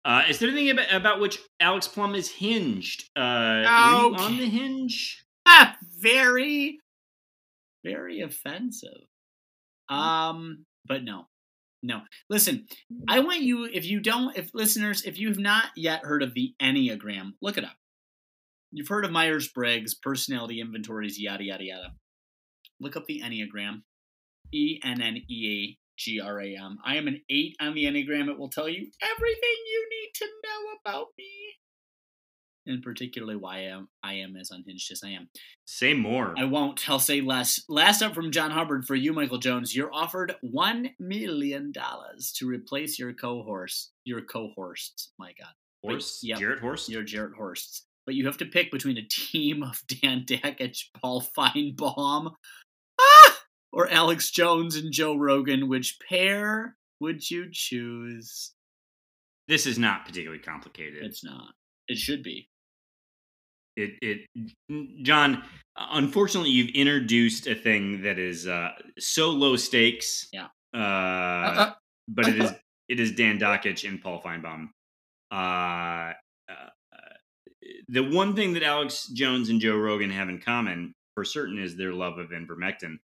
[0.05, 3.09] Uh, is there anything about, about which Alex Plum is hinged?
[3.17, 4.23] Uh, were Okay.
[4.25, 5.25] on the hinge?
[5.47, 6.79] Ah, very,
[7.85, 9.03] very offensive.
[9.89, 11.27] Um, but no,
[11.83, 12.03] no.
[12.31, 12.67] Listen,
[13.09, 13.65] I want you.
[13.65, 17.65] If you don't, if listeners, if you've not yet heard of the Enneagram, look it
[17.65, 17.77] up.
[18.73, 21.93] You've heard of Myers Briggs personality inventories, yada yada yada.
[22.81, 23.83] Look up the Enneagram.
[24.53, 26.79] E N N E A G R A M.
[26.85, 28.29] I am an eight on the Enneagram.
[28.29, 31.31] It will tell you everything you need to know about me.
[32.69, 35.29] And particularly why I am, I am as unhinged as I am.
[35.67, 36.35] Say more.
[36.37, 36.89] I won't.
[36.91, 37.61] I'll say less.
[37.69, 39.75] Last up from John Hubbard for you, Michael Jones.
[39.77, 43.93] You're offered one million dollars to replace your co-horse.
[44.05, 45.13] Your co-horst.
[45.17, 45.53] My God,
[45.85, 46.21] Horse?
[46.25, 46.39] Yep.
[46.39, 46.89] Jarrett Horse?
[46.89, 47.85] your Jarrett Horsts.
[48.05, 52.33] But you have to pick between a team of Dan Dakich, Paul Finebaum!
[53.77, 55.69] Or Alex Jones and Joe Rogan.
[55.69, 58.55] Which pair would you choose?
[59.49, 61.05] This is not particularly complicated.
[61.05, 61.53] It's not.
[61.87, 62.49] It should be.
[63.77, 65.43] it it John,
[65.77, 70.27] unfortunately, you've introduced a thing that is uh, so low stakes.
[70.33, 70.47] Yeah.
[70.75, 71.73] Uh, uh,
[72.09, 72.53] but it is
[72.89, 74.71] it is Dan Dakich and Paul Finebaum.
[75.31, 76.15] Uh,
[76.51, 76.71] uh,
[77.89, 81.77] the one thing that Alex Jones and Joe Rogan have in common, for certain, is
[81.77, 82.97] their love of ivermectin.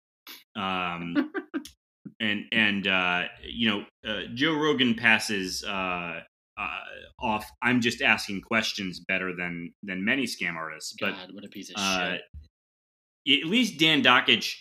[0.60, 1.32] Um,
[2.20, 6.20] and and uh, you know, uh, Joe Rogan passes uh,
[6.58, 6.78] uh,
[7.20, 7.50] off.
[7.62, 11.70] I'm just asking questions better than than many scam artists, but God, what a piece
[11.70, 13.42] of uh, shit.
[13.42, 14.54] at least Dan Dakich,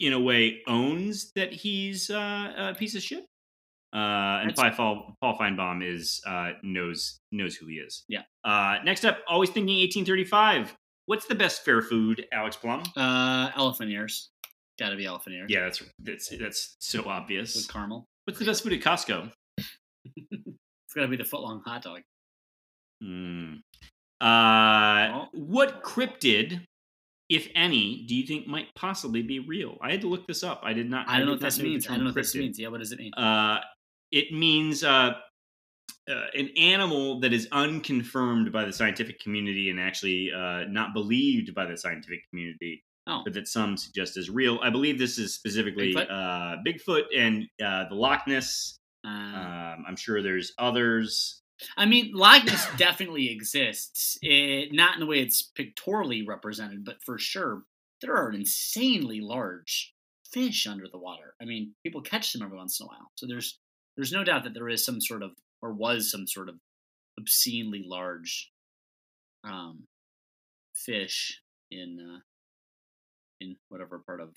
[0.00, 3.24] in a way, owns that he's uh, a piece of shit.
[3.94, 8.04] Uh, and That's- Paul, Paul Finebaum is uh, knows knows who he is.
[8.08, 8.22] Yeah.
[8.42, 10.74] Uh, next up, always thinking 1835.
[11.06, 12.84] What's the best fair food, Alex Plum?
[12.96, 14.30] Uh, elephant ears.
[14.82, 15.46] Gotta be elephant ears.
[15.48, 17.54] Yeah, that's that's that's so obvious.
[17.54, 18.04] With caramel.
[18.24, 19.30] What's the best food at Costco?
[20.84, 22.00] It's gotta be the footlong hot dog.
[23.00, 23.54] Hmm.
[24.20, 25.28] Uh, Oh.
[25.32, 26.66] what cryptid,
[27.28, 29.78] if any, do you think might possibly be real?
[29.80, 30.60] I had to look this up.
[30.64, 31.08] I did not.
[31.08, 31.86] I don't know what this means.
[31.86, 32.58] I don't know what this means.
[32.58, 33.14] Yeah, what does it mean?
[33.14, 33.60] Uh,
[34.10, 35.12] it means uh,
[36.10, 41.54] uh, an animal that is unconfirmed by the scientific community and actually uh, not believed
[41.54, 43.22] by the scientific community, Oh.
[43.24, 44.60] but that some suggest is real.
[44.62, 46.10] I believe this is specifically Bigfoot?
[46.10, 48.78] uh, Bigfoot and uh, the Loch Ness.
[49.04, 51.42] Uh, Um, I'm sure there's others.
[51.76, 54.18] I mean, Loch Ness definitely exists.
[54.22, 57.64] It, not in the way it's pictorially represented, but for sure,
[58.00, 59.92] there are insanely large
[60.32, 61.34] fish under the water.
[61.40, 63.10] I mean, people catch them every once in a while.
[63.16, 63.58] So there's
[63.96, 66.56] there's no doubt that there is some sort of or was some sort of
[67.18, 68.50] obscenely large
[69.44, 69.84] um,
[70.74, 72.20] fish in uh,
[73.42, 74.30] in whatever part of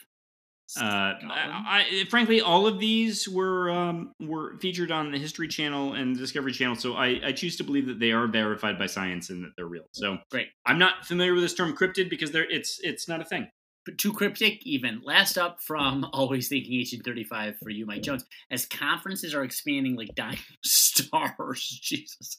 [0.80, 5.94] Uh, I, I, frankly, all of these were um, were featured on the History Channel
[5.94, 9.30] and Discovery Channel, so I, I choose to believe that they are verified by science
[9.30, 9.86] and that they're real.
[9.92, 10.48] So Great.
[10.66, 13.48] I'm not familiar with this term cryptid because they're it's it's not a thing.
[13.86, 15.02] but too cryptic even.
[15.04, 18.26] Last up from Always Thinking 1835 for you, Mike Jones.
[18.50, 22.36] As conferences are expanding like dying stars, Jesus,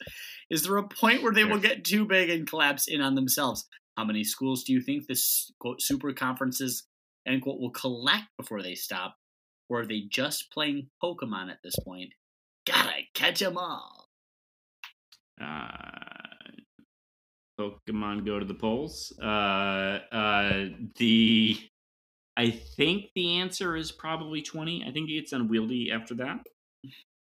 [0.51, 3.69] is there a point where they will get too big and collapse in on themselves?
[3.97, 6.87] How many schools do you think this quote super conferences
[7.27, 9.17] end quote will collect before they stop?
[9.69, 12.13] Or are they just playing Pokemon at this point?
[12.67, 14.07] Gotta catch 'em all.
[15.41, 15.67] Uh,
[17.59, 19.13] Pokemon go to the polls.
[19.21, 20.67] Uh, uh,
[20.97, 21.59] the
[22.37, 24.85] I think the answer is probably twenty.
[24.87, 26.47] I think it gets unwieldy after that.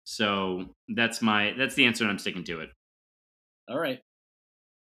[0.03, 2.69] So that's my that's the answer, and I'm sticking to it.
[3.69, 3.99] All right.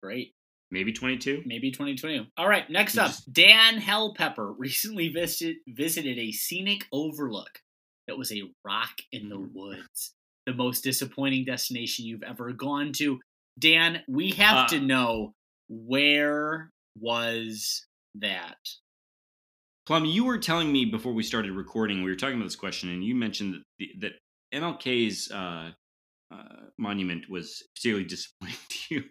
[0.03, 0.35] Great.
[0.73, 1.43] Maybe twenty two.
[1.44, 2.32] Maybe 2020.
[2.39, 7.61] All right, next up, Dan Hellpepper recently visit, visited a scenic overlook
[8.09, 9.53] that was a rock in the Mm.
[9.53, 10.15] woods.
[10.47, 13.20] The most disappointing destination you've ever gone to.
[13.59, 15.35] Dan, we have Uh, to know
[15.69, 17.86] where was
[18.16, 18.57] that?
[19.86, 22.89] Plum, you were telling me before we started recording, we were talking about this question,
[22.89, 24.12] and you mentioned that, the, that
[24.55, 25.73] MLK's uh,
[26.33, 29.03] uh, monument was particularly disappointing to you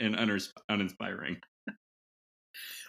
[0.00, 0.16] and
[0.68, 1.38] uninspiring.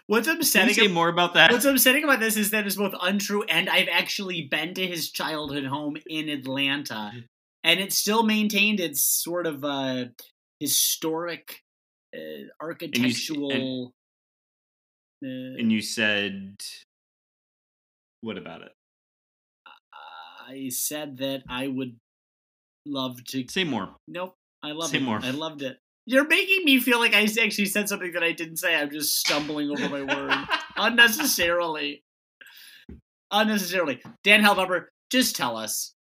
[0.08, 1.52] What's Can you upsetting say more about that?
[1.52, 5.12] What's upsetting about this is that it's both untrue and I've actually been to his
[5.12, 7.12] childhood home in Atlanta,
[7.64, 10.06] and it still maintained its sort of uh,
[10.60, 11.62] historic,
[12.14, 13.94] uh, architectural.
[15.24, 15.28] uh,
[15.58, 16.58] and you said,
[18.20, 18.72] what about it?
[20.46, 21.96] I said that I would
[22.86, 23.46] love to.
[23.50, 23.90] Say more.
[24.08, 25.04] Nope, I love Say it.
[25.04, 25.20] more.
[25.22, 25.78] I loved it.
[26.06, 28.76] You're making me feel like I actually said something that I didn't say.
[28.76, 30.36] I'm just stumbling over my words.
[30.78, 32.04] unnecessarily.
[33.32, 34.02] Unnecessarily.
[34.24, 35.94] Dan Hellpepper, just tell us.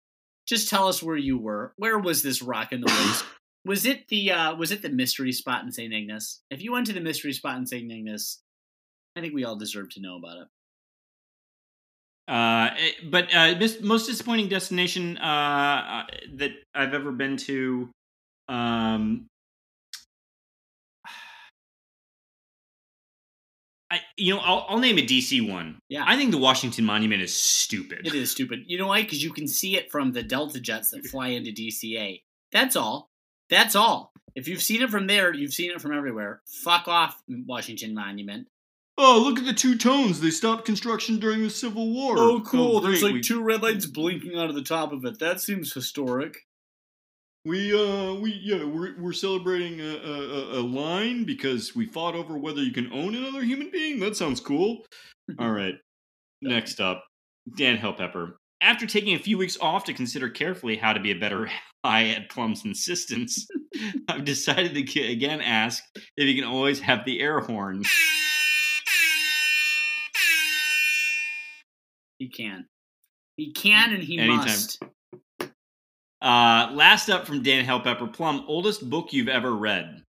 [0.47, 1.73] Just tell us where you were.
[1.77, 3.25] Where was this rock in the woods?
[3.65, 5.95] Was it the uh was it the mystery spot in St.
[5.95, 6.41] Ignace?
[6.51, 7.93] If you went to the mystery spot in St.
[7.93, 8.43] Ignace,
[9.15, 10.49] I think we all deserve to know about it.
[12.29, 16.03] Uh, eh, but uh, most disappointing destination uh, uh,
[16.35, 17.91] that I've ever been to.
[18.49, 19.27] Um,
[23.91, 25.79] I you know I'll, I'll name a DC one.
[25.89, 26.05] Yeah.
[26.07, 28.07] I think the Washington Monument is stupid.
[28.07, 28.65] It is stupid.
[28.67, 29.03] You know why?
[29.03, 32.23] Because you can see it from the Delta jets that fly into DCA.
[32.53, 33.11] That's all.
[33.51, 34.13] That's all.
[34.35, 36.41] If you've seen it from there, you've seen it from everywhere.
[36.47, 38.49] Fuck off, Washington Monument.
[39.05, 40.21] Oh, look at the two tones.
[40.21, 42.15] They stopped construction during the Civil War.
[42.19, 42.77] Oh, cool.
[42.77, 45.19] Oh, There's like we, two red lights blinking out of the top of it.
[45.19, 46.37] That seems historic.
[47.45, 52.39] we uh we yeah we're we're celebrating a, a a- line because we fought over
[52.39, 53.99] whether you can own another human being.
[53.99, 54.85] That sounds cool.
[55.41, 55.75] All right.
[56.41, 57.03] Next up,
[57.57, 58.35] Dan Hellpepper.
[58.61, 61.51] After taking a few weeks off to consider carefully how to be a better
[61.85, 63.49] ally at Plum's insistence,
[64.09, 65.83] I've decided to again ask
[66.17, 67.83] if you can always have the air horn.
[72.23, 72.67] He can.
[73.37, 74.37] He can and he Anytime.
[74.45, 74.81] must.
[76.21, 80.05] Uh, last up from Dan Hellpepper, Plum, oldest book you've ever read.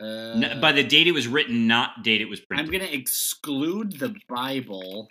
[0.00, 2.66] Uh, by the date it was written, not date it was printed.
[2.66, 5.08] I'm gonna exclude the Bible.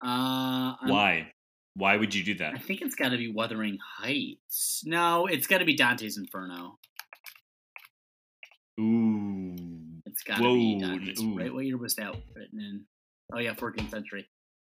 [0.00, 1.30] Uh, Why?
[1.74, 2.54] Why would you do that?
[2.54, 4.84] I think it's got to be Wuthering Heights.
[4.86, 6.78] No, it's got to be Dante's Inferno.
[8.80, 9.54] Ooh.
[10.06, 11.20] It's got to be Dante's.
[11.20, 11.36] ooh.
[11.36, 11.52] Right?
[11.52, 12.86] What year was that written in?
[13.32, 14.28] Oh yeah, 14th century.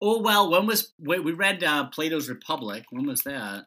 [0.01, 2.85] Oh well, when was wait, we read uh, Plato's Republic?
[2.90, 3.64] When was that?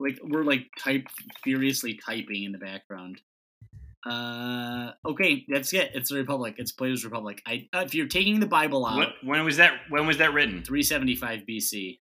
[0.00, 1.06] Like we're like type
[1.42, 3.20] furiously typing in the background.
[4.06, 5.90] Uh, okay, that's it.
[5.94, 6.54] It's the Republic.
[6.58, 7.42] It's Plato's Republic.
[7.46, 9.72] I uh, if you're taking the Bible out, When, when was that?
[9.88, 10.62] When was that written?
[10.62, 11.98] 375 BC.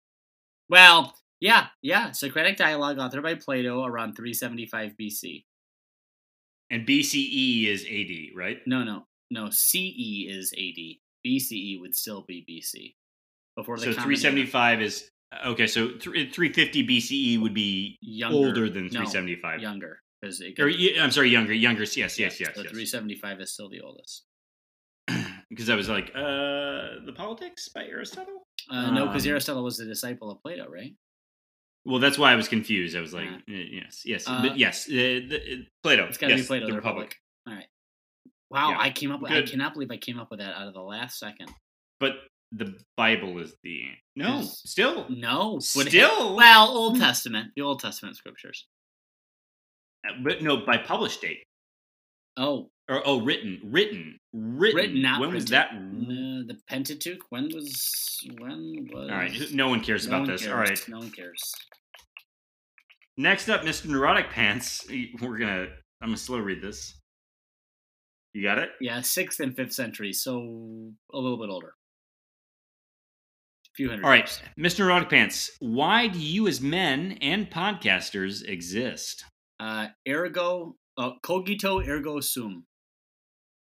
[0.69, 2.11] Well, yeah, yeah.
[2.11, 5.45] Socratic dialogue authored by Plato around 375 BC.
[6.69, 8.57] And BCE is AD, right?
[8.65, 9.49] No, no, no.
[9.49, 10.97] CE is AD.
[11.25, 12.95] BCE would still be BC.
[13.55, 14.17] Before the So Common Era.
[14.17, 15.11] 375 is
[15.45, 15.67] okay.
[15.67, 16.01] So th-
[16.33, 19.61] 350 BCE would be younger, older than no, 375.
[19.61, 21.53] younger because it Or could, y- I'm sorry, younger.
[21.53, 21.83] Younger.
[21.83, 22.71] Yes, yes, yes, so yes.
[22.71, 24.25] 375 is still the oldest.
[25.49, 28.45] Because I was like, uh, the Politics by Aristotle.
[28.69, 30.93] Uh, no, because Um, Aristotle was a disciple of Plato, right?
[31.85, 32.97] Well, that's why I was confused.
[32.97, 36.05] I was like, uh, yes, yes, Uh, but yes, uh, the, uh, Plato.
[36.07, 37.15] It's got to yes, be Plato, the the Republic.
[37.45, 37.47] Republic.
[37.47, 37.67] All right.
[38.49, 38.79] Wow, Yeah.
[38.79, 39.21] I came up.
[39.21, 41.51] with I cannot believe I came up with that out of the last second.
[41.99, 42.13] But
[42.51, 43.83] the Bible is the.
[44.15, 45.59] No, Is- still, No.
[45.59, 46.35] Still.
[46.35, 48.65] well, Old Testament, the Old Testament scriptures.
[50.23, 51.43] but no, by published date
[52.37, 54.75] Oh, or oh, written, written, written.
[54.77, 55.71] Written, not when was that?
[55.71, 55.79] uh,
[56.47, 57.19] the Pentateuch.
[57.29, 59.09] When was when was?
[59.09, 60.41] All right, no one cares No about one this.
[60.43, 60.53] cares.
[60.53, 61.41] All right, no one cares.
[63.17, 63.87] next up, Mr.
[63.87, 64.85] Neurotic Pants.
[65.21, 65.67] We're gonna.
[66.01, 66.96] I'm gonna slow read this.
[68.37, 68.69] You got it.
[68.79, 71.69] Yeah, sixth and fifth century, so a little bit older.
[73.65, 74.03] A few hundred.
[74.03, 74.75] All right, years.
[74.75, 74.79] Mr.
[74.81, 75.49] Neurotic Pants.
[75.57, 79.25] Why do you, as men and podcasters, exist?
[79.59, 82.67] Uh, ergo, uh, cogito ergo sum.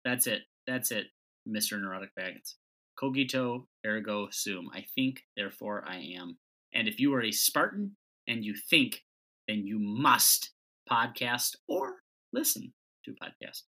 [0.03, 0.41] That's it.
[0.65, 1.05] That's it,
[1.45, 2.55] Mister Neurotic Baggins.
[2.99, 4.69] Cogito ergo sum.
[4.73, 6.39] I think, therefore I am.
[6.73, 7.95] And if you are a Spartan
[8.27, 9.03] and you think,
[9.47, 10.49] then you must
[10.91, 11.97] podcast or
[12.33, 12.73] listen
[13.05, 13.61] to podcast.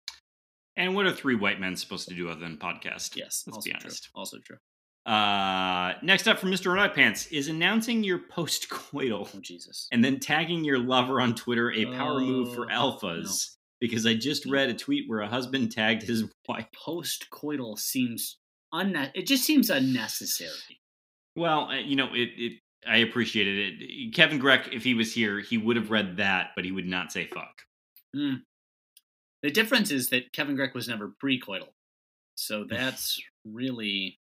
[0.77, 3.15] And what are three white men supposed to do other than podcast?
[3.15, 3.79] Yes, let's be true.
[3.81, 4.09] honest.
[4.13, 4.57] Also true.
[5.05, 6.65] Uh, next up from Mr.
[6.65, 9.87] Neurotic Pants is announcing your post-coital Oh Jesus.
[9.91, 13.51] and then tagging your lover on Twitter a power move for Oh, alphas.
[13.79, 16.65] Because I just read a tweet where a husband tagged his wife.
[16.73, 18.37] Post coital seems
[18.73, 20.79] unne- It just seems unnecessary.
[21.35, 22.53] Well, uh, you know, it, it.
[22.87, 24.13] I appreciated it.
[24.15, 27.11] Kevin Greck, if he was here, he would have read that, but he would not
[27.11, 27.61] say fuck.
[28.15, 28.35] Hmm.
[29.45, 31.67] The difference is that Kevin Greck was never pre-coital,
[32.33, 34.17] so that's really,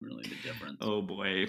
[0.00, 0.78] really the difference.
[0.80, 1.46] Oh boy,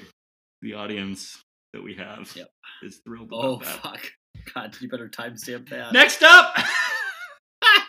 [0.63, 1.39] the audience
[1.73, 2.49] that we have Yep.
[2.81, 3.83] is thrilled oh, about Oh, that.
[3.83, 4.11] fuck!
[4.55, 5.93] God, you better timestamp that.
[5.93, 6.55] Next up,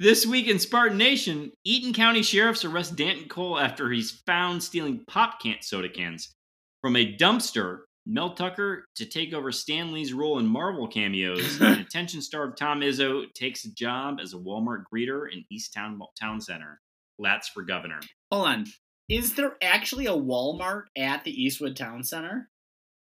[0.00, 5.04] this week in Spartan Nation, Eaton County sheriffs arrest Danton Cole after he's found stealing
[5.06, 6.32] pop can soda cans
[6.80, 7.80] from a dumpster.
[8.06, 11.60] Mel Tucker to take over Stan Lee's role in Marvel cameos.
[11.60, 16.40] and attention-starved Tom Izzo takes a job as a Walmart greeter in East Town Town
[16.40, 16.80] Center.
[17.20, 18.00] Lats for governor.
[18.30, 18.66] Hold on.
[19.08, 22.48] Is there actually a Walmart at the Eastwood Town Center?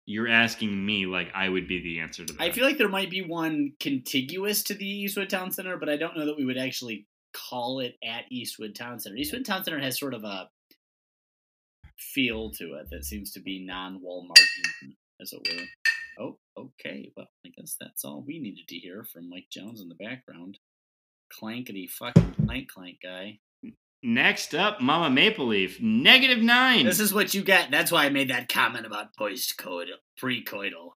[0.06, 2.42] You're asking me like I would be the answer to that.
[2.42, 5.96] I feel like there might be one contiguous to the Eastwood Town Center, but I
[5.96, 9.16] don't know that we would actually call it at Eastwood Town Center.
[9.16, 10.48] Eastwood Town Center has sort of a
[11.98, 14.38] feel to it that seems to be non-Walmart,
[15.20, 15.64] as it were.
[16.18, 17.12] Oh, okay.
[17.16, 20.58] Well, I guess that's all we needed to hear from Mike Jones in the background.
[21.32, 23.38] Clankety fucking clank clank guy.
[24.02, 26.86] Next up, Mama Maple Leaf, negative nine.
[26.86, 27.70] This is what you get.
[27.70, 30.92] That's why I made that comment about post-coital, pre-coital,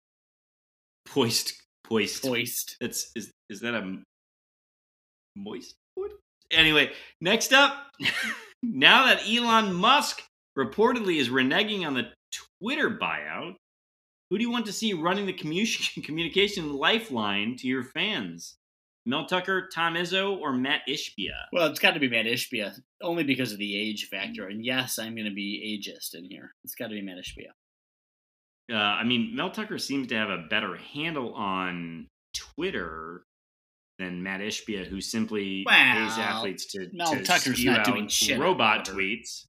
[1.06, 1.54] poist,
[1.84, 2.22] poist.
[2.22, 2.76] poist.
[2.80, 3.98] That's is is that a
[5.34, 5.74] moist?
[5.96, 6.12] wood?
[6.52, 7.74] Anyway, next up,
[8.62, 10.22] now that Elon Musk
[10.58, 12.08] reportedly is reneging on the
[12.60, 13.54] Twitter buyout,
[14.30, 15.32] who do you want to see running the
[16.04, 18.56] communication lifeline to your fans?
[19.04, 21.34] Mel Tucker, Tom Izzo, or Matt Ishbia?
[21.52, 24.46] Well, it's got to be Matt Ishbia, only because of the age factor.
[24.46, 26.54] And yes, I'm going to be ageist in here.
[26.64, 27.50] It's got to be Matt Ishbia.
[28.72, 33.24] Uh, I mean, Mel Tucker seems to have a better handle on Twitter
[33.98, 38.38] than Matt Ishbia, who simply Well, pays athletes to, Mel to Tucker's not doing shit
[38.38, 39.46] robot tweets.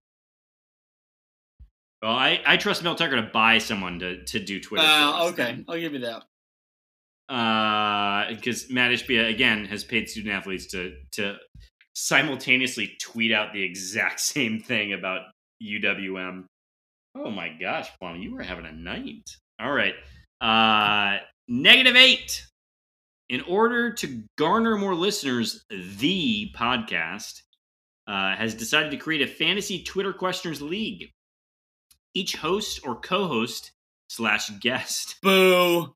[2.03, 4.85] Well, I, I trust Mel Tucker to buy someone to, to do Twitter.
[4.85, 5.65] Uh, okay, then.
[5.69, 6.23] I'll give you that.
[7.33, 11.37] Uh because Matt Ishbia again has paid student athletes to to
[11.95, 15.21] simultaneously tweet out the exact same thing about
[15.63, 16.43] UWM.
[17.15, 19.29] Oh my gosh, Plum, you were having a night.
[19.61, 19.93] All right,
[20.41, 22.45] uh, negative eight.
[23.29, 27.41] In order to garner more listeners, the podcast
[28.05, 31.09] uh, has decided to create a fantasy Twitter questioners league.
[32.13, 33.71] Each host or co-host
[34.09, 35.93] slash guest Boo.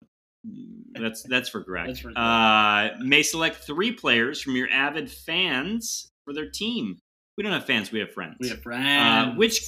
[0.94, 1.88] that's that's for Greg.
[1.88, 2.18] That's for Greg.
[2.18, 6.98] Uh, may select three players from your avid fans for their team.
[7.38, 8.38] We don't have fans; we have friends.
[8.39, 9.38] We have uh, friends.
[9.38, 9.61] which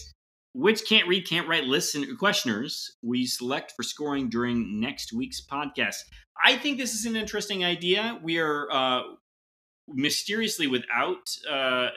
[0.53, 5.97] which can't read, can't write listen questioners we select for scoring during next week's podcast.
[6.43, 8.19] I think this is an interesting idea.
[8.23, 9.01] We are uh,
[9.88, 11.89] mysteriously without uh,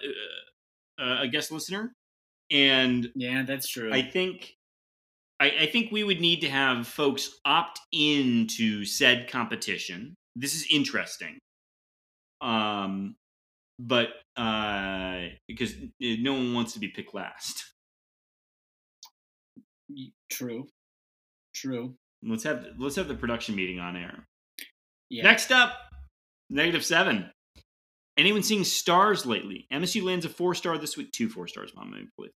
[0.98, 1.94] uh, a guest listener,
[2.52, 3.92] and Yeah, that's true.
[3.92, 4.54] I think
[5.40, 10.14] I, I think we would need to have folks opt into said competition.
[10.36, 11.38] This is interesting.
[12.40, 13.16] Um
[13.78, 17.64] but uh because no one wants to be picked last.
[20.30, 20.68] True.
[21.54, 21.94] True.
[22.22, 24.26] Let's have let's have the production meeting on air.
[25.10, 25.24] Yeah.
[25.24, 25.72] Next up,
[26.48, 27.30] negative seven.
[28.16, 29.66] Anyone seeing stars lately?
[29.72, 32.32] MSU lands a four star this week, two four stars, mom, I believe.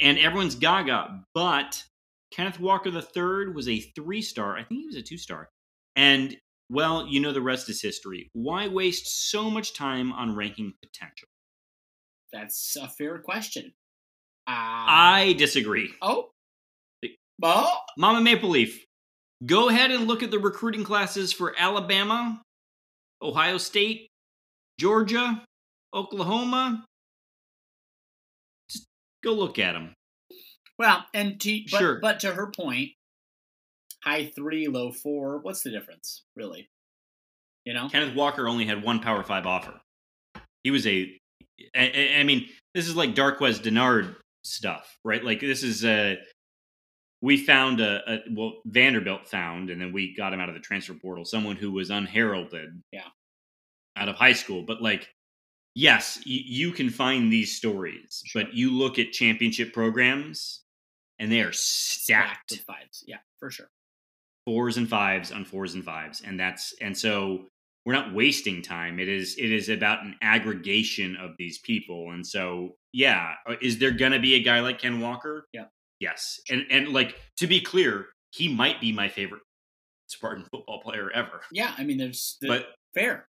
[0.00, 1.84] And everyone's gaga, but
[2.32, 4.56] Kenneth Walker III was a three star.
[4.56, 5.50] I think he was a two star.
[5.96, 6.36] And
[6.70, 8.30] well, you know the rest is history.
[8.32, 11.28] Why waste so much time on ranking potential?
[12.32, 13.74] That's a fair question.
[14.46, 14.50] Uh,
[14.88, 15.92] I disagree.
[16.00, 16.30] oh,
[17.42, 18.86] oh, Mama Maple Leaf,
[19.44, 22.40] go ahead and look at the recruiting classes for Alabama,
[23.20, 24.08] Ohio State,
[24.80, 25.44] Georgia,
[25.94, 26.84] Oklahoma.
[29.22, 29.94] Go look at them.
[30.78, 31.98] well, and to but, Sure.
[32.00, 32.90] but to her point,
[34.02, 35.38] high three, low four.
[35.38, 36.68] What's the difference, really?
[37.64, 39.80] You know, Kenneth Walker only had one Power Five offer.
[40.64, 41.16] He was a,
[41.76, 45.22] I, I- I mean, this is like Darqueze Dennard stuff, right?
[45.22, 46.18] Like this is a,
[47.20, 50.60] we found a, a well Vanderbilt found, and then we got him out of the
[50.60, 51.24] transfer portal.
[51.24, 53.06] Someone who was unheralded, Yeah.
[53.96, 54.64] out of high school.
[54.64, 55.08] But like,
[55.74, 58.44] yes, y- you can find these stories, Sure.
[58.44, 60.62] but you look at championship programs,
[61.18, 63.04] and they are stacked with fives.
[63.06, 63.68] Yeah, for sure.
[64.46, 67.46] fours and fives on fours and fives and that's and so
[67.86, 72.26] we're not wasting time it is it is about an aggregation of these people and
[72.26, 75.66] so yeah uh, is there gonna be a guy like ken walker Yeah.
[76.00, 79.42] yes and and like to be clear he might be my favorite
[80.08, 83.28] spartan football player ever Yeah, I mean, there's, there's but fair.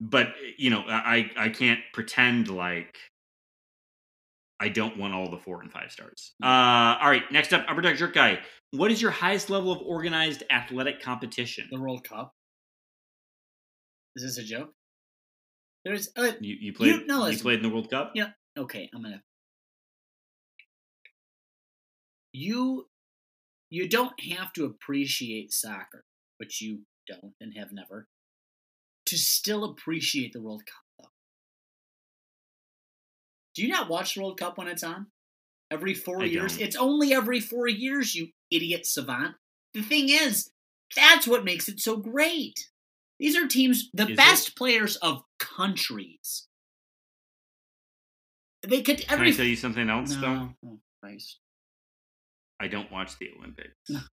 [0.00, 2.96] But you know i i can't pretend like
[4.58, 6.46] i don't want all the four and five stars uh
[7.00, 8.38] all right next up upper deck jerk guy
[8.72, 12.32] what is your highest level of organized athletic competition The World Cup.
[14.16, 14.72] Is this a joke?
[15.84, 18.12] There's uh, You you played no, you played in the World Cup?
[18.14, 18.28] Yeah.
[18.56, 18.88] okay.
[18.94, 19.22] I'm gonna.
[22.32, 22.86] You,
[23.70, 26.04] you don't have to appreciate soccer,
[26.36, 28.06] which you don't and have never,
[29.10, 30.82] to still appreciate the World Cup.
[30.98, 31.10] Though.
[33.54, 35.08] Do you not watch the World Cup when it's on?
[35.70, 36.56] Every four I years?
[36.56, 36.66] don't.
[36.66, 39.34] It's only every four years, you idiot savant.
[39.74, 40.50] The thing is,
[40.96, 42.68] that's what makes it so great.
[43.18, 46.46] These are teams, the Is best players of countries.
[48.62, 50.34] They could Can every I tell you something else though?
[50.34, 50.54] no.
[50.66, 51.38] Oh, Christ.
[52.58, 53.74] I don't watch the Olympics.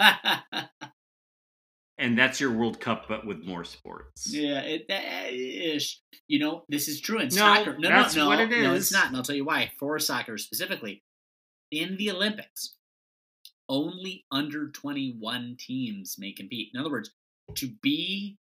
[2.02, 4.32] yeah, And that's your World Cup but with more sports.
[4.32, 5.28] it uh,
[5.76, 6.00] ish.
[6.28, 7.76] You know, this is true in No, soccer.
[7.78, 9.08] No, that's no, no, what it no, it's not.
[9.08, 9.70] And I'll tell you why.
[9.78, 11.02] For soccer specifically,
[11.70, 12.76] in the Olympics,
[13.68, 16.70] only under twenty-one teams may compete.
[16.74, 17.10] In other words,
[17.56, 18.38] to be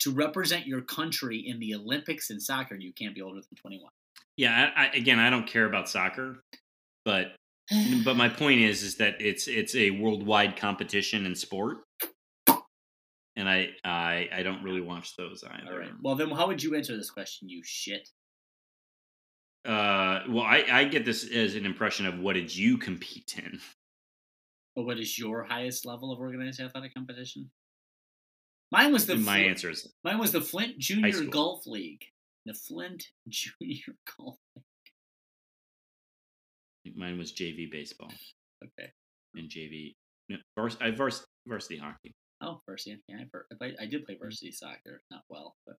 [0.00, 3.92] to represent your country in the Olympics in soccer, you can't be older than twenty-one.
[4.36, 6.42] Yeah, I, I, again, I don't care about soccer,
[7.04, 7.32] but
[8.04, 11.78] but my point is is that it's it's a worldwide competition in sport.
[13.38, 15.72] And I I I don't really watch those either.
[15.72, 15.92] All right.
[16.02, 17.48] Well, then, how would you answer this question?
[17.48, 18.06] You shit.
[19.64, 23.60] Uh well I, I get this as an impression of what did you compete in?
[24.74, 27.50] But what is your highest level of organized athletic competition?
[28.72, 31.24] Mine was the my Fl- answer is Mine was the Flint Junior.
[31.24, 32.04] Golf League.
[32.44, 34.36] The Flint Junior Golf.
[36.84, 36.96] League.
[36.96, 38.12] Mine was JV baseball
[38.64, 38.90] Okay.
[39.34, 39.94] and JV
[40.28, 40.36] no,
[40.80, 42.14] I vars, varsity hockey.
[42.40, 42.98] Oh, varsity.
[43.08, 44.20] Yeah, I, I, played- I did play mm.
[44.20, 45.02] varsity soccer.
[45.10, 45.76] Not well, but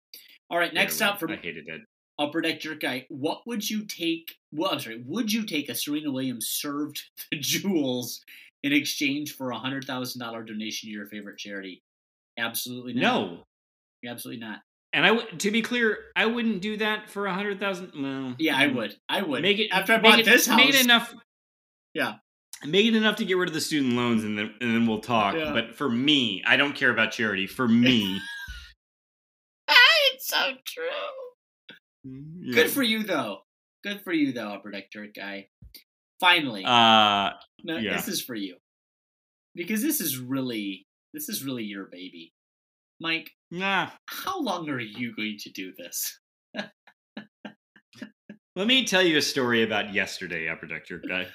[0.50, 0.72] all right.
[0.74, 1.82] Next well, up for I hated it.
[2.18, 3.06] upper deck jerk guy.
[3.08, 4.34] What would you take?
[4.52, 5.02] Well, I'm sorry.
[5.06, 8.22] Would you take a Serena Williams served the jewels
[8.62, 11.82] in exchange for a hundred thousand dollar donation to your favorite charity?
[12.38, 13.02] Absolutely not.
[13.02, 13.38] No.
[14.08, 14.60] absolutely not.
[14.92, 17.92] And I would to be clear, I wouldn't do that for a hundred thousand.
[17.94, 18.74] Well, Yeah, I mm.
[18.76, 18.96] would.
[19.08, 19.42] I would.
[19.42, 20.56] make it after I bought it, this house.
[20.56, 21.14] Make it enough.
[21.94, 22.14] Yeah.
[22.66, 25.00] Make it enough to get rid of the student loans, and then and then we'll
[25.00, 25.34] talk.
[25.36, 25.52] Yeah.
[25.52, 27.46] But for me, I don't care about charity.
[27.46, 28.18] For me,
[30.12, 30.84] it's so true.
[32.40, 32.54] yeah.
[32.54, 33.42] Good for you, though.
[33.84, 35.48] Good for you, though, deck guy.
[36.18, 37.30] Finally, Uh,
[37.62, 37.94] no, yeah.
[37.94, 38.56] this is for you
[39.54, 42.32] because this is really this is really your baby,
[43.00, 43.30] Mike.
[43.52, 43.90] nah.
[44.06, 46.18] How long are you going to do this?
[48.56, 51.28] Let me tell you a story about yesterday, Upper Deck Guy.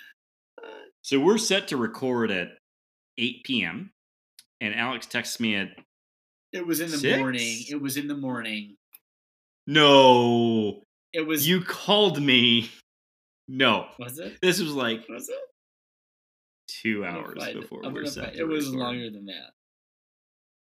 [1.03, 2.57] So we're set to record at
[3.17, 3.91] 8 p.m.
[4.61, 5.69] And Alex texts me at
[6.53, 7.19] It was in the Six?
[7.19, 7.59] morning.
[7.69, 8.75] It was in the morning.
[9.67, 10.81] no.
[11.13, 11.47] It was.
[11.47, 12.71] You called me.
[13.47, 14.37] No, was it?
[14.41, 15.35] this was like Was it?
[16.67, 17.59] two hours it.
[17.59, 18.35] before were set.
[18.35, 18.79] It was record.
[18.79, 19.51] longer than that.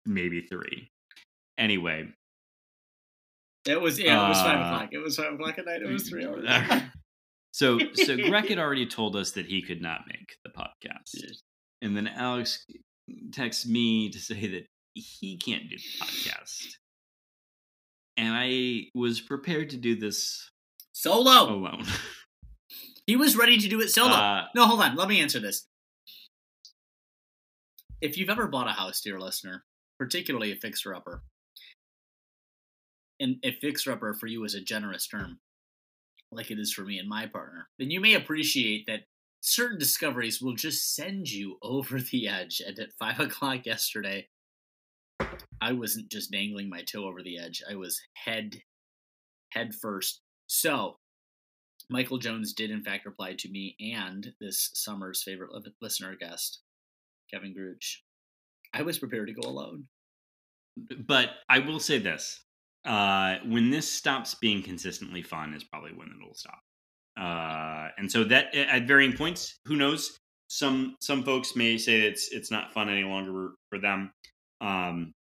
[0.05, 0.89] maybe three.
[1.57, 2.09] Anyway,
[3.65, 3.97] It was.
[3.97, 4.89] Yeah, it was five Uh, o'clock.
[4.91, 5.81] It was five o'clock at night.
[5.81, 6.45] It was three hours.
[7.57, 11.41] So so Greg had already told us that he could not make the podcast, Yes.
[11.81, 12.63] and then Alex
[13.31, 16.65] texts me to say that he can't do the podcast,
[18.15, 20.49] and I was prepared to do this
[20.93, 21.53] Solo.
[21.53, 21.85] alone.
[23.07, 24.11] He was ready to do it solo.
[24.13, 24.95] Uh, No, hold on.
[24.95, 25.65] Let me answer this.
[28.01, 29.63] If you've ever bought a house, dear listener,
[29.97, 31.23] particularly a fixer upper,
[33.19, 35.39] and a fixer upper for you is a generous term,
[36.31, 39.01] like it is for me and my partner, then you may appreciate that
[39.41, 42.61] certain discoveries will just send you over the edge.
[42.65, 44.27] And at five o'clock yesterday,
[45.61, 47.61] I wasn't just dangling my toe over the edge.
[47.69, 48.61] I was head
[49.51, 50.21] head first.
[50.47, 50.97] So
[51.89, 55.51] Michael Jones did in fact reply to me and this summer's favorite
[55.81, 56.61] listener guest,
[57.33, 57.97] Kevin Gruch.
[58.73, 59.85] I was prepared to go alone.
[61.07, 62.43] But I will say this.
[62.87, 66.59] Uh, when this stops being consistently fun is probably when it'll stop.
[67.19, 70.17] Uh, and so that at varying points, who knows?
[70.49, 74.11] Some some folks may say it's it's not fun any longer for them.
[74.61, 75.11] Um,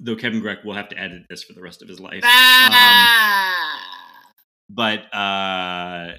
[0.00, 2.22] though Kevin Grech will have to edit this for the rest of his life.
[2.24, 3.74] Ah!
[3.74, 3.80] Um,
[4.68, 6.14] but uh,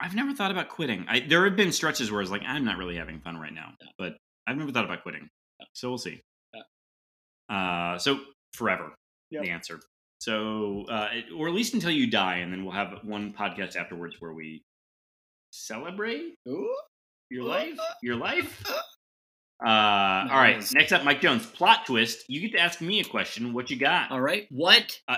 [0.00, 1.06] I've never thought about quitting.
[1.08, 3.72] I, there have been stretches where it's like I'm not really having fun right now,
[3.80, 3.88] yeah.
[3.98, 4.16] but
[4.46, 5.28] I've never thought about quitting.
[5.58, 5.66] Yeah.
[5.72, 6.20] So we'll see.
[6.54, 7.56] Yeah.
[7.56, 8.20] Uh, so
[8.52, 8.94] forever,
[9.34, 9.44] yep.
[9.44, 9.80] the answer.
[10.18, 14.16] So, uh, or at least until you die, and then we'll have one podcast afterwards
[14.20, 14.62] where we
[15.50, 16.74] celebrate Ooh.
[17.30, 17.78] your life.
[18.02, 18.62] Your life.
[19.64, 20.30] Uh, nice.
[20.30, 20.74] All right.
[20.74, 21.46] Next up, Mike Jones.
[21.46, 22.24] Plot twist.
[22.28, 23.54] You get to ask me a question.
[23.54, 24.10] What you got?
[24.10, 24.46] All right.
[24.50, 25.00] What?
[25.08, 25.16] Uh,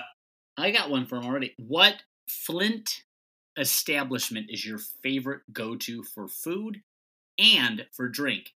[0.57, 1.53] I got one for him already.
[1.57, 1.95] What
[2.29, 3.03] Flint
[3.57, 6.81] establishment is your favorite go-to for food
[7.37, 8.53] and for drink?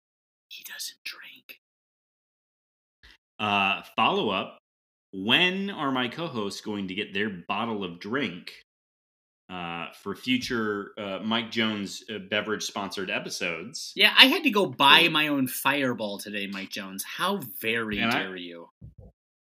[0.49, 1.61] He doesn't drink.
[3.41, 4.60] Uh, follow up.
[5.13, 8.53] When are my co-hosts going to get their bottle of drink
[9.51, 13.93] uh, for future uh, Mike Jones uh, beverage sponsored episodes.
[13.97, 17.03] Yeah, I had to go buy my own Fireball today, Mike Jones.
[17.03, 18.69] How very and dare I, you?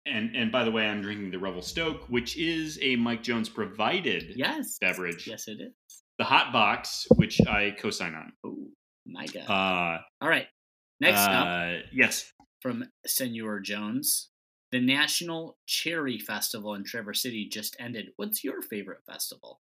[0.07, 3.49] And and by the way, I'm drinking the Revel Stoke, which is a Mike Jones
[3.49, 5.27] provided yes beverage.
[5.27, 5.73] Yes, it is.
[6.17, 8.33] The hot box, which I co-sign on.
[8.43, 8.57] Oh
[9.05, 9.47] my god!
[9.47, 10.47] Uh, All right,
[10.99, 12.31] next up, uh, yes,
[12.61, 14.28] from Senor Jones.
[14.71, 18.11] The National Cherry Festival in Traverse City just ended.
[18.17, 19.59] What's your favorite festival?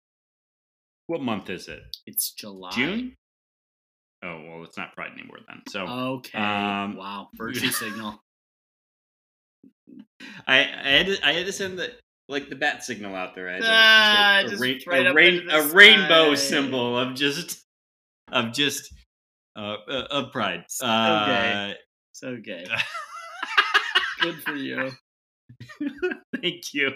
[1.07, 1.81] What month is it?
[2.07, 2.71] It's July.
[2.73, 3.17] June.
[4.23, 5.63] Oh well, it's not Pride anymore then.
[5.69, 6.39] So okay.
[6.39, 8.21] Um, wow, virtue signal.
[10.47, 11.93] I I had to, I had to send the
[12.29, 13.49] like the bat signal out there.
[13.49, 17.65] I ah, just a, a, rain, a, rain, a rainbow symbol of just
[18.31, 18.93] of just
[19.57, 20.65] uh, uh of pride.
[20.69, 21.75] So uh, gay.
[22.13, 22.67] So gay.
[24.21, 24.91] Good for you.
[26.41, 26.93] Thank you.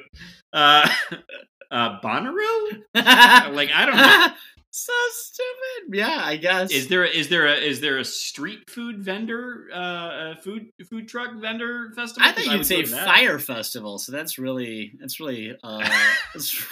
[0.53, 0.89] Uh,
[1.71, 2.83] uh Bonnaroo?
[2.95, 4.27] like I don't know.
[4.71, 5.97] so stupid.
[5.97, 6.71] Yeah, I guess.
[6.71, 11.35] Is there is there a is there a street food vendor uh food food truck
[11.37, 12.29] vendor festival?
[12.29, 13.99] I thought you'd say fire festival.
[13.99, 15.89] So that's really that's really uh
[16.35, 16.67] that's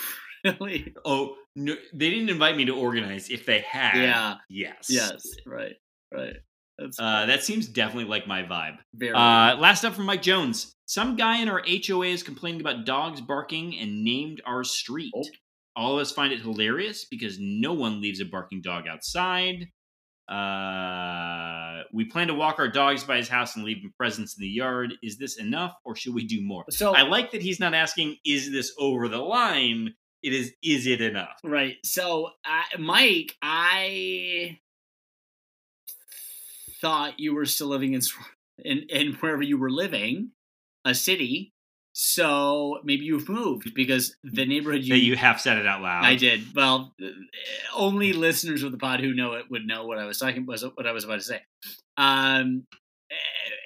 [0.44, 3.30] really Oh, no, they didn't invite me to organize.
[3.30, 5.76] If they had, yeah, yes, yes, right,
[6.12, 6.36] right.
[6.98, 8.78] Uh, that seems definitely like my vibe.
[8.94, 9.12] Very.
[9.12, 10.72] Uh, last up from Mike Jones.
[10.86, 15.12] Some guy in our HOA is complaining about dogs barking and named our street.
[15.14, 15.24] Oh.
[15.76, 19.68] All of us find it hilarious because no one leaves a barking dog outside.
[20.28, 24.42] Uh, we plan to walk our dogs by his house and leave him presents in
[24.42, 24.92] the yard.
[25.02, 26.64] Is this enough, or should we do more?
[26.70, 30.86] So I like that he's not asking, "Is this over the line?" It is, "Is
[30.86, 31.76] it enough?" Right.
[31.84, 32.30] So,
[32.78, 34.58] Mike, I
[36.80, 38.00] thought you were still living in
[38.58, 40.30] in, in wherever you were living,
[40.84, 41.52] a city.
[41.92, 46.04] So maybe you've moved because the neighborhood you, that you have said it out loud.
[46.04, 46.54] I did.
[46.54, 46.94] Well,
[47.74, 50.62] only listeners of the pod who know it would know what I was talking was
[50.62, 51.40] what I was about to say.
[51.96, 52.66] Um,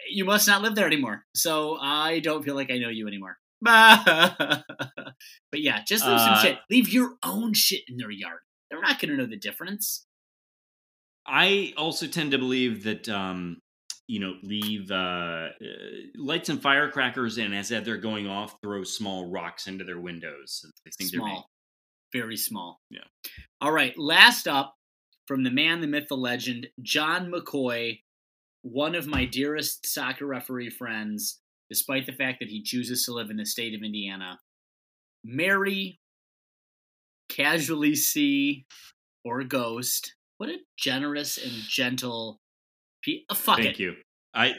[0.08, 1.24] you must not live there anymore.
[1.34, 3.36] So I don't feel like I know you anymore.
[3.60, 4.64] but
[5.52, 6.58] yeah, just leave uh, some shit.
[6.70, 8.40] Leave your own shit in their yard.
[8.70, 10.06] They're not going to know the difference.
[11.26, 13.60] I also tend to believe that um,
[14.06, 15.48] you know leave uh, uh,
[16.16, 20.64] lights and firecrackers, and as they're going off, throw small rocks into their windows.
[20.86, 21.50] I think small,
[22.12, 22.80] very small.
[22.90, 23.04] Yeah.
[23.60, 23.96] All right.
[23.98, 24.74] Last up,
[25.26, 28.00] from the man, the myth, the legend, John McCoy,
[28.62, 31.40] one of my dearest soccer referee friends,
[31.70, 34.38] despite the fact that he chooses to live in the state of Indiana.
[35.24, 35.98] Marry,
[37.30, 38.66] casually see,
[39.24, 40.14] or ghost
[40.44, 42.38] what a generous and gentle.
[43.02, 43.78] Pe- oh, fuck Thank it.
[43.80, 43.94] you.
[44.34, 44.52] I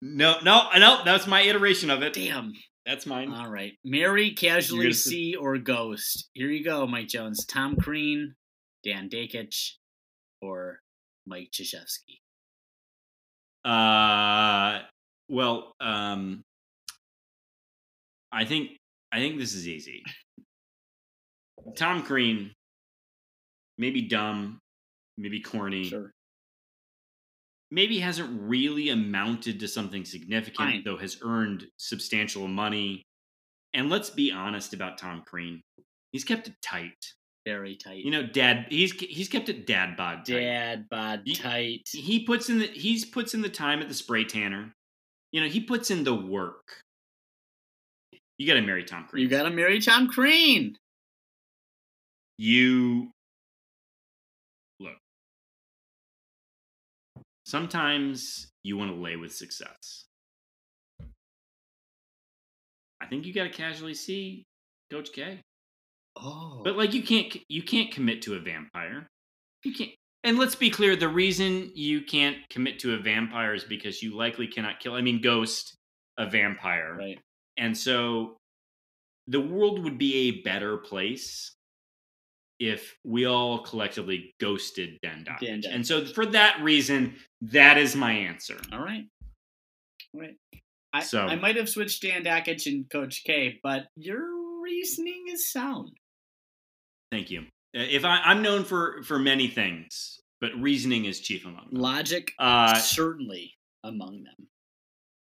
[0.00, 1.02] no no no.
[1.04, 2.14] That's my iteration of it.
[2.14, 2.52] Damn.
[2.86, 3.30] That's mine.
[3.30, 3.72] All right.
[3.84, 6.30] Marry, casually see, or ghost.
[6.32, 7.44] Here you go, Mike Jones.
[7.44, 8.34] Tom Crean,
[8.82, 9.72] Dan Dakich,
[10.40, 10.78] or
[11.26, 12.20] Mike Krzyzewski.
[13.62, 14.80] Uh,
[15.28, 16.42] well, um,
[18.32, 18.70] I think
[19.12, 20.02] I think this is easy.
[21.76, 22.52] Tom Crean,
[23.76, 24.60] maybe dumb,
[25.18, 25.84] maybe corny.
[25.84, 26.12] Sure.
[27.70, 30.82] Maybe hasn't really amounted to something significant, Fine.
[30.86, 33.02] though has earned substantial money.
[33.74, 35.60] And let's be honest about Tom Crean.
[36.12, 37.12] He's kept it tight.
[37.44, 38.04] Very tight.
[38.04, 38.66] You know, dad.
[38.70, 40.40] He's he's kept it dad bod tight.
[40.40, 41.88] Dad bod He- tight.
[41.92, 44.74] He puts in the he's puts in the time at the spray tanner.
[45.32, 46.82] You know, he puts in the work.
[48.38, 49.22] You got to marry Tom Cruise.
[49.22, 50.76] You gotta marry Tom Crean.
[52.38, 53.10] you
[57.48, 60.04] sometimes you want to lay with success
[63.00, 64.44] i think you got to casually see
[64.90, 65.40] coach k
[66.20, 66.62] Oh.
[66.64, 69.06] but like you can't you can't commit to a vampire
[69.64, 69.90] you can't
[70.24, 74.14] and let's be clear the reason you can't commit to a vampire is because you
[74.16, 75.74] likely cannot kill i mean ghost
[76.18, 77.20] a vampire right.
[77.56, 78.36] and so
[79.28, 81.54] the world would be a better place
[82.58, 85.62] if we all collectively ghosted Dan Dakich.
[85.62, 85.72] Dan.
[85.72, 88.58] And so for that reason, that is my answer.
[88.72, 89.04] All right.
[90.14, 90.36] All right.
[90.92, 95.50] I, So- I might have switched Dan Dakich and Coach K, but your reasoning is
[95.52, 95.90] sound.
[97.12, 97.40] Thank you.
[97.76, 101.80] Uh, If I, I'm known for for many things, but reasoning is chief among them.
[101.80, 103.54] Logic, Uh, certainly
[103.84, 104.48] among them.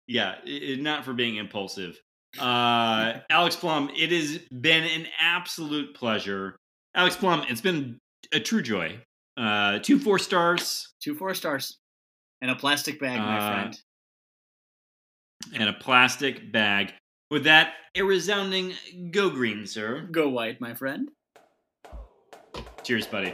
[0.07, 1.99] yeah, i- i- not for being impulsive.
[2.39, 6.55] Uh, Alex Plum, it has been an absolute pleasure.
[6.95, 7.99] Alex Plum, it's been
[8.31, 8.99] a true joy.
[9.37, 10.93] Uh, two four stars.
[11.01, 11.77] Two four stars.
[12.41, 13.81] And a plastic bag, my Uh, friend.
[15.53, 16.93] and a plastic bag.
[17.29, 18.73] With that, a resounding
[19.11, 20.07] go green, sir.
[20.11, 21.09] Go white, my friend.
[22.83, 23.33] Cheers, buddy.